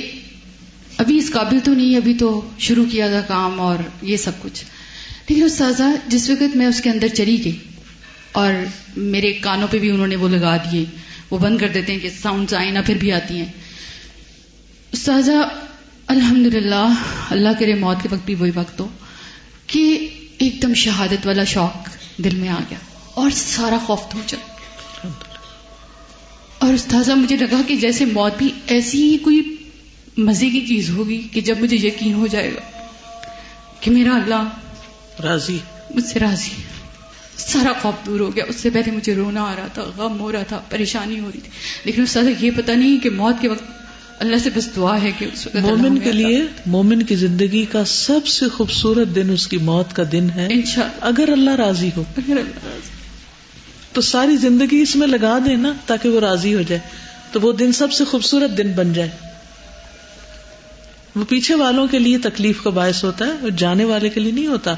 ابھی 0.98 1.18
اس 1.18 1.32
قابل 1.34 1.60
تو 1.64 1.74
نہیں، 1.74 1.98
ابھی 1.98 2.14
تو 2.14 2.50
شروع 2.60 2.86
کیا 2.92 3.08
تھا 3.08 3.22
کام 3.22 3.60
اور 3.60 3.78
یہ 4.02 4.18
سب 4.18 4.32
کچھ۔ 4.42 4.64
لیکن 5.30 5.44
استاذہ، 5.44 5.84
جس 6.08 6.30
وقت 6.30 6.58
میں 6.58 6.66
اس 6.66 6.82
کے 6.82 6.90
اندر 6.90 7.08
چلی 7.08 7.42
گئی 7.46 7.58
اور 8.32 8.54
میرے 8.98 9.34
کانوں 9.34 9.68
پہ 9.72 9.80
بھی 9.80 9.90
انہوں 9.90 10.08
نے 10.08 10.16
وہ 10.16 10.30
لگا 10.30 10.58
دیے، 10.58 10.86
وہ 11.32 11.38
بند 11.38 11.58
کر 11.58 11.68
دیتے 11.68 11.94
ہیں 11.94 12.00
کہ 12.00 12.10
ساؤنڈ 12.22 12.54
آئیں 12.54 12.72
نہ 12.72 12.80
پھر 12.86 12.96
بھی 13.00 13.12
آتی 13.12 13.38
ہیں۔ 13.38 13.52
استاذہ 14.92 15.50
الحمد 16.08 16.48
للہ 16.48 17.04
اللہ 17.30 17.50
کرے 17.60 17.74
موت 17.74 17.98
کے 18.04 18.10
وقت 18.12 18.26
بھی 18.26 18.36
وہی 18.36 18.52
وقت 18.56 18.80
ہو 18.80 18.88
کہ 19.74 20.10
ایک 20.38 20.62
دم 20.62 20.74
شہادت 20.74 21.28
والا 21.28 21.44
شوق 21.44 21.90
دل 22.18 22.36
میں 22.36 22.50
آ 22.50 22.60
گیا 22.70 22.78
اور 23.14 23.30
سارا 23.30 23.78
خوف 23.86 24.00
دور 24.14 24.28
چل 24.28 24.38
اور 26.58 26.74
استاذہ 26.74 27.12
مجھے 27.12 27.36
لگا 27.36 27.62
کہ 27.68 27.76
جیسے 27.76 28.06
موت 28.06 28.34
بھی 28.38 28.50
ایسی 28.68 29.12
ہی 29.12 29.18
کوئی 29.18 29.56
مزے 30.18 30.50
کی 30.50 30.62
چیز 30.68 30.90
ہوگی 30.90 31.28
کہ 31.32 31.42
جب 31.42 31.60
مجھے 31.60 31.88
یقین 31.88 32.14
ہو 32.14 32.28
جائے 32.28 32.56
گا 32.56 32.88
کہ 33.80 33.92
میرا 33.92 34.16
اللہ 34.16 34.50
راضی۔ 35.24 35.58
مجھ 35.96 36.04
سے 36.04 36.20
راضی 36.20 36.64
سارا 37.38 37.74
خوف 37.82 38.06
دور 38.06 38.20
ہو 38.20 38.36
گیا۔ 38.36 38.44
اس 38.48 38.56
سے 38.56 38.70
پہلے 38.70 38.92
مجھے 38.92 39.16
رونا 39.16 39.44
آ 39.44 39.56
رہا 39.56 39.68
تھا 39.68 39.82
غم 39.98 40.20
ہو 40.20 40.32
رہا 40.32 40.44
تھا 40.44 40.62
پریشانی 40.70 41.20
ہو 41.20 41.32
رہی 41.34 41.40
تھی۔ 41.40 41.52
لیکن 41.84 42.02
استاذہ 42.02 42.30
یہ 42.40 42.52
پتا 42.56 42.74
نہیں 42.74 43.04
کہ 43.04 43.10
موت 43.10 43.36
کے 43.42 43.48
وقت 43.48 43.64
اللہ 44.20 44.36
سے 44.44 44.50
بس 44.56 44.76
دعا 44.76 45.02
ہے 45.02 45.12
کہ 45.18 45.26
اس 45.34 45.48
مومن 45.56 46.00
کے 46.00 46.12
لیے 46.12 46.44
مومن 46.66 47.04
کی 47.04 47.16
زندگی 47.16 47.66
کا 47.66 47.86
سب 47.86 48.28
سے 48.28 48.50
خوبصورت 48.50 49.08
دن 49.16 49.30
اس 49.30 49.48
کی 49.48 49.58
موت 49.58 49.96
کا 49.96 50.04
دن 50.12 50.28
ہے۔ 50.36 50.48
اگر 51.02 51.30
اللہ 51.32 51.52
راضی 51.52 51.90
ہو۔ 51.98 52.04
اگر 52.18 52.38
اللہ 52.38 52.66
راضی 52.66 52.90
تو 53.94 54.02
ساری 54.02 54.38
زندگی 54.38 54.80
اس 54.82 54.96
میں 54.96 55.08
لگا 55.08 55.40
دے 55.46 55.56
نا 55.56 55.74
تاکہ 55.86 56.10
وہ 56.10 56.20
راضی 56.20 56.56
ہو 56.56 56.62
جائے۔ 56.62 56.82
تو 57.32 57.42
وہ 57.42 57.52
دن 57.52 57.72
سب 57.72 57.92
سے 57.92 58.06
خوبصورت 58.06 58.58
دن 58.58 58.72
بن 58.72 58.94
جائے۔ 58.94 59.10
وہ 61.16 61.26
پیچھے 61.30 61.56
والوں 61.56 61.88
کے 61.88 62.00
لیے 62.00 62.18
تکلیف 62.18 62.64
کا 62.64 62.70
باعث 62.70 63.04
ہوتا 63.04 63.26
ہے 63.26 63.32
جانے 63.58 63.84
والے 63.84 64.10
کے 64.10 64.20
لیے 64.20 64.32
نہیں 64.32 64.48
ہوتا۔ 64.48 64.76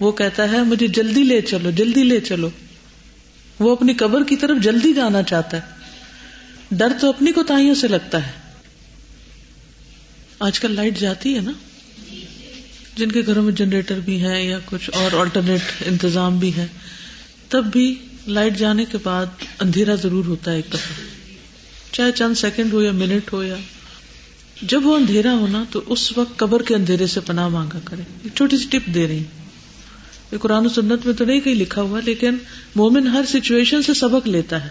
وہ 0.00 0.12
کہتا 0.12 0.52
ہے 0.52 0.62
مجھے 0.62 0.86
جلدی 0.86 1.22
لے 1.22 1.40
چلو 1.40 1.70
جلدی 1.70 2.02
لے 2.02 2.20
چلو۔ 2.20 2.48
وہ 3.58 3.72
اپنی 3.72 3.94
قبر 3.94 4.24
کی 4.24 4.36
طرف 4.36 4.58
جلدی 4.58 4.92
جانا 4.92 5.22
چاہتا 5.22 5.56
ہے۔ 5.56 5.62
ڈر 6.70 6.92
تو 7.00 7.08
اپنی 7.08 7.32
کوتاہیوں 7.32 7.74
سے 7.74 7.88
لگتا 7.88 8.26
ہے۔ 8.26 8.43
آج 10.38 10.60
کل 10.60 10.72
لائٹ 10.72 10.98
جاتی 10.98 11.34
ہے 11.34 11.40
نا۔ 11.40 11.52
جن 12.96 13.12
کے 13.12 13.22
گھروں 13.26 13.42
میں 13.42 13.52
جنریٹر 13.52 13.98
بھی 13.98 14.22
ہے 14.22 14.44
یا 14.44 14.58
کچھ 14.64 14.90
اور 14.92 15.20
آلٹرنیٹ 15.20 15.60
انتظام 15.86 16.38
بھی 16.38 16.56
ہے، 16.56 16.66
تب 17.48 17.64
بھی 17.72 17.94
لائٹ 18.26 18.58
جانے 18.58 18.84
کے 18.84 18.98
بعد 19.02 19.26
اندھیرا 19.60 19.94
ضرور 19.94 20.24
ہوتا 20.24 20.50
ہے 20.50 20.56
ایک 20.56 20.68
دفعہ 20.68 21.02
چاہے 21.92 22.12
چند 22.12 22.34
سیکنڈ 22.34 22.72
ہو 22.72 22.82
یا 22.82 22.92
منٹ 22.92 23.32
ہو 23.32 23.42
یا 23.42 23.54
جب 24.62 24.86
وہ 24.86 24.96
اندھیرا 24.96 25.32
ہونا 25.32 25.64
تو 25.70 25.82
اس 25.86 26.18
وقت 26.18 26.38
قبر 26.38 26.62
کے 26.62 26.74
اندھیرے 26.74 27.06
سے 27.06 27.20
پناہ 27.20 27.48
مانگا 27.48 27.78
کرے۔ 27.84 28.02
ایک 28.22 28.34
چھوٹی 28.34 28.58
سی 28.58 28.64
ٹپ 28.70 28.94
دے 28.94 29.08
رہی 29.08 29.22
یہ 30.32 30.38
قرآن 30.38 30.66
و 30.66 30.68
سنت 30.68 31.06
میں 31.06 31.14
تو 31.14 31.24
نہیں 31.24 31.40
کہیں 31.40 31.54
لکھا 31.54 31.82
ہوا، 31.82 32.00
لیکن 32.04 32.36
مومن 32.74 33.06
ہر 33.06 33.22
سچویشن 33.28 33.82
سے 33.82 33.94
سبق 33.94 34.28
لیتا 34.28 34.64
ہے۔ 34.64 34.70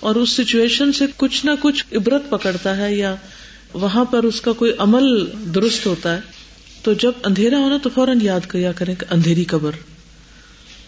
اور 0.00 0.14
اس 0.14 0.30
سچویشن 0.30 0.92
سے 0.92 1.04
کچھ 1.16 1.46
نہ 1.46 1.50
کچھ 1.60 1.84
عبرت 1.92 2.30
پکڑتا 2.30 2.76
ہے 2.76 2.94
یا 2.94 3.14
وہاں 3.76 4.04
پر 4.04 4.22
اس 4.22 4.40
کا 4.40 4.52
کوئی 4.52 4.72
عمل 4.78 5.26
درست 5.54 5.86
ہوتا 5.86 6.14
ہے، 6.14 6.20
تو 6.82 6.92
جب 6.92 7.12
اندھیرا 7.24 7.58
ہونا 7.58 7.78
تو 7.82 7.90
فوراً 7.94 8.18
یاد 8.22 8.40
کیا 8.50 8.72
کریں 8.72 8.94
کہ 8.94 9.06
اندھیری 9.10 9.44
قبر۔ 9.44 9.70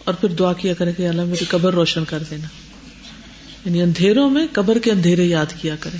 اور 0.03 0.13
پھر 0.13 0.29
دعا 0.29 0.53
کیا 0.53 0.73
کریں 0.73 0.93
کہ 0.93 1.07
اللہ 1.07 1.23
میری 1.23 1.45
قبر 1.45 1.73
روشن 1.73 2.05
کر 2.05 2.23
دینا۔ 2.31 2.47
یعنی 3.65 3.81
اندھیروں 3.81 4.29
میں 4.29 4.47
قبر 4.51 4.79
کے 4.79 4.91
اندھیرے 4.91 5.25
یاد 5.25 5.45
کیا 5.61 5.75
کریں 5.79 5.99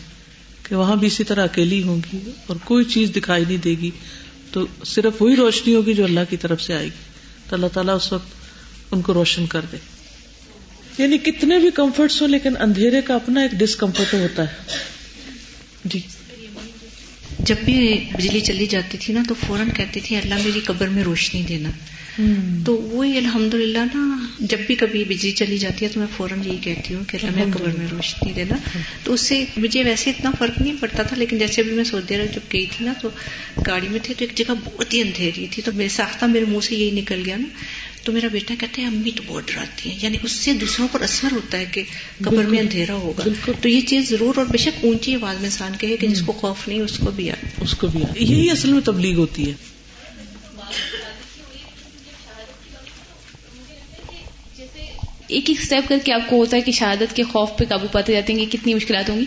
کہ 0.64 0.76
وہاں 0.76 0.96
بھی 0.96 1.08
اسی 1.08 1.24
طرح 1.24 1.44
اکیلی 1.44 1.84
ہوں 1.84 2.02
گی 2.14 2.18
اور 2.48 2.58
کوئی 2.64 2.86
چیز 2.86 3.12
دکھائی 3.16 3.46
نہیں 3.48 3.58
دے 3.58 3.70
گی، 3.70 3.92
تو 4.52 4.68
صرف 4.86 5.22
وہی 5.22 5.36
روشنی 5.36 5.76
ہوگی 5.76 5.94
جو 5.94 6.04
اللہ 6.04 6.20
کی 6.30 6.38
طرف 6.38 6.62
سے 6.62 6.74
آئے 6.74 6.86
گی۔ 6.86 7.10
تو 7.50 7.56
اللہ 7.56 7.68
تعالیٰ 7.74 7.96
اس 7.96 8.14
وقت 8.14 8.28
ان 8.92 9.02
کو 9.02 9.14
روشن 9.14 9.46
کر 9.46 9.62
دے۔ 9.72 9.78
یعنی 10.98 11.18
کتنے 11.18 11.58
بھی 11.58 11.72
کمفرٹس 11.72 12.22
ہو 12.22 12.28
لیکن 12.28 12.54
اندھیرے 12.60 13.02
کا 13.02 13.16
اپنا 13.16 13.42
ایک 13.42 13.52
ڈسکمفرٹ 13.52 14.14
ہوتا 14.14 14.44
ہے۔ 14.44 14.54
جی۔ 15.86 16.00
جب 17.50 17.56
بھی 17.66 18.00
بجلی 18.18 18.40
چلی 18.40 18.66
جاتی 18.66 18.98
تھی 18.98 19.14
نا 19.14 19.24
تو 19.28 19.34
فوراً 19.48 19.70
کہتی 19.70 20.00
تھی، 20.00 20.16
اللہ 20.16 20.36
میری 20.44 20.60
قبر 20.60 20.88
میں 20.88 21.04
روشنی 21.04 21.44
دینا۔ 21.44 21.70
تو 22.66 22.74
وہی 22.82 23.18
الحمد 23.18 23.54
للہ 23.54 23.78
نا 23.78 24.26
جب 24.40 24.58
بھی 24.68 24.76
کبھی 24.76 25.04
بجلی 25.04 25.32
چلی 25.32 25.58
جاتی 25.58 25.86
ہے 25.86 25.90
تو 25.94 26.00
میں 26.00 26.08
فوراً 26.18 26.40
یہی 26.46 26.58
کہتی 26.62 26.94
ہوں 26.94 27.04
کہ 27.04 27.18
اللہ 27.22 27.36
میری 27.36 27.52
قبر 27.52 27.68
میں 27.78 27.88
روشنی 27.92 28.34
دینا۔ 28.34 28.56
تو 29.04 29.14
اس 29.14 29.22
سے 29.22 29.46
مجھے 29.58 29.84
ویسے 29.84 30.10
اتنا 30.10 30.32
فرق 30.40 30.62
نہیں 30.62 30.76
پڑتا 30.80 31.04
تھا 31.04 31.18
لیکن 31.18 31.38
جیسے 31.38 31.64
بھی 31.64 31.72
میں 31.72 31.84
سعودی 31.84 32.16
عرب 32.16 32.34
جب 32.36 32.40
گئی 32.54 32.66
تھی 32.66 32.86
نا 32.86 32.94
تو 33.02 33.10
گاڑی 33.68 33.88
میں 33.90 34.00
تھے 34.04 34.14
تو 34.14 34.26
ایک 34.26 34.38
جگہ 34.38 34.54
بہت 34.66 34.94
ہی 34.94 35.02
اندھیری 35.02 35.48
تھی۔ 35.52 35.64
تو 35.64 35.72
میرے 35.76 35.90
ساختہ 35.90 36.26
میرے 36.26 36.46
منہ 36.46 36.60
سے 36.64 36.76
یہی 36.76 36.92
نکل 36.92 37.22
گیا 37.26 37.38
نا۔ 37.38 37.48
تو 38.04 38.12
میرا 38.12 38.28
بیٹا 38.28 38.54
کہتا 38.60 38.82
ہے 38.82 38.88
امی 38.88 39.12
تو 39.16 39.24
بہت 39.28 39.44
ڈراتی 39.48 39.90
ہیں۔ 39.90 39.98
یعنی 40.02 40.18
اس 40.24 40.32
سے 40.32 40.54
دوسروں 40.54 40.88
پر 40.92 41.02
اثر 41.02 41.28
ہوتا 41.32 41.58
ہے 41.58 41.66
کہ 41.72 41.84
قبر 42.24 42.44
میں 42.44 42.60
اندھیرا 42.60 42.94
ہوگا۔ 42.94 43.52
تو 43.62 43.70
یہ 43.70 43.82
چیز 43.82 44.10
ضرور 44.10 44.34
اور 44.38 44.46
بے 44.46 44.58
شک 44.58 44.86
اونچی 44.86 45.16
آواز 45.16 45.36
میں 45.36 45.44
انسان 45.44 45.72
کہے 45.80 45.98
کہ 45.98 46.08
جس 46.08 46.22
کو 46.22 46.32
خوف 46.32 46.68
نہیں 46.68 46.80
اس 46.80 46.98
کو 47.00 47.12
بھی 47.12 47.32
آئے۔ 47.32 47.50
اس 47.62 47.74
کو 47.74 47.88
بھی 47.88 48.04
آئے۔ 48.04 48.24
یہی 48.24 48.50
اصل 48.50 48.74
میں 48.74 48.82
تبلیغ 48.82 49.16
ہوتی 49.16 49.48
ہے۔ 49.48 49.54
ایک 55.30 55.50
ایک 55.50 55.60
اسٹیپ 55.62 55.90
کر 55.90 55.98
کے 56.04 56.14
آپ 56.14 56.30
کو 56.30 56.36
ہوتا 56.36 56.58
ہے 56.58 56.62
کہ 56.62 56.72
شہادت 56.72 57.16
کے 57.16 57.24
خوف 57.24 57.50
پہ 57.58 57.66
قابو 57.70 57.88
پاتے 57.92 58.14
جاتے 58.14 58.34
ہیں 58.34 58.46
کہ 58.46 58.58
کتنی 58.58 58.74
مشکلات 58.74 59.10
ہوں 59.10 59.20
گی۔ 59.20 59.26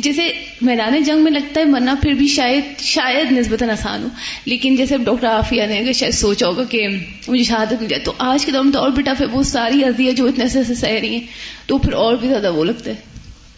جیسے 0.00 0.28
میدان 0.60 1.02
جنگ 1.02 1.18
میں 1.18 1.32
لگتا 1.32 1.60
ہے 1.60 1.64
مرنا 1.64 1.94
پھر 2.02 2.12
بھی 2.12 2.28
شاید 2.28 2.80
شاید 2.80 3.32
نسبتاً 3.32 3.70
آسان 3.70 4.02
ہو، 4.02 4.08
لیکن 4.44 4.76
جیسے 4.76 4.96
ڈاکٹر 4.96 5.26
عافیہ 5.26 5.62
نے 5.66 5.92
شاید 5.92 6.12
سوچا 6.12 6.46
ہوگا 6.46 6.64
کہ 6.64 6.88
مجھے 7.28 7.44
شہادت 7.44 7.82
مل 7.82 7.88
جائے، 7.88 8.02
تو 8.04 8.12
آج 8.18 8.46
کے 8.46 8.52
دور 8.52 8.64
میں 8.64 8.72
تو 8.72 8.78
اور 8.78 8.90
بھی 8.90 9.02
ٹف 9.02 9.20
ہے، 9.20 9.26
وہ 9.26 9.42
ساری 9.42 9.84
ارضیاں 9.84 10.12
جو 10.12 10.26
اتنے 10.26 10.48
سے 10.48 10.74
سہ 10.74 10.86
رہی 10.86 11.14
ہیں، 11.14 11.26
تو 11.66 11.78
پھر 11.78 11.92
اور 11.92 12.16
بھی 12.16 12.28
زیادہ 12.28 12.52
وہ 12.52 12.64
لگتا 12.64 12.90
ہے۔ 12.90 12.94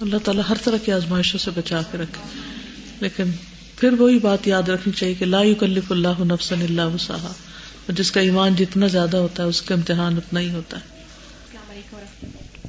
اللہ 0.00 0.16
تعالیٰ 0.16 0.42
ہر 0.48 0.56
طرح 0.64 0.76
کی 0.76 0.92
آزمائشوں 0.92 1.38
سے 1.38 1.50
بچا 1.54 1.80
کے 1.92 1.98
رکھے۔ 1.98 2.38
لیکن 3.00 3.24
پھر 3.80 3.92
وہی 3.92 4.18
بات 4.18 4.48
یاد 4.48 4.68
رکھنی 4.68 4.92
چاہیے 4.92 5.14
کہ 5.14 5.24
لا 5.24 5.42
یکلف 5.42 5.92
اللہ 5.92 6.20
نفسن 6.20 6.62
اللہ 6.62 6.82
وسعہ 6.82 7.16
اور 7.16 7.92
جس 7.92 8.10
کا 8.10 8.20
ایمان 8.20 8.54
جتنا 8.54 8.86
زیادہ 8.86 9.16
ہوتا 9.16 9.42
ہے، 9.42 9.48
اس 9.48 9.62
کا 9.62 9.74
امتحان 9.74 10.16
اتنا 10.16 10.40
ہی 10.40 10.50
ہوتا 10.50 10.76
ہے۔ 10.76 10.93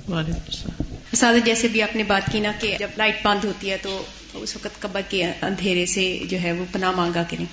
وعلیکم 0.08 0.40
السلام۔ 0.46 1.16
سادہ 1.16 1.38
جیسے 1.46 1.68
بھی 1.68 1.82
آپ 1.82 1.96
نے 1.96 2.04
بات 2.04 2.32
کی 2.32 2.40
نا 2.40 2.52
کہ 2.60 2.76
جب 2.80 2.88
لائٹ 2.98 3.16
بند 3.24 3.46
ہوتی 3.46 3.72
ہے 3.72 3.78
تو 3.78 4.06
اس 4.36 4.56
وقت 4.56 4.82
قبر 4.82 5.02
کے 5.10 5.24
اندھیرے 5.42 5.86
سے 5.86 6.06
جو 6.30 6.38
ہے 6.44 6.52
وہ 6.52 6.66
پناہ 6.72 6.92
مانگا 6.92 7.24
کریں 7.30 7.46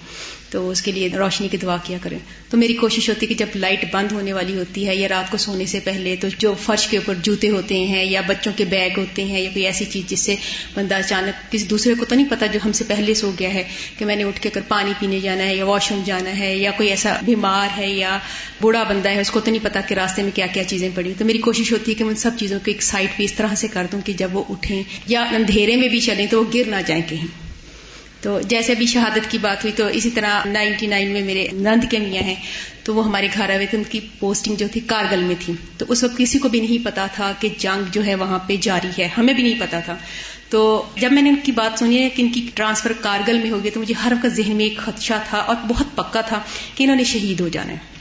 تو 0.50 0.68
اس 0.70 0.82
کے 0.82 0.92
لیے 0.92 1.08
روشنی 1.08 1.48
کی 1.48 1.56
دعا 1.56 1.76
کیا 1.84 1.98
کریں 2.02 2.18
تو 2.50 2.56
میری 2.56 2.74
کوشش 2.74 3.08
ہوتی 3.08 3.26
ہے 3.26 3.28
کہ 3.28 3.34
جب 3.34 3.56
لائٹ 3.56 3.84
بند 3.92 4.12
ہونے 4.12 4.32
والی 4.32 4.56
ہوتی 4.56 4.86
ہے 4.86 4.94
یا 4.94 5.08
رات 5.08 5.30
کو 5.30 5.36
سونے 5.36 5.66
سے 5.66 5.80
پہلے 5.80 6.14
تو 6.16 6.28
جو 6.38 6.52
فرش 6.62 6.86
کے 6.88 6.96
اوپر 6.96 7.14
جوتے 7.22 7.48
ہوتے 7.48 7.78
ہیں 7.84 8.04
یا 8.04 8.20
بچوں 8.26 8.52
کے 8.56 8.64
بیگ 8.64 8.98
ہوتے 8.98 9.24
ہیں 9.24 9.40
یا 9.40 9.50
کوئی 9.52 9.64
ایسی 9.66 9.84
چیز 9.84 10.06
جس 10.06 10.20
سے 10.20 10.34
بندہ 10.74 10.94
اچانک 10.94 11.52
کسی 11.52 11.66
دوسرے 11.66 11.94
کو 11.94 12.04
تو 12.04 12.14
نہیں 12.14 12.28
پتا 12.30 12.46
جو 12.46 12.58
ہم 12.64 12.72
سے 12.72 12.84
پہلے 12.88 13.14
سو 13.14 13.30
گیا 13.38 13.54
ہے 13.54 13.62
کہ 13.98 14.04
میں 14.04 14.16
نے 14.16 14.24
اٹھ 14.24 14.40
کے 14.40 14.48
اگر 14.48 14.60
پانی 14.68 14.92
پینے 14.98 15.20
جانا 15.20 15.44
ہے 15.44 15.54
یا 15.56 15.64
واش 15.64 15.90
روم 15.92 16.02
جانا 16.04 16.36
ہے 16.38 16.54
یا 16.56 16.70
کوئی 16.76 16.88
ایسا 16.88 17.16
بیمار 17.22 17.78
ہے 17.78 17.88
یا 17.90 18.18
بوڑھا 18.60 18.82
بندہ 18.82 19.08
ہے 19.08 19.20
اس 19.20 19.30
کو 19.30 19.40
تو 19.40 19.50
نہیں 19.50 19.64
پتا 19.64 19.80
کہ 19.80 19.94
راستے 19.94 20.22
میں 20.22 20.30
کیا 20.34 20.46
کیا 20.46 20.64
چیزیں 20.64 20.88
پڑی 20.94 21.12
تو 21.18 21.24
میری 21.24 21.38
کوشش 21.38 21.72
ہوتی 21.72 21.90
ہے 21.90 21.96
کہ 21.96 22.04
میں 22.04 22.12
ان 22.12 22.16
سب 22.16 22.38
چیزوں 22.38 22.58
کو 22.58 22.70
ایک 22.70 22.82
سائڈ 22.82 23.16
پہ 23.16 23.22
اس 23.22 23.32
طرح 23.32 23.54
سے 23.54 23.68
کر 23.68 23.86
دوں 23.92 24.00
کہ 24.04 24.12
جب 24.12 24.36
وہ 24.36 24.44
اٹھیں 24.48 24.82
یا 25.06 25.24
اندھیرے 25.30 25.76
میں 25.76 25.88
بھی 25.88 26.00
چلیں 26.00 26.26
تو 26.26 26.44
وہ 26.44 26.50
گر 26.54 26.68
نہ 26.76 26.82
جائیں 26.86 27.02
کہیں 27.08 27.26
تو 28.20 28.40
جیسے 28.40 28.72
ابھی 28.72 28.86
شہادت 28.86 29.30
کی 29.30 29.38
بات 29.38 29.64
ہوئی 29.64 29.72
تو 29.76 29.86
اسی 29.86 30.10
طرح 30.10 30.40
نائنٹی 30.46 30.86
نائن 30.86 31.08
میں 31.08 31.22
میرے 31.22 31.48
نند 31.52 31.84
کے 31.90 31.98
میاں 31.98 32.22
ہیں، 32.22 32.34
تو 32.84 32.94
وہ 32.94 33.04
ہمارے 33.04 33.28
گھر 33.34 33.50
آئے 33.50 33.66
تھے، 33.66 33.78
ان 33.78 33.84
کی 33.84 34.00
پوسٹنگ 34.18 34.56
جو 34.56 34.66
تھی 34.72 34.80
کارگل 34.80 35.20
میں 35.20 35.34
تھی۔ 35.40 35.52
تو 35.78 35.86
اس 35.88 36.04
وقت 36.04 36.18
کسی 36.18 36.38
کو 36.38 36.48
بھی 36.48 36.60
نہیں 36.60 36.84
پتا 36.84 37.06
تھا 37.06 37.32
کہ 37.40 37.48
جنگ 37.58 37.90
جو 37.92 38.04
ہے 38.06 38.14
وہاں 38.14 38.38
پہ 38.46 38.56
جاری 38.56 39.02
ہے، 39.02 39.08
ہمیں 39.18 39.34
بھی 39.34 39.42
نہیں 39.42 39.60
پتا 39.60 39.80
تھا۔ 39.80 39.96
تو 40.50 40.82
جب 40.96 41.12
میں 41.12 41.22
نے 41.22 41.28
ان 41.28 41.36
کی 41.44 41.52
بات 41.52 41.78
سنی 41.78 41.98
ہے 42.02 42.08
کہ 42.08 42.22
ان 42.22 42.28
کی 42.28 42.50
ٹرانسفر 42.54 42.92
کارگل 43.00 43.38
میں 43.38 43.50
ہوگی، 43.50 43.70
تو 43.70 43.80
مجھے 43.80 43.94
ہر 44.04 44.12
وقت 44.12 44.34
ذہن 44.34 44.56
میں 44.56 44.64
ایک 44.64 44.76
خدشہ 44.76 45.18
تھا 45.28 45.38
اور 45.38 45.56
بہت 45.68 45.96
پکا 45.96 46.20
تھا 46.20 46.40
کہ 46.74 46.82
انہوں 46.82 46.96
نے 46.96 47.04
شہید 47.04 47.40
ہو 47.40 47.48
جانا 47.48 47.72
ہے۔ 47.72 47.91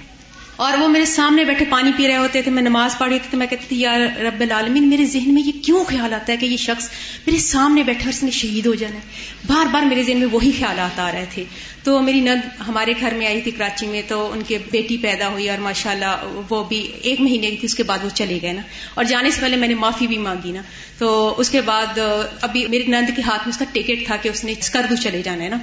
اور 0.62 0.78
وہ 0.78 0.88
میرے 0.88 1.06
سامنے 1.06 1.44
بیٹھے 1.44 1.66
پانی 1.70 1.92
پی 1.98 2.08
رہے 2.08 2.18
ہوتے 2.18 2.42
تھے، 2.42 2.52
میں 2.52 2.64
نماز 2.64 2.98
پڑھ 2.98 3.10
رہی 3.10 3.20
تھی 3.20 3.28
تو 3.32 3.38
میں 3.38 3.48
کہتی 3.48 3.66
تھی 3.68 3.80
یار 3.80 4.00
رب 4.20 4.42
العالمین، 4.42 4.90
میرے 4.90 5.06
ذہن 5.06 5.34
میں 5.34 5.42
یہ 5.44 5.52
کیوں 5.64 5.84
خیال 5.84 6.14
آتا 6.14 6.34
ہے 6.34 6.38
کہ 6.38 6.46
یہ 6.46 6.58
شخص 6.58 6.90
میرے 7.28 7.38
سامنے 7.38 7.84
بیٹھے 7.84 8.04
اور 8.04 8.14
اس 8.14 8.24
نے 8.24 8.32
شہید 8.32 8.66
ہو 8.66 8.76
جانا 8.76 8.96
ہے 8.96 9.00
بار 9.48 9.66
بار 9.66 9.82
میرے 9.82 10.04
ذہن 10.04 10.18
میں 10.18 10.28
وہی 10.32 10.52
خیالات 10.60 11.00
آ 11.00 11.12
رہے 11.12 11.26
تھے۔ 11.34 11.44
تو 11.84 12.02
میری 12.02 12.20
نند 12.20 12.62
ہمارے 12.68 12.94
گھر 13.00 13.14
میں 13.14 13.28
آئی 13.28 13.42
تھی 13.42 13.52
کراچی 13.52 13.86
میں، 13.88 14.02
تو 14.08 14.32
ان 14.32 14.42
کے 14.48 14.58
بیٹی 14.72 14.98
پیدا 14.98 15.30
ہوئی 15.30 15.50
اور 15.50 15.58
ماشاء 15.58 15.92
اللہ 15.92 16.40
وہ 16.50 16.64
بھی 16.64 16.92
ایک 17.02 17.22
مہینے 17.22 17.50
کی 17.50 17.58
تھی، 17.58 17.66
اس 17.66 17.76
کے 17.76 17.84
بعد 17.84 18.00
وہ 18.04 18.10
چلے 18.14 18.40
گئے 18.42 18.54
نا۔ 18.54 18.62
اور 18.94 19.04
جانے 19.04 19.32
سے 19.32 19.42
پہلے 19.42 19.56
میں 19.56 19.68
نے 19.68 19.76
معافی 19.76 20.08
بھی 20.08 20.18
مانگی 20.18 20.52
نا۔ 20.52 20.62
تو 20.98 21.36
اس 21.38 21.50
کے 21.50 21.62
بعد 21.62 22.00
ابھی 22.42 22.68
میری 22.68 22.84
نند 22.88 23.16
کے 23.16 23.22
ہاتھ 23.22 23.48
میں 23.48 23.50
اس 23.50 23.58
کا 23.58 23.66
ٹکٹ 23.72 24.06
تھا 24.06 24.16
کہ 24.16 24.30
اس 24.30 24.44
نے 24.44 24.54
اسکردو 24.60 24.96
چلے 24.96 25.22
جانا 25.22 25.44
ہے 25.44 25.50
نا۔ 25.50 25.58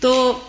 تو 0.00 0.40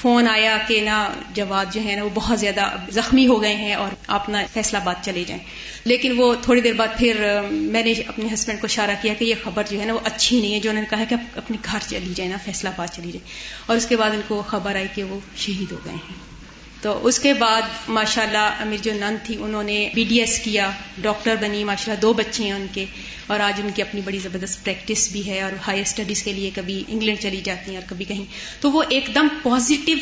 فون 0.00 0.28
آیا 0.28 0.58
کہ 0.68 0.80
نا 0.80 1.08
جواد 1.34 1.74
جو 1.74 1.80
ہے 1.84 1.96
نا 1.96 2.04
وہ 2.04 2.08
بہت 2.14 2.40
زیادہ 2.40 2.76
زخمی 2.90 3.26
ہو 3.26 3.42
گئے 3.42 3.56
ہیں 3.56 3.74
اور 3.74 3.90
آپ 4.06 4.28
نا 4.28 4.42
فیصلہ 4.52 4.78
باد 4.84 4.94
چلے 5.02 5.24
جائیں۔ 5.26 5.42
لیکن 5.84 6.12
وہ 6.16 6.34
تھوڑی 6.42 6.60
دیر 6.60 6.72
بعد 6.72 6.98
پھر 6.98 7.40
میں 7.50 7.82
نے 7.82 7.92
اپنے 8.06 8.34
ہسبینڈ 8.34 8.60
کو 8.60 8.64
اشارہ 8.64 8.90
کیا 9.02 9.14
کہ 9.18 9.24
یہ 9.24 9.34
خبر 9.44 9.62
جو 9.70 9.80
ہے 9.80 9.84
نا 9.84 9.94
وہ 9.94 9.98
اچھی 10.04 10.40
نہیں 10.40 10.54
ہے۔ 10.54 10.60
جو 10.60 10.70
انہوں 10.70 10.84
نے 10.90 10.96
کہا 10.96 11.04
کہ 11.08 11.14
آپ 11.14 11.38
اپنے 11.38 11.56
گھر 11.64 11.78
چلی 11.88 12.14
جائیں 12.14 12.32
نا، 12.32 12.38
فیصلہ 12.44 12.68
بات 12.76 12.96
چلی 12.96 13.12
جائیں 13.12 13.30
اور 13.66 13.76
اس 13.76 13.86
کے 13.86 13.96
بعد 13.96 14.10
ان 14.10 14.20
کو 14.28 14.42
خبر 14.46 14.76
آئی 14.76 14.86
کہ 14.94 15.02
وہ 15.02 15.20
شہید 15.36 15.72
ہو 15.72 15.78
گئے 15.84 15.94
ہیں۔ 15.94 16.37
تو 16.82 17.06
اس 17.06 17.18
کے 17.18 17.34
بعد 17.34 17.62
ماشاء 17.88 18.22
اللہ 18.22 18.64
میری 18.64 18.82
جو 18.82 18.92
نند 18.92 19.26
تھی 19.26 19.36
انہوں 19.40 19.62
نے 19.62 19.88
بی 19.94 20.04
ڈی 20.04 20.20
ایس 20.20 20.38
کیا 20.38 20.70
ڈاکٹر 20.98 21.36
بنی 21.40 21.64
ماشاء 21.64 21.92
اللہ 21.92 22.00
دو 22.00 22.12
بچے 22.12 22.44
ہیں 22.44 22.52
ان 22.52 22.66
کے 22.72 22.84
اور 23.26 23.40
آج 23.40 23.60
ان 23.64 23.70
کی 23.74 23.82
اپنی 23.82 24.00
بڑی 24.04 24.18
زبردست 24.18 24.64
پریکٹس 24.64 25.12
بھی 25.12 25.26
ہے 25.26 25.42
اور 25.42 25.52
ہائر 25.66 25.80
اسٹڈیز 25.80 26.22
کے 26.22 26.32
لیے 26.32 26.50
کبھی 26.54 26.84
انگلینڈ 26.88 27.18
چلی 27.20 27.40
جاتی 27.44 27.70
ہیں 27.70 27.78
اور 27.78 27.90
کبھی 27.90 28.04
کہیں۔ 28.04 28.24
تو 28.60 28.70
وہ 28.70 28.82
ایک 28.88 29.10
دم 29.14 29.28
پازیٹیو 29.42 29.98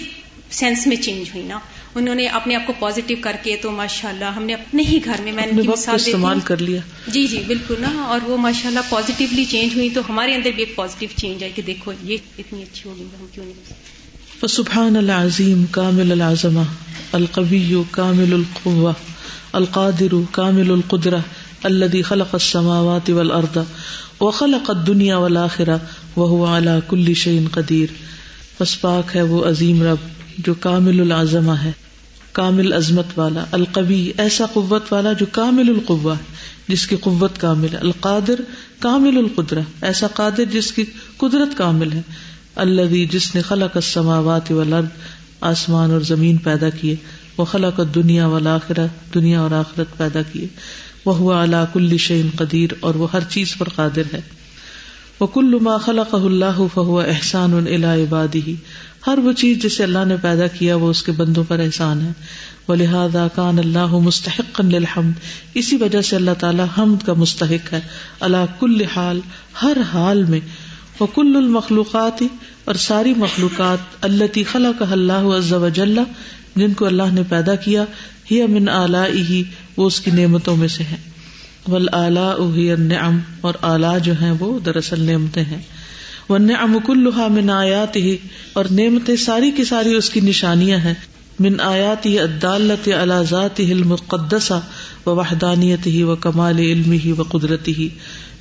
سینس 0.50 0.86
میں 0.86 0.96
چینج 0.96 1.30
ہوئی 1.34 1.46
نا۔ 1.46 1.58
انہوں 1.94 2.14
نے 2.14 2.26
اپنے 2.26 2.54
آپ 2.54 2.66
کو 2.66 2.72
پازیٹیو 2.78 3.16
کر 3.20 3.36
کے 3.42 3.56
تو 3.56 3.70
ماشاء 3.70 4.08
اللہ 4.08 4.24
ہم 4.24 4.42
نے 4.42 4.54
اپنے 4.54 4.82
ہی 4.82 4.98
گھر 5.04 5.20
میں 5.20 5.32
میں 5.32 5.46
نے 5.46 5.62
استعمال 5.92 6.40
کر 6.40 6.56
لیا۔ 6.56 6.80
جی 7.06 7.26
جی 7.26 7.42
بالکل 7.46 7.74
نا۔ 7.80 8.02
اور 8.02 8.20
وہ 8.22 8.36
ماشاء 8.36 8.68
اللہ 8.68 8.80
پازیٹیولی 8.88 9.44
چینج 9.44 9.74
ہوئی 9.74 9.90
تو 9.90 10.00
ہمارے 10.08 10.34
اندر 10.34 10.50
بھی 10.50 10.62
ایک 10.62 10.76
پازیٹیو 10.76 11.08
چینج 11.16 11.42
آئی 11.42 11.52
کہ 11.54 11.62
دیکھو 11.62 11.92
یہ 12.02 12.16
اتنی 12.38 12.62
اچھی 12.62 12.90
ہوگی 12.90 13.04
ہم 13.20 13.26
کیوں 13.32 13.44
نہیں 13.44 13.95
فسبحان 14.40 14.96
العظیم 14.96 15.64
کامل 15.70 16.12
العظمہ، 16.12 16.60
القوی 17.12 17.74
کامل 17.90 18.32
القوہ، 18.32 18.92
القادر 19.52 20.14
کامل 20.32 20.70
القدرہ 20.70 21.20
الذي 21.62 22.02
خلق 22.02 22.34
السماوات 22.34 23.10
والارض 23.10 23.56
وخلق 24.20 24.70
الدنيا 24.70 25.16
والاخره 25.16 25.78
وهو 26.16 26.46
على 26.46 26.76
كل 26.88 27.14
شيء 27.14 27.40
قدير 27.50 27.94
بس 28.60 28.80
پاک 28.80 29.16
ہے 29.16 29.22
وہ 29.22 29.44
عظیم 29.44 29.82
رب 29.82 30.04
جو 30.38 30.54
کامل 30.60 31.00
العظمہ 31.00 31.56
ہے، 31.64 31.72
کامل 32.32 32.72
عظمت 32.72 33.18
والا، 33.18 33.44
القوی 33.50 34.12
ایسا 34.18 34.46
قوت 34.52 34.92
والا 34.92 35.12
جو 35.12 35.26
کامل 35.32 35.68
القوا 35.68 36.14
جس 36.68 36.86
کی 36.86 36.96
قوت 36.96 37.40
کامل 37.40 37.72
ہے، 37.72 37.78
القادر 37.78 38.46
کامل 38.80 39.18
القدرہ، 39.18 39.60
ایسا 39.82 40.06
قادر 40.06 40.44
جس 40.52 40.72
کی 40.72 40.84
قدرت 41.16 41.58
کامل 41.58 41.92
ہے۔ 41.92 42.02
اللہ 42.56 43.12
جس 43.12 43.34
نے 43.34 43.42
خلق 43.42 43.70
السماوات 43.74 44.52
والارض، 44.52 44.86
آسمان 45.40 45.90
اور 45.90 46.00
زمین 46.00 46.36
پیدا 46.36 46.70
کیے، 46.70 46.96
وہ 47.38 47.44
خلق 47.44 47.80
دنیا 47.94 48.26
والآخرہ، 48.26 48.86
دنیا 49.14 49.40
اور 49.40 49.50
آخرت 49.50 49.96
پیدا 49.96 50.22
کیے۔ 50.32 50.46
وہ 51.04 51.32
اعلیٰ 51.32 51.64
کل 51.72 51.96
شعین 51.96 52.28
قدیر، 52.36 52.74
اور 52.80 52.94
وہ 52.94 53.06
ہر 53.12 53.20
چیز 53.28 53.54
پر 53.58 53.68
قادر 53.68 54.14
ہے۔ 54.14 54.20
وہ 55.20 55.26
کل 55.26 55.58
ما 55.60 55.76
خلق 55.76 56.14
اللہ، 56.14 56.58
فہو 56.74 57.00
احسان 57.00 57.84
عبادی 57.84 58.54
ہر 59.06 59.18
وہ 59.18 59.32
چیز 59.32 59.62
جسے 59.62 59.84
اللہ 59.84 60.04
نے 60.04 60.16
پیدا 60.22 60.46
کیا، 60.46 60.76
وہ 60.76 60.90
اس 60.90 61.02
کے 61.02 61.12
بندوں 61.12 61.44
پر 61.48 61.58
احسان 61.58 62.00
ہے۔ 62.00 62.12
وہ 62.68 62.74
لہٰذا 62.74 63.26
کان 63.34 63.58
اللہ 63.58 63.86
مستحق 63.86 64.60
الحمد 64.60 65.12
اسی 65.54 65.76
وجہ 65.76 66.00
سے 66.00 66.16
اللہ 66.16 66.30
تعالیٰ 66.38 66.66
حمد 66.78 67.06
کا 67.06 67.12
مستحق 67.12 67.72
ہے۔ 67.72 67.80
اللہ 68.20 68.44
کل 68.60 68.82
حال، 68.96 69.20
ہر 69.62 69.76
حال 69.92 70.24
میں 70.24 70.40
وہ 71.00 71.06
کل 71.06 71.36
المخلوقات 71.36 72.22
اور 72.64 72.74
ساری 72.74 73.14
مخلوقات 73.16 73.78
اللہ 74.00 74.38
خلا 74.52 74.70
کا 74.78 74.84
اللہ 74.90 75.12
عز 75.12 75.52
و 75.52 75.68
جل 75.68 75.98
جن 76.56 76.74
کو 76.74 76.86
اللہ 76.86 77.02
نے 77.12 77.22
پیدا 77.28 77.54
کیا، 77.54 77.84
ہی 78.30 78.42
امن 78.42 78.68
اعلی 78.68 79.22
ہی 79.22 79.42
وہ 79.76 79.86
اس 79.86 80.00
کی 80.00 80.10
نعمتوں 80.10 80.56
میں 80.56 80.68
سے 80.68 80.84
ہے 80.84 80.96
ول 81.68 81.86
اعلیٰ 81.92 82.56
نعم 82.78 83.18
اور 83.40 83.54
اعلیٰ 83.62 84.00
جو 84.00 84.12
ہیں 84.22 84.32
وہ 84.40 84.58
دراصل 84.58 85.00
نعمتیں 85.00 85.44
ہیں۔ 85.44 85.62
وہ 86.28 86.38
نعم 86.38 86.78
کلحا 86.86 87.28
من 87.28 87.50
آیات 87.50 87.96
ہی 87.96 88.16
اور 88.52 88.64
نعمتیں 88.70 89.16
ساری 89.16 89.50
کی 89.50 89.64
ساری 89.64 89.94
اس 89.94 90.10
کی 90.10 90.20
نشانیاں 90.20 90.78
ہیں۔ 90.78 90.94
من 91.38 91.60
آیات 91.60 92.06
ہی 92.06 92.18
عدالت 92.18 92.88
اللہ 92.88 93.22
ذات 93.30 93.60
ہی 93.60 93.72
المقدسہ 93.72 94.60
و 95.06 95.16
وحدانیت 95.16 95.86
ہی 95.86 96.02
و 96.02 96.16
کمال 96.16 96.58
علم 96.58 96.92
ہی 96.92 97.12
و 97.12 97.22
قدرتی 97.22 97.74
ہی 97.74 97.88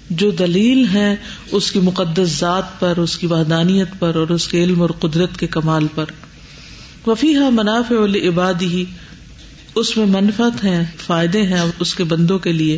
جو 0.09 0.31
دلیل 0.31 0.85
ہیں 0.85 1.15
اس 1.51 1.71
کی 1.71 1.79
مقدس 1.79 2.39
ذات 2.39 2.79
پر، 2.79 2.97
اس 2.97 3.17
کی 3.17 3.27
وحدانیت 3.27 3.87
پر 3.99 4.15
اور 4.15 4.29
اس 4.29 4.47
کے 4.47 4.63
علم 4.63 4.81
اور 4.81 4.89
قدرت 4.89 5.37
کے 5.37 5.47
کمال 5.47 5.87
پر۔ 5.95 6.05
وفی 7.07 7.35
ہا 7.35 7.49
منافع 7.49 7.95
عبادی 8.27 8.67
ہی 8.67 8.85
اس 9.75 9.97
میں 9.97 10.05
منفت 10.05 10.63
ہیں، 10.63 10.83
فائدے 11.05 11.41
ہیں 11.41 11.63
اس 11.79 11.95
کے 11.95 12.03
بندوں 12.03 12.39
کے 12.39 12.51
لیے۔ 12.51 12.77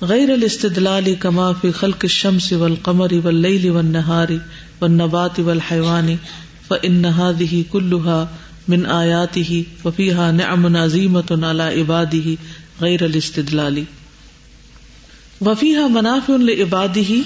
غیر 0.00 0.30
الاستدلال 0.30 1.14
کما 1.18 1.52
فی 1.52 1.70
خلق 1.70 1.98
الشمس 2.02 2.52
والقمر 2.52 3.12
واللیل 3.24 3.70
والنہار 3.70 4.28
والنبات 4.80 5.40
والحیوان، 5.40 6.08
فإن 6.68 7.04
هذه 7.04 7.60
كلها 7.70 8.24
من 8.68 8.86
آیاته 8.86 9.60
وفيها 9.84 10.30
نعم 10.30 10.76
عظیمة 10.76 11.42
على 11.42 11.80
عباده 11.80 12.30
غیر 12.80 13.02
الاستدلال 15.46 15.80
وفیها 15.80 16.00
منافع 16.00 16.36
لعباده 16.36 17.20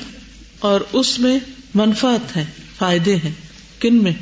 اور 0.58 0.80
اس 0.92 1.18
میں 1.18 1.38
منفعت 1.74 2.36
ہے، 2.36 2.44
فائدے 2.78 3.16
ہیں۔ 3.16 3.32
کن 3.78 4.02
میں؟ 4.02 4.12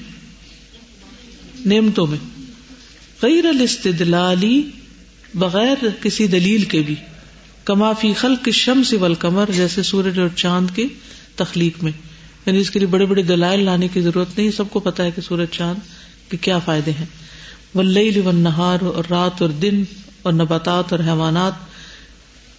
نعمتوں 1.66 2.07
میں۔ 2.07 2.18
غیر 3.22 3.47
الاستدلالی 3.47 4.62
بغیر 5.34 5.86
کسی 6.03 6.26
دلیل 6.26 6.64
کے 6.64 6.82
بھی۔ 6.82 6.94
کمافی 7.64 8.12
خلق 8.12 8.49
شمس 8.53 8.92
والقمر، 8.92 9.51
جیسے 9.57 9.82
سورج 9.82 10.18
اور 10.18 10.28
چاند 10.36 10.76
کی 10.76 10.86
تخلیق 11.36 11.84
میں۔ 11.84 11.92
یعنی 12.47 12.59
اس 12.59 12.70
کے 12.70 12.78
لیے 12.78 12.88
بڑے 12.88 13.07
بڑے 13.07 13.22
دلائل 13.22 13.64
لانے 13.64 13.88
کی 13.88 14.01
ضرورت 14.01 14.38
نہیں، 14.38 14.51
سب 14.51 14.70
کو 14.70 14.80
پتا 14.80 15.05
ہے 15.05 15.11
کہ 15.11 15.22
سورج، 15.22 15.49
چاند 15.51 15.78
کے 16.30 16.36
کیا 16.36 16.59
فائدے 16.59 16.90
ہیں۔ 16.90 17.07
ولیل 17.74 18.26
و 18.26 18.30
نہار 18.32 18.78
اور 18.84 19.05
رات 19.11 19.42
اور 19.42 19.51
دن 19.51 19.84
اور 20.22 20.32
نباتات 20.32 20.92
اور 20.92 21.01
حیوانات 21.01 21.76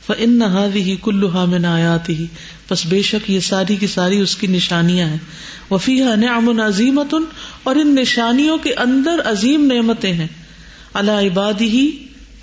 فن 0.08 0.30
نہادی 0.30 0.82
ہی 0.82 0.95
کلو 1.03 1.45
میں 1.45 1.70
آیات 1.70 2.10
ہی 2.10 2.26
بس 2.70 2.86
بے 2.86 3.01
شک 3.01 3.30
یہ 3.30 3.39
ساری 3.39 3.76
کی 3.76 3.88
ساری 3.88 4.18
اس 4.18 4.36
کی 4.36 4.47
نشانیاں 4.47 5.08
ہیں۔ 5.08 5.18
وفی 5.72 6.01
نعم 6.16 6.60
عظیمت 6.60 7.16
اور 7.64 7.76
ان 7.76 7.95
نشانیوں 7.95 8.58
کے 8.58 8.74
اندر 8.74 9.16
عظیم 9.26 9.72
نعمتیں 9.74 10.14
ہیں۔ 10.14 10.28
اللہ 10.93 11.12
عبادی 11.12 11.68
ہی 11.68 11.91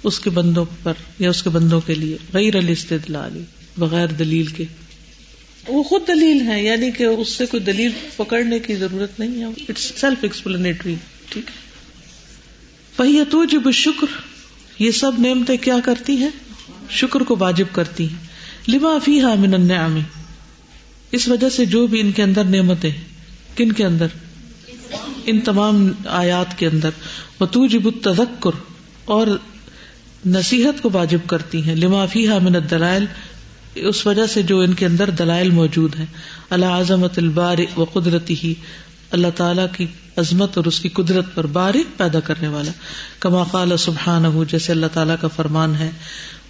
اس 0.02 0.20
کے 0.20 0.30
بندوں 0.30 0.64
پر 0.82 0.92
یا 1.18 1.30
اس 1.30 1.42
کے 1.42 1.50
بندوں 1.50 1.80
کے 1.80 1.94
لیے۔ 1.94 2.16
غیر 2.32 2.56
الاستدلال، 2.56 3.44
بغیر 3.78 4.06
دلیل 4.06 4.46
کے۔ 4.46 4.64
وہ 5.68 5.82
خود 5.82 6.08
دلیل 6.08 6.40
ہے 6.40 6.62
یعنی 6.62 6.90
کہ 6.90 7.04
اس 7.04 7.28
سے 7.28 7.46
کوئی 7.46 7.62
دلیل 7.62 7.90
پکڑنے 8.16 8.58
کی 8.58 8.74
ضرورت 8.74 9.20
نہیں 9.20 9.40
ہے۔ 9.40 9.44
اٹس 9.44 9.92
سیلف 9.96 10.18
ایکسپلینیٹری 10.22 10.94
ٹھیک۔ 11.28 11.50
ہے 13.00 13.24
تو 13.30 13.44
جب 13.44 13.70
شکر 13.70 14.06
یہ 14.78 14.90
سب 14.90 15.12
نعمتیں 15.18 15.56
کیا 15.56 15.76
کرتی 15.84 16.16
ہیں؟ 16.16 16.30
شکر 16.90 17.20
کو 17.20 17.36
واجب 17.38 17.64
کرتی 17.72 18.08
ہیں۔ 18.08 18.26
لما 18.68 18.98
فی 19.04 19.20
من 19.38 19.54
النعم۔ 19.54 19.98
اس 21.12 21.28
وجہ 21.28 21.48
سے 21.48 21.64
جو 21.64 21.86
بھی 21.86 22.00
ان 22.00 22.12
کے 22.12 22.22
اندر 22.22 22.44
نعمتیں 22.44 22.90
کن 23.56 23.72
کے 23.72 23.84
اندر؟ 23.84 24.06
ان 25.26 25.40
تمام 25.40 25.92
آیات 26.06 26.58
کے 26.58 26.66
اندر۔ 26.66 26.90
وہ 27.40 27.46
تو 27.46 27.66
جب 27.66 27.82
تذکر 28.02 28.50
اور 29.04 29.26
نصیحت 30.26 30.82
کو 30.82 30.90
واجب 30.92 31.18
کرتی 31.26 31.62
ہیں۔ 31.62 31.74
لما 31.74 32.06
فی 32.06 32.28
من 32.28 32.56
الدلائل، 32.56 33.06
اس 33.74 34.06
وجہ 34.06 34.26
سے 34.26 34.42
جو 34.42 34.60
ان 34.60 34.74
کے 34.74 34.86
اندر 34.86 35.10
دلائل 35.10 35.50
موجود 35.50 35.96
ہیں۔ 35.98 36.06
اللہ 36.50 36.66
عظمت 36.66 37.18
البار 37.18 37.58
و 37.76 37.84
قدرتی 37.84 38.34
ہی 38.44 38.54
اللہ 39.10 39.26
تعالیٰ 39.36 39.66
کی 39.76 39.86
عظمت 40.16 40.56
اور 40.56 40.64
اس 40.64 40.80
کی 40.80 40.88
قدرت 40.88 41.34
پر 41.34 41.46
بارک 41.46 41.98
پیدا 41.98 42.20
کرنے 42.20 42.48
والا۔ 42.48 42.72
کما 43.20 43.44
قال 43.44 43.76
سبحان 43.76 44.24
ہو 44.24 44.44
جیسے 44.44 44.72
اللہ 44.72 44.86
تعالیٰ 44.92 45.16
کا 45.20 45.28
فرمان 45.28 45.74
ہے۔ 45.74 45.90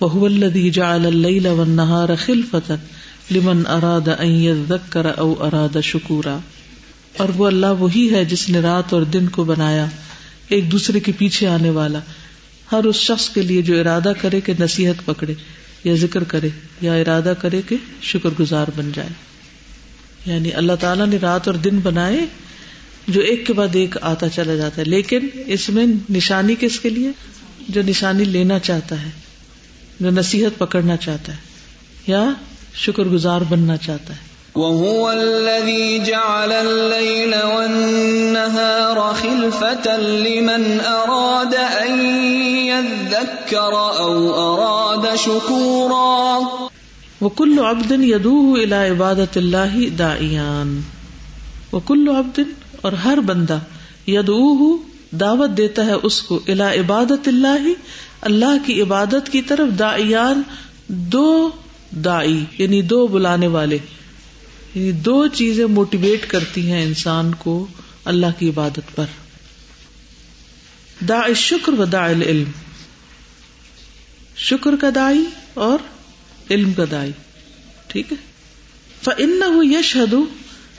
وہ 0.00 0.26
الدی 0.26 0.70
جا 0.70 0.94
اللہ 0.94 2.06
خلفتن 2.18 2.74
لمن 3.30 3.66
اراد 3.66 4.08
ذکر 4.68 5.06
او 5.18 5.44
اراد 5.44 5.76
شکورا 5.82 6.38
اور 7.16 7.28
وہ 7.28 7.46
اللہ 7.46 7.66
وہی 7.66 8.14
ہے 8.14 8.24
جس 8.24 8.48
نے 8.48 8.60
رات 8.60 8.92
اور 8.92 9.02
دن 9.02 9.28
کو 9.28 9.44
بنایا، 9.44 9.86
ایک 10.48 10.72
دوسرے 10.72 11.00
کے 11.00 11.12
پیچھے 11.18 11.46
آنے 11.46 11.70
والا۔ 11.70 11.98
ہر 12.72 12.84
اس 12.84 12.96
شخص 12.96 13.28
کے 13.28 13.42
لیے 13.42 13.62
جو 13.62 13.80
ارادہ 13.80 14.12
کرے 14.20 14.40
کہ 14.40 14.52
نصیحت 14.60 15.04
پکڑے 15.04 15.34
یا 15.84 15.94
ذکر 15.94 16.24
کرے 16.24 16.48
یا 16.80 16.94
ارادہ 16.94 17.32
کرے 17.40 17.60
کہ 17.68 17.76
شکر 18.02 18.30
گزار 18.40 18.66
بن 18.76 18.90
جائے۔ 18.94 19.08
یعنی 20.26 20.52
اللہ 20.52 20.72
تعالیٰ 20.80 21.06
نے 21.06 21.16
رات 21.22 21.48
اور 21.48 21.54
دن 21.54 21.78
بنائے، 21.82 22.26
جو 23.08 23.20
ایک 23.20 23.46
کے 23.46 23.52
بعد 23.52 23.68
ایک 23.72 23.96
آتا 24.00 24.28
چلا 24.28 24.54
جاتا 24.54 24.76
ہے۔ 24.78 24.84
لیکن 24.84 25.18
اس 25.46 25.68
میں 25.68 25.86
نشانی 26.10 26.54
کس 26.60 26.80
کے 26.80 26.90
لیے؟ 26.90 27.10
جو 27.68 27.82
نشانی 27.82 28.24
لینا 28.24 28.58
چاہتا 28.58 29.02
ہے۔ 29.02 29.23
جو 30.00 30.10
نصیحت 30.10 30.58
پکڑنا 30.58 30.96
چاہتا 30.96 31.32
ہے 31.32 31.38
یا 32.06 32.30
شکر 32.74 33.04
گزار 33.04 33.40
بننا 33.48 33.76
چاہتا 33.76 34.14
ہے۔ 34.14 34.34
وهو 34.54 35.06
الذي 35.06 35.98
جعل 35.98 36.52
الليل 36.52 37.34
والنهار 37.34 38.96
خلفة 39.22 39.90
لمن 39.96 40.80
أراد 40.86 41.54
أن 41.54 41.98
يذكر 42.56 43.72
أو 43.98 44.32
أراد 44.32 45.16
شكورا۔ 45.16 46.38
وكل 47.20 47.58
عبد 47.58 47.92
يدوه 47.92 48.58
إلى 48.64 48.88
عبادة 48.88 49.36
الله 49.36 49.88
داعيان 49.98 50.80
وكل 51.72 52.08
عبد 52.08 52.40
اور 52.82 52.92
ہر 52.92 53.18
بندہ 53.20 53.58
یدعوه 54.06 54.93
دعوت 55.20 55.50
دیتا 55.56 55.86
ہے 55.86 55.92
اس 55.92 56.22
کو 56.22 56.40
الى 56.46 56.80
عبادت 56.80 57.28
اللہ 57.28 57.68
اللہ 58.20 58.66
کی 58.66 58.82
عبادت 58.82 59.32
کی 59.32 59.42
طرف 59.42 59.78
داعیان، 59.78 60.42
دو 60.88 61.50
دائی 61.90 62.44
یعنی 62.58 62.82
دو 62.82 63.06
بلانے 63.06 63.46
والے۔ 63.46 63.78
یعنی 64.74 64.92
دو 64.92 65.26
چیزیں 65.26 65.66
موٹیویٹ 65.66 66.30
کرتی 66.30 66.72
ہیں 66.72 66.82
انسان 66.82 67.34
کو 67.34 67.66
اللہ 68.04 68.26
کی 68.38 68.48
عبادت 68.48 68.96
پر۔ 68.96 69.04
دا 71.08 71.20
شکر 71.36 71.72
و 71.72 71.84
دا 71.84 72.06
علم 72.06 72.50
شکر 74.36 74.70
کا 74.80 74.88
دائی 74.94 75.24
اور 75.54 75.78
علم 76.50 76.72
کا 76.72 76.84
دائی 76.90 77.10
ٹھیک 77.86 78.12
ہے؟ 78.12 78.16
فن 79.04 79.40
یش 79.62 79.96
ہدو 79.96 80.24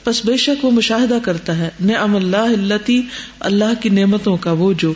بس 0.06 0.24
بے 0.24 0.36
شک 0.36 0.64
وہ 0.64 0.70
مشاہدہ 0.70 1.18
کرتا 1.22 1.58
ہے، 1.58 1.68
نعم 1.80 2.16
اللہ 2.16 2.36
التی 2.36 3.02
اللہ 3.40 3.72
کی 3.80 3.88
نعمتوں 3.88 4.36
کا 4.36 4.52
وہ 4.52 4.72
جو 4.78 4.92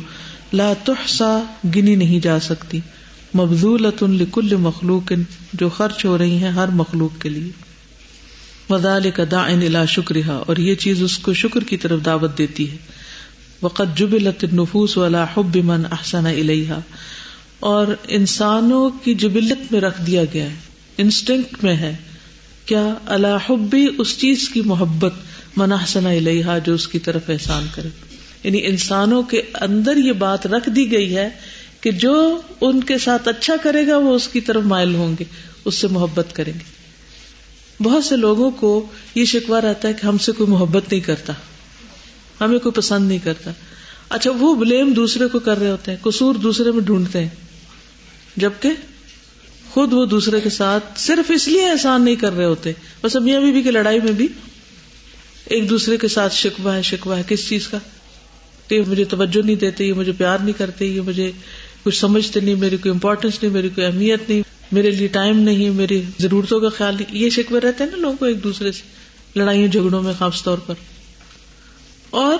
لا 0.52 0.72
تحسا 0.84 1.38
گنی 1.76 1.94
نہیں 1.94 2.20
جا 2.20 2.40
سکتی۔ 2.40 2.80
مبزولت 3.34 4.02
لکل 4.02 4.56
مخلوق 4.56 5.12
جو 5.52 5.68
خرچ 5.68 6.04
ہو 6.04 6.18
رہی 6.18 6.36
ہیں 6.36 6.50
ہر 6.50 6.68
مخلوق 6.68 7.22
کے 7.22 7.28
لیے۔ 7.28 7.50
وزال 8.70 9.10
کا 9.10 9.24
دا 9.30 9.42
الا 9.42 9.84
شکریہ 9.84 10.30
اور 10.30 10.56
یہ 10.56 10.74
چیز 10.74 11.02
اس 11.02 11.18
کو 11.18 11.34
شکر 11.34 11.64
کی 11.64 11.76
طرف 11.76 12.04
دعوت 12.04 12.38
دیتی 12.38 12.70
ہے۔ 12.70 12.76
وقت 13.62 13.96
جب 13.96 14.14
نفوس 14.52 14.96
والا 14.98 15.26
حب 15.36 15.56
من 15.56 15.82
احسن 15.90 16.26
الحا 16.26 16.78
اور 17.60 17.86
انسانوں 18.08 18.90
کی 19.04 19.14
جبلت 19.14 19.72
میں 19.72 19.80
رکھ 19.80 20.02
دیا 20.02 20.22
گیا 20.34 20.44
ہے، 20.44 20.54
انسٹنکٹ 20.98 21.64
میں 21.64 21.76
ہے۔ 21.76 21.96
کیا 22.70 22.94
اللہ 23.06 23.50
حبی 23.50 23.86
اس 23.98 24.18
چیز 24.18 24.48
کی 24.48 24.62
محبت 24.62 25.12
مناحسن 25.56 26.06
الحا 26.06 26.58
جو 26.58 26.74
اس 26.74 26.88
کی 26.88 26.98
طرف 26.98 27.22
احسان 27.28 27.66
کرے۔ 27.74 27.88
یعنی 28.44 28.66
انسانوں 28.66 29.22
کے 29.22 29.42
اندر 29.54 29.96
یہ 29.96 30.12
بات 30.12 30.46
رکھ 30.46 30.70
دی 30.70 30.92
گئی 30.92 31.16
ہے 31.16 31.28
کہ 31.80 31.90
جو 31.90 32.40
ان 32.60 32.84
کے 32.84 32.98
ساتھ 32.98 33.28
اچھا 33.28 33.54
کرے 33.62 33.86
گا 33.86 33.96
وہ 33.96 34.14
اس 34.14 34.28
کی 34.28 34.40
طرف 34.40 34.62
مائل 34.62 34.94
ہوں 34.94 35.14
گے، 35.20 35.24
اس 35.64 35.74
سے 35.74 35.88
محبت 35.88 36.26
کریں 36.32 36.52
گے۔ 36.52 36.64
بہت 37.82 38.04
سے 38.04 38.16
لوگوں 38.16 38.50
کو 38.50 38.86
یہ 39.14 39.24
شکوا 39.24 39.60
رہتا 39.60 39.88
ہے 39.88 39.92
کہ 39.92 40.06
ہم 40.06 40.18
سے 40.18 40.32
کوئی 40.32 40.50
محبت 40.50 40.84
نہیں 40.90 41.00
کرتا، 41.00 41.32
ہمیں 42.40 42.58
کوئی 42.58 42.72
پسند 42.72 43.08
نہیں 43.08 43.18
کرتا۔ 43.24 43.50
اچھا 44.08 44.30
وہ 44.38 44.54
بلیم 44.54 44.92
دوسرے 44.92 45.28
کو 45.28 45.38
کر 45.38 45.58
رہے 45.58 45.70
ہوتے 45.70 45.90
ہیں، 45.90 45.98
قصور 46.02 46.34
دوسرے 46.34 46.70
میں 46.70 46.82
ڈھونڈتے 46.82 47.20
ہیں۔ 47.20 47.28
جبکہ 48.36 48.70
خود 49.70 49.92
وہ 49.92 50.06
دوسرے 50.06 50.40
کے 50.40 50.50
ساتھ 50.50 51.00
صرف 51.00 51.30
اس 51.34 51.48
لیے 51.48 51.70
احسان 51.70 52.04
نہیں 52.04 52.16
کر 52.16 52.32
رہے 52.32 52.44
ہوتے۔ 52.44 52.72
بس 53.02 53.16
اب 53.16 53.22
میاں 53.22 53.40
بیوی 53.40 53.62
کی 53.62 53.70
لڑائی 53.70 54.00
میں 54.00 54.12
بھی 54.12 54.28
ایک 55.44 55.70
دوسرے 55.70 55.96
کے 55.96 56.08
ساتھ 56.08 56.34
شکوا 56.34 56.76
ہے 56.76 56.82
شکوا 56.82 57.18
ہے۔ 57.18 57.22
کس 57.28 57.48
چیز 57.48 57.68
کا؟ 57.68 57.78
کہ 58.68 58.74
یہ 58.74 58.82
مجھے 58.88 59.04
توجہ 59.04 59.46
نہیں 59.46 59.56
دیتے، 59.56 59.84
یہ 59.84 59.92
مجھے 59.92 60.12
پیار 60.12 60.38
نہیں 60.38 60.58
کرتے، 60.58 60.86
یہ 60.86 61.00
مجھے 61.00 61.32
کچھ 61.82 61.98
سمجھتے 61.98 62.40
نہیں، 62.40 62.54
میری 62.54 62.76
کوئی 62.76 62.92
امپورٹینس 62.92 63.42
نہیں، 63.42 63.52
میری 63.52 63.68
کوئی 63.68 63.86
اہمیت 63.86 64.28
نہیں، 64.28 64.42
میرے 64.72 64.90
لیے 64.90 65.08
ٹائم 65.08 65.38
نہیں، 65.38 65.70
میری 65.70 66.02
ضرورتوں 66.20 66.60
کا 66.60 66.68
خیال 66.68 66.94
نہیں۔ 66.94 67.16
یہ 67.16 67.30
شکوے 67.30 67.60
رہتے 67.60 67.84
ہیں 67.84 67.90
نا 67.90 67.96
لوگوں 67.96 68.16
کو 68.16 68.24
ایک 68.24 68.44
دوسرے 68.44 68.72
سے، 68.72 68.82
لڑائیوں، 69.36 69.68
جھگڑوں 69.68 70.02
میں 70.02 70.12
خاص 70.18 70.42
طور 70.42 70.58
پر۔ 70.58 70.74
اور 72.10 72.38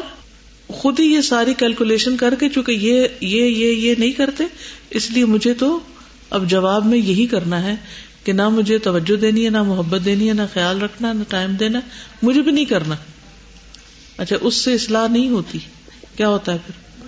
خود 0.68 1.00
ہی 1.00 1.04
یہ 1.04 1.20
ساری 1.20 1.54
کیلکولیشن 1.54 2.16
کر 2.16 2.34
کے 2.34 2.48
چونکہ 2.48 2.72
یہ 2.72 3.08
یہ 3.20 3.44
یہ 3.44 3.72
یہ 3.72 3.94
نہیں 3.98 4.12
کرتے، 4.12 4.44
اس 4.90 5.10
لیے 5.10 5.24
مجھے 5.24 5.54
تو 5.54 5.80
اب 6.30 6.50
جواب 6.50 6.86
میں 6.86 6.98
یہی 6.98 7.26
کرنا 7.26 7.62
ہے 7.62 7.76
کہ 8.24 8.32
نہ 8.32 8.48
مجھے 8.48 8.78
توجہ 8.78 9.16
دینی 9.16 9.44
ہے، 9.44 9.50
نہ 9.50 9.62
محبت 9.62 10.04
دینی 10.04 10.28
ہے، 10.28 10.34
نہ 10.34 10.42
خیال 10.52 10.82
رکھنا، 10.82 11.12
نہ 11.12 11.22
ٹائم 11.28 11.54
دینا، 11.54 11.80
مجھے 12.22 12.42
بھی 12.42 12.52
نہیں 12.52 12.64
کرنا۔ 12.64 12.94
اچھا 14.16 14.36
اس 14.40 14.54
سے 14.54 14.74
اصلاح 14.74 15.06
نہیں 15.06 15.28
ہوتی۔ 15.28 15.58
کیا 16.16 16.28
ہوتا 16.28 16.52
ہے 16.52 16.58
پھر؟ 16.66 17.06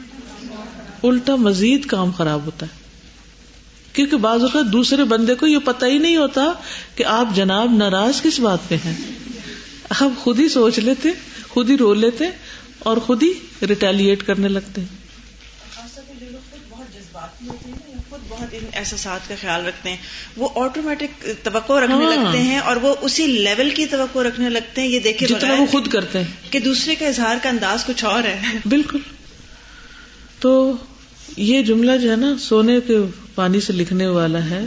الٹا 1.08 1.36
مزید 1.36 1.84
کام 1.84 2.10
خراب 2.10 2.46
ہوتا 2.46 2.66
ہے۔ 2.66 2.82
کیونکہ 3.92 4.16
بعض 4.16 4.42
اوقات 4.42 4.72
دوسرے 4.72 5.04
بندے 5.04 5.34
کو 5.34 5.46
یہ 5.46 5.58
پتہ 5.64 5.86
ہی 5.86 5.98
نہیں 5.98 6.16
ہوتا 6.16 6.52
کہ 6.96 7.04
آپ 7.04 7.28
جناب 7.34 7.72
ناراض 7.76 8.22
کس 8.22 8.40
بات 8.40 8.58
پہ 8.68 8.74
ہیں۔ 8.84 8.94
آپ 9.90 10.18
خود 10.18 10.38
ہی 10.38 10.48
سوچ 10.48 10.78
لیتے، 10.78 11.08
خود 11.48 11.70
ہی 11.70 11.76
رو 11.76 11.94
لیتے 11.94 12.24
اور 12.78 12.96
خود 12.96 13.22
ہی 13.22 13.32
ریٹیلیٹ 13.66 14.22
کرنے 14.22 14.48
لگتے 14.48 14.80
ہیں۔ 14.80 15.01
ان 18.53 18.66
احساسات 18.74 19.28
کا 19.28 19.34
خیال 19.40 19.66
رکھتے 19.66 19.90
ہیں۔ 19.90 19.97
وہ 20.36 20.49
آٹومیٹک 20.55 21.26
توقع 21.43 21.72
رکھنے 21.72 22.05
ہاں۔ 22.05 22.24
لگتے 22.24 22.38
ہیں 22.38 22.59
اور 22.59 22.76
وہ 22.76 22.95
اسی 23.01 23.26
لیول 23.26 23.70
کی 23.70 23.86
توقع 23.86 24.18
رکھنے 24.18 24.49
لگتے 24.51 24.80
ہیں 24.80 24.88
یہ 24.88 24.99
دیکھے 24.99 25.26
جتنا 25.26 25.55
وہ 25.55 25.66
خود 25.66 25.88
کرتے 25.88 26.18
ہیں۔ 26.18 26.53
کہ 26.53 26.59
دوسرے 26.59 26.95
کا 26.95 27.07
اظہار 27.07 27.36
کا 27.43 27.49
انداز 27.49 27.84
کچھ 27.84 28.05
اور 28.05 28.24
ہے۔ 28.24 28.40
بالکل۔ 28.66 28.99
تو 30.40 30.72
یہ 31.36 31.62
جملہ 31.62 31.97
جو 32.03 32.11
ہے 32.11 32.16
نا 32.16 32.34
سونے 32.40 32.80
کے 32.86 32.99
پانی 33.34 33.61
سے 33.61 33.72
لکھنے 33.72 34.07
والا 34.07 34.51
ہے۔ 34.51 34.61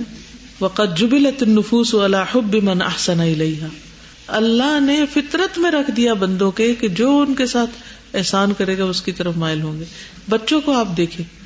وقت 0.60 0.98
جبلت 0.98 1.44
النفوس 1.44 1.94
والا 1.94 2.24
حب 2.36 2.56
من 2.56 2.82
احسن 2.82 3.20
الیہا 3.20 3.68
اللہ 4.28 4.80
نے 4.80 5.06
فطرت 5.14 5.58
میں 5.58 5.72
رکھ 5.72 5.92
دیا 5.92 6.14
بندوں 6.14 6.52
کے 6.52 6.76
کہ 6.76 6.88
جو 6.88 7.20
ان 7.28 7.34
کے 7.36 7.46
ساتھ 7.46 7.70
احسان 8.16 8.54
کرے 8.54 8.78
گا 8.78 8.84
اس 8.84 9.02
کی 9.02 9.12
طرف 9.12 9.38
مائل 9.38 9.62
ہوں 9.62 9.80
گے۔ 9.80 9.86
بچوں 10.30 10.62
کو 10.62 10.74
آپ 10.78 10.88
دیکھیں۔ 10.98 11.45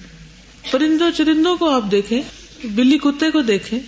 پرندوں 0.71 1.11
چرندوں 1.11 1.57
کو 1.57 1.69
آپ 1.69 1.83
دیکھیں، 1.91 2.21
بلی 2.63 2.97
کتے 2.97 3.31
کو 3.31 3.41
دیکھیں، 3.41 3.79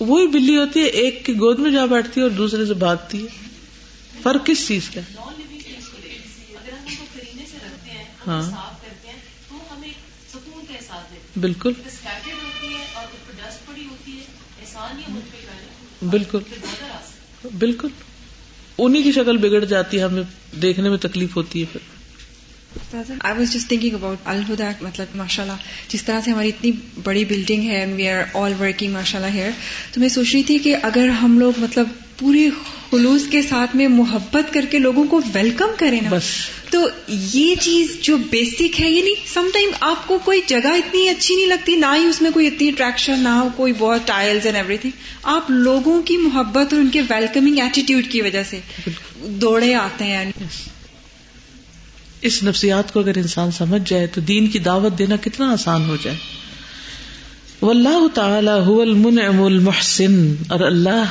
وہی 0.00 0.26
بلی 0.26 0.56
ہوتی 0.56 0.80
ہے، 0.80 0.84
ایک 0.84 1.26
کی 1.26 1.32
گود 1.32 1.58
میں 1.58 1.70
جا 1.70 1.86
بیٹھتی 1.86 2.20
ہے 2.20 2.22
اور 2.22 2.30
دوسرے 2.30 2.66
سے 2.66 2.74
بھاگتی 2.74 3.18
ہے۔ 3.22 3.26
فرق 4.22 4.46
کس 4.46 4.68
چیز 4.68 4.90
کا؟ 4.90 5.00
ہاں۔ 8.26 8.42
بالکل۔ 11.40 11.72
بالکل۔ 16.10 16.38
بالکل۔ 17.58 17.88
انہیں 18.78 19.02
کی 19.02 19.12
شکل 19.12 19.36
بگڑ 19.36 19.64
جاتی 19.64 19.98
ہے، 19.98 20.02
ہمیں 20.02 20.22
دیکھنے 20.62 20.88
میں 20.88 20.98
تکلیف 20.98 21.36
ہوتی 21.36 21.60
ہے 21.60 21.66
پھر۔ 21.72 22.03
I 23.20 23.38
was 23.38 23.52
just 23.52 23.68
thinking 23.68 23.94
about 23.94 24.16
Alhuda 24.24 24.70
مطلب 24.80 25.06
ماشاء 25.14 25.42
اللہ 25.42 25.56
جس 25.88 26.02
طرح 26.02 26.20
سے 26.24 26.30
ہماری 26.30 26.48
اتنی 26.48 26.70
بڑی 27.04 27.24
بلڈنگ 27.24 27.70
ہے 27.70 27.92
وی 27.96 28.08
آر 28.08 28.22
آل 28.34 28.52
ورکنگ 28.60 28.92
ماشاء 28.92 29.18
اللہ 29.18 29.30
ہیئر 29.30 29.50
تو 29.92 30.00
میں 30.00 30.08
سوچ 30.08 30.34
رہی 30.34 30.42
تھی 30.42 30.58
کہ 30.58 30.76
اگر 30.82 31.08
ہم 31.08 31.38
لوگ 31.38 31.52
مطلب 31.58 31.88
پورے 32.18 32.50
خلوص 32.90 33.26
کے 33.30 33.42
ساتھ 33.42 33.76
میں 33.76 33.88
محبت 33.88 34.54
کر 34.54 34.64
کے 34.70 34.78
لوگوں 34.78 35.04
کو 35.04 35.20
ویلکم 35.34 35.66
کریں 35.78 36.00
نا 36.00 36.08
بس 36.10 36.22
تو 36.70 36.88
یہ 37.08 37.54
چیز 37.54 37.96
جو 38.00 38.16
بیسک 38.16 38.80
ہے 38.80 38.90
یعنی 38.90 39.14
سم 39.34 39.48
ٹائم 39.54 39.70
آپ 39.80 40.08
کو 40.08 40.18
کوئی 40.24 40.40
جگہ 40.46 40.66
اتنی 40.66 41.08
اچھی 41.08 41.34
نہیں 41.34 41.46
لگتی 41.46 41.76
نہ 41.76 41.86
ہی 41.96 42.04
اس 42.04 42.22
میں 42.22 42.30
کوئی 42.30 42.46
اتنی 42.46 42.68
اٹریکشن 42.68 43.18
نہ 43.18 43.28
ہو 43.28 43.48
کوئی 43.56 43.72
بہت 43.78 44.00
ٹائلز 44.04 44.46
اینڈ 44.46 44.56
ایوری 44.56 44.76
تھنگ 44.76 44.96
آپ 45.22 45.50
لوگوں 45.50 46.02
کی 46.02 46.16
محبت 46.16 46.72
اور 46.72 46.82
ان 46.82 46.88
کے 46.88 47.00
ویلکمنگ 47.00 47.58
ایٹیٹیوڈ 47.58 48.06
کی 48.10 48.22
وجہ 48.22 48.42
سے 48.50 48.60
دوڑے 49.26 49.74
آتے 49.74 50.04
ہیں۔ 50.04 50.32
اس 52.24 52.42
نفسیات 52.42 52.92
کو 52.92 53.00
اگر 53.00 53.18
انسان 53.18 53.50
سمجھ 53.50 53.90
جائے 53.90 54.06
تو 54.06 54.20
دین 54.20 54.46
کی 54.46 54.58
دعوت 54.58 54.98
دینا 54.98 55.16
کتنا 55.20 55.52
آسان 55.52 55.88
ہو 55.88 55.96
جائے۔ 56.02 56.16
واللہ 57.62 58.08
تعالی 58.14 58.72
هو 58.72 58.80
المنعم 58.80 59.42
المحسن۔ 59.42 60.34
اور 60.48 60.60
اللہ 60.60 61.04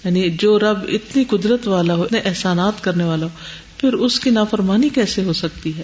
یعنی 0.06 0.30
جو 0.30 0.60
رب 0.60 0.80
اتنی 0.88 1.24
قدرت 1.24 1.68
والا 1.68 1.95
ہو، 1.95 2.04
اتنے 2.04 2.20
احسانات 2.26 2.84
کرنے 2.84 3.04
والا 3.04 3.26
ہو، 3.26 3.32
پھر 3.78 3.93
اس 3.93 4.20
کی 4.20 4.30
نافرمانی 4.30 4.89
کیسے 4.89 5.24
ہو 5.24 5.34
سکتی 5.34 5.78
ہے؟ 5.78 5.84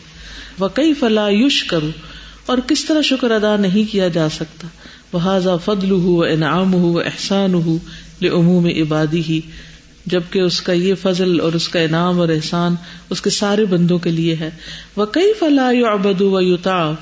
وہ 0.59 0.67
کئی 0.73 0.93
فلا 0.93 1.29
یوش 1.29 1.63
کرو 1.63 1.89
اور 2.45 2.57
کس 2.67 2.85
طرح 2.85 3.01
شکر 3.01 3.31
ادا 3.31 3.57
نہیں 3.57 3.91
کیا 3.91 4.07
جا 4.07 4.29
سکتا؟ 4.29 4.67
وہ 5.13 5.57
فضل 5.65 5.91
ہو 5.91 6.23
انعام 6.23 6.73
ہو 6.73 6.99
احسان 6.99 7.53
ہو 7.53 7.77
عموم 8.21 8.65
عبادی 8.65 9.21
ہی 9.29 9.41
جبکہ 10.05 10.39
اس 10.39 10.61
کا 10.61 10.73
یہ 10.73 10.93
فضل 10.95 11.39
اور 11.39 11.53
اس 11.53 11.69
کا 11.69 11.79
انعام 11.79 12.19
اور 12.19 12.29
احسان 12.29 12.75
اس 13.09 13.21
کے 13.21 13.29
سارے 13.29 13.65
بندوں 13.65 13.97
کے 13.97 14.11
لیے 14.11 14.35
ہے۔ 14.39 14.49
وہ 14.95 15.05
کئی 15.05 15.33
فلاح 15.39 15.91
ابد 15.91 16.21
و 16.21 16.41
یوتا 16.41 16.93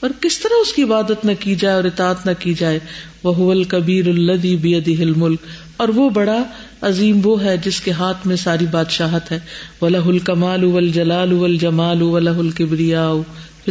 اور 0.00 0.10
کس 0.20 0.38
طرح 0.38 0.54
اس 0.60 0.72
کی 0.72 0.82
عبادت 0.82 1.24
نہ 1.24 1.32
کی 1.40 1.54
جائے 1.54 1.74
اور 1.74 1.84
اطاعت 1.84 2.26
نہ 2.26 2.30
کی 2.38 2.54
جائے؟ 2.54 2.78
وہ 3.22 3.54
کبیر 3.68 4.08
الدی 4.08 4.56
بی 4.56 5.04
ملک 5.04 5.40
اور 5.76 5.88
وہ 5.88 6.10
بڑا 6.10 6.44
عظیم 6.80 7.20
وہ 7.24 7.44
ہے 7.44 7.56
جس 7.56 7.80
کے 7.80 7.90
ہاتھ 7.90 8.26
میں 8.26 8.36
ساری 8.36 8.66
بادشاہت 8.70 9.32
ہے۔ 9.32 9.38
وہ 9.80 9.86
الکمال 9.86 10.64
اول 10.64 10.92
جلال 10.92 11.32
اول 11.32 11.58
جمال 11.58 12.02
و 12.02 12.16
الکبریا 12.16 13.12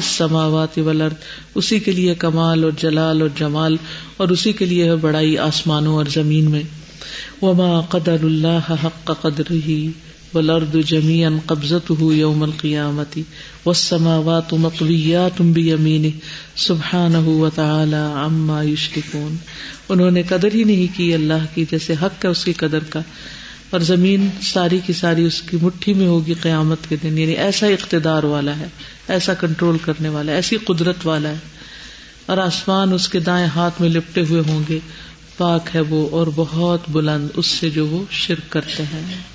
سماوات 0.04 0.78
ولرد 0.78 1.14
اسی 1.56 1.80
کے 1.80 1.92
لیے 1.92 2.16
کمال 2.16 2.64
اور 2.64 2.72
جلال 2.78 3.22
اور 3.22 3.30
جمال 3.38 3.76
اور 4.18 4.28
اسی 4.28 4.52
کے 4.52 4.66
لیے 4.66 4.86
ہے 4.86 4.96
بڑائی 4.96 5.38
آسمانوں 5.38 5.96
اور 5.96 6.06
زمین 6.06 6.52
میں۔ 6.52 6.64
وما 7.42 7.82
قدر 7.82 8.16
اللہ 8.24 8.74
حق 8.84 9.12
قدر 9.22 9.52
ہی 9.52 9.92
ولرد 10.34 10.76
جمیان 10.86 11.40
قبضت 11.46 11.92
ہو 12.02 12.14
یوم 12.14 12.44
القیامتی 12.44 13.24
والسماوات 13.66 14.54
مطویات 14.54 15.42
بیمینہ 15.42 16.08
سبحانہ 16.56 17.18
وتعالی 17.18 18.26
عما 18.26 18.64
یشرکون۔ 18.64 19.36
انہوں 19.90 20.12
نے 20.12 20.24
قدر 20.24 20.48
ہی 20.54 20.64
نہیں 20.64 20.98
کی 20.98 21.14
اللہ 21.14 21.56
کی، 21.56 21.66
جیسے 21.72 21.94
حق 21.94 22.26
ہے 22.26 22.30
اس 22.30 22.46
کی 22.46 22.54
قدر 22.54 22.84
کا۔ 22.84 23.00
اور 23.70 23.80
زمین 23.80 24.30
ساری 24.42 24.80
کی 24.86 24.94
ساری 24.94 25.26
اس 25.26 25.42
کی 25.42 25.58
مٹھی 25.62 25.94
میں 25.94 26.08
ہوگی 26.08 26.34
قیامت 26.34 26.78
کے 26.90 26.96
دن۔ 27.04 27.18
یعنی 27.18 27.34
ایسا 27.34 27.68
اقتدار 27.68 28.24
والا 28.24 28.60
ہے، 28.60 28.68
ایسا 29.08 29.34
کنٹرول 29.34 29.78
کرنے 29.78 30.10
والا 30.10 30.32
ہے، 30.32 30.38
ایسی 30.38 30.58
قدرت 30.58 30.96
والا 31.04 31.30
ہے۔ 31.30 31.38
اور 32.26 32.38
آسمان 32.38 32.94
اس 32.94 33.08
کے 33.08 33.20
دائیں 33.20 33.48
ہاتھ 33.48 33.82
میں 33.82 33.90
لپٹے 33.90 34.22
ہوئے 34.30 34.42
ہوں 34.48 34.64
گے۔ 34.70 34.80
پاک 35.38 35.70
ہے 35.76 35.80
وہ 35.80 36.10
اور 36.10 36.28
بہت 36.36 36.80
بلند، 36.90 37.28
اس 37.36 37.46
سے 37.46 37.70
جو 37.70 37.88
وہ 37.88 38.04
شرک 38.12 38.52
کرتے 38.52 38.84
ہیں۔ 38.84 39.35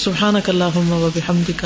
سبحانك 0.00 0.50
اللهم 0.50 0.92
وبحمدك 0.92 1.64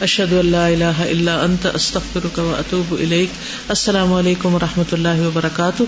اشهد 0.00 0.32
ان 0.32 0.50
لا 0.56 0.66
اله 0.68 1.10
الا 1.10 1.34
انت 1.44 1.66
استغفرك 1.66 2.38
واتوب 2.38 2.94
اليك 3.00 3.42
السلام 3.68 4.12
علیکم 4.12 4.54
و 4.54 4.58
رحمۃ 4.62 4.92
اللہ 4.92 5.26
وبرکاتہ۔ 5.26 5.82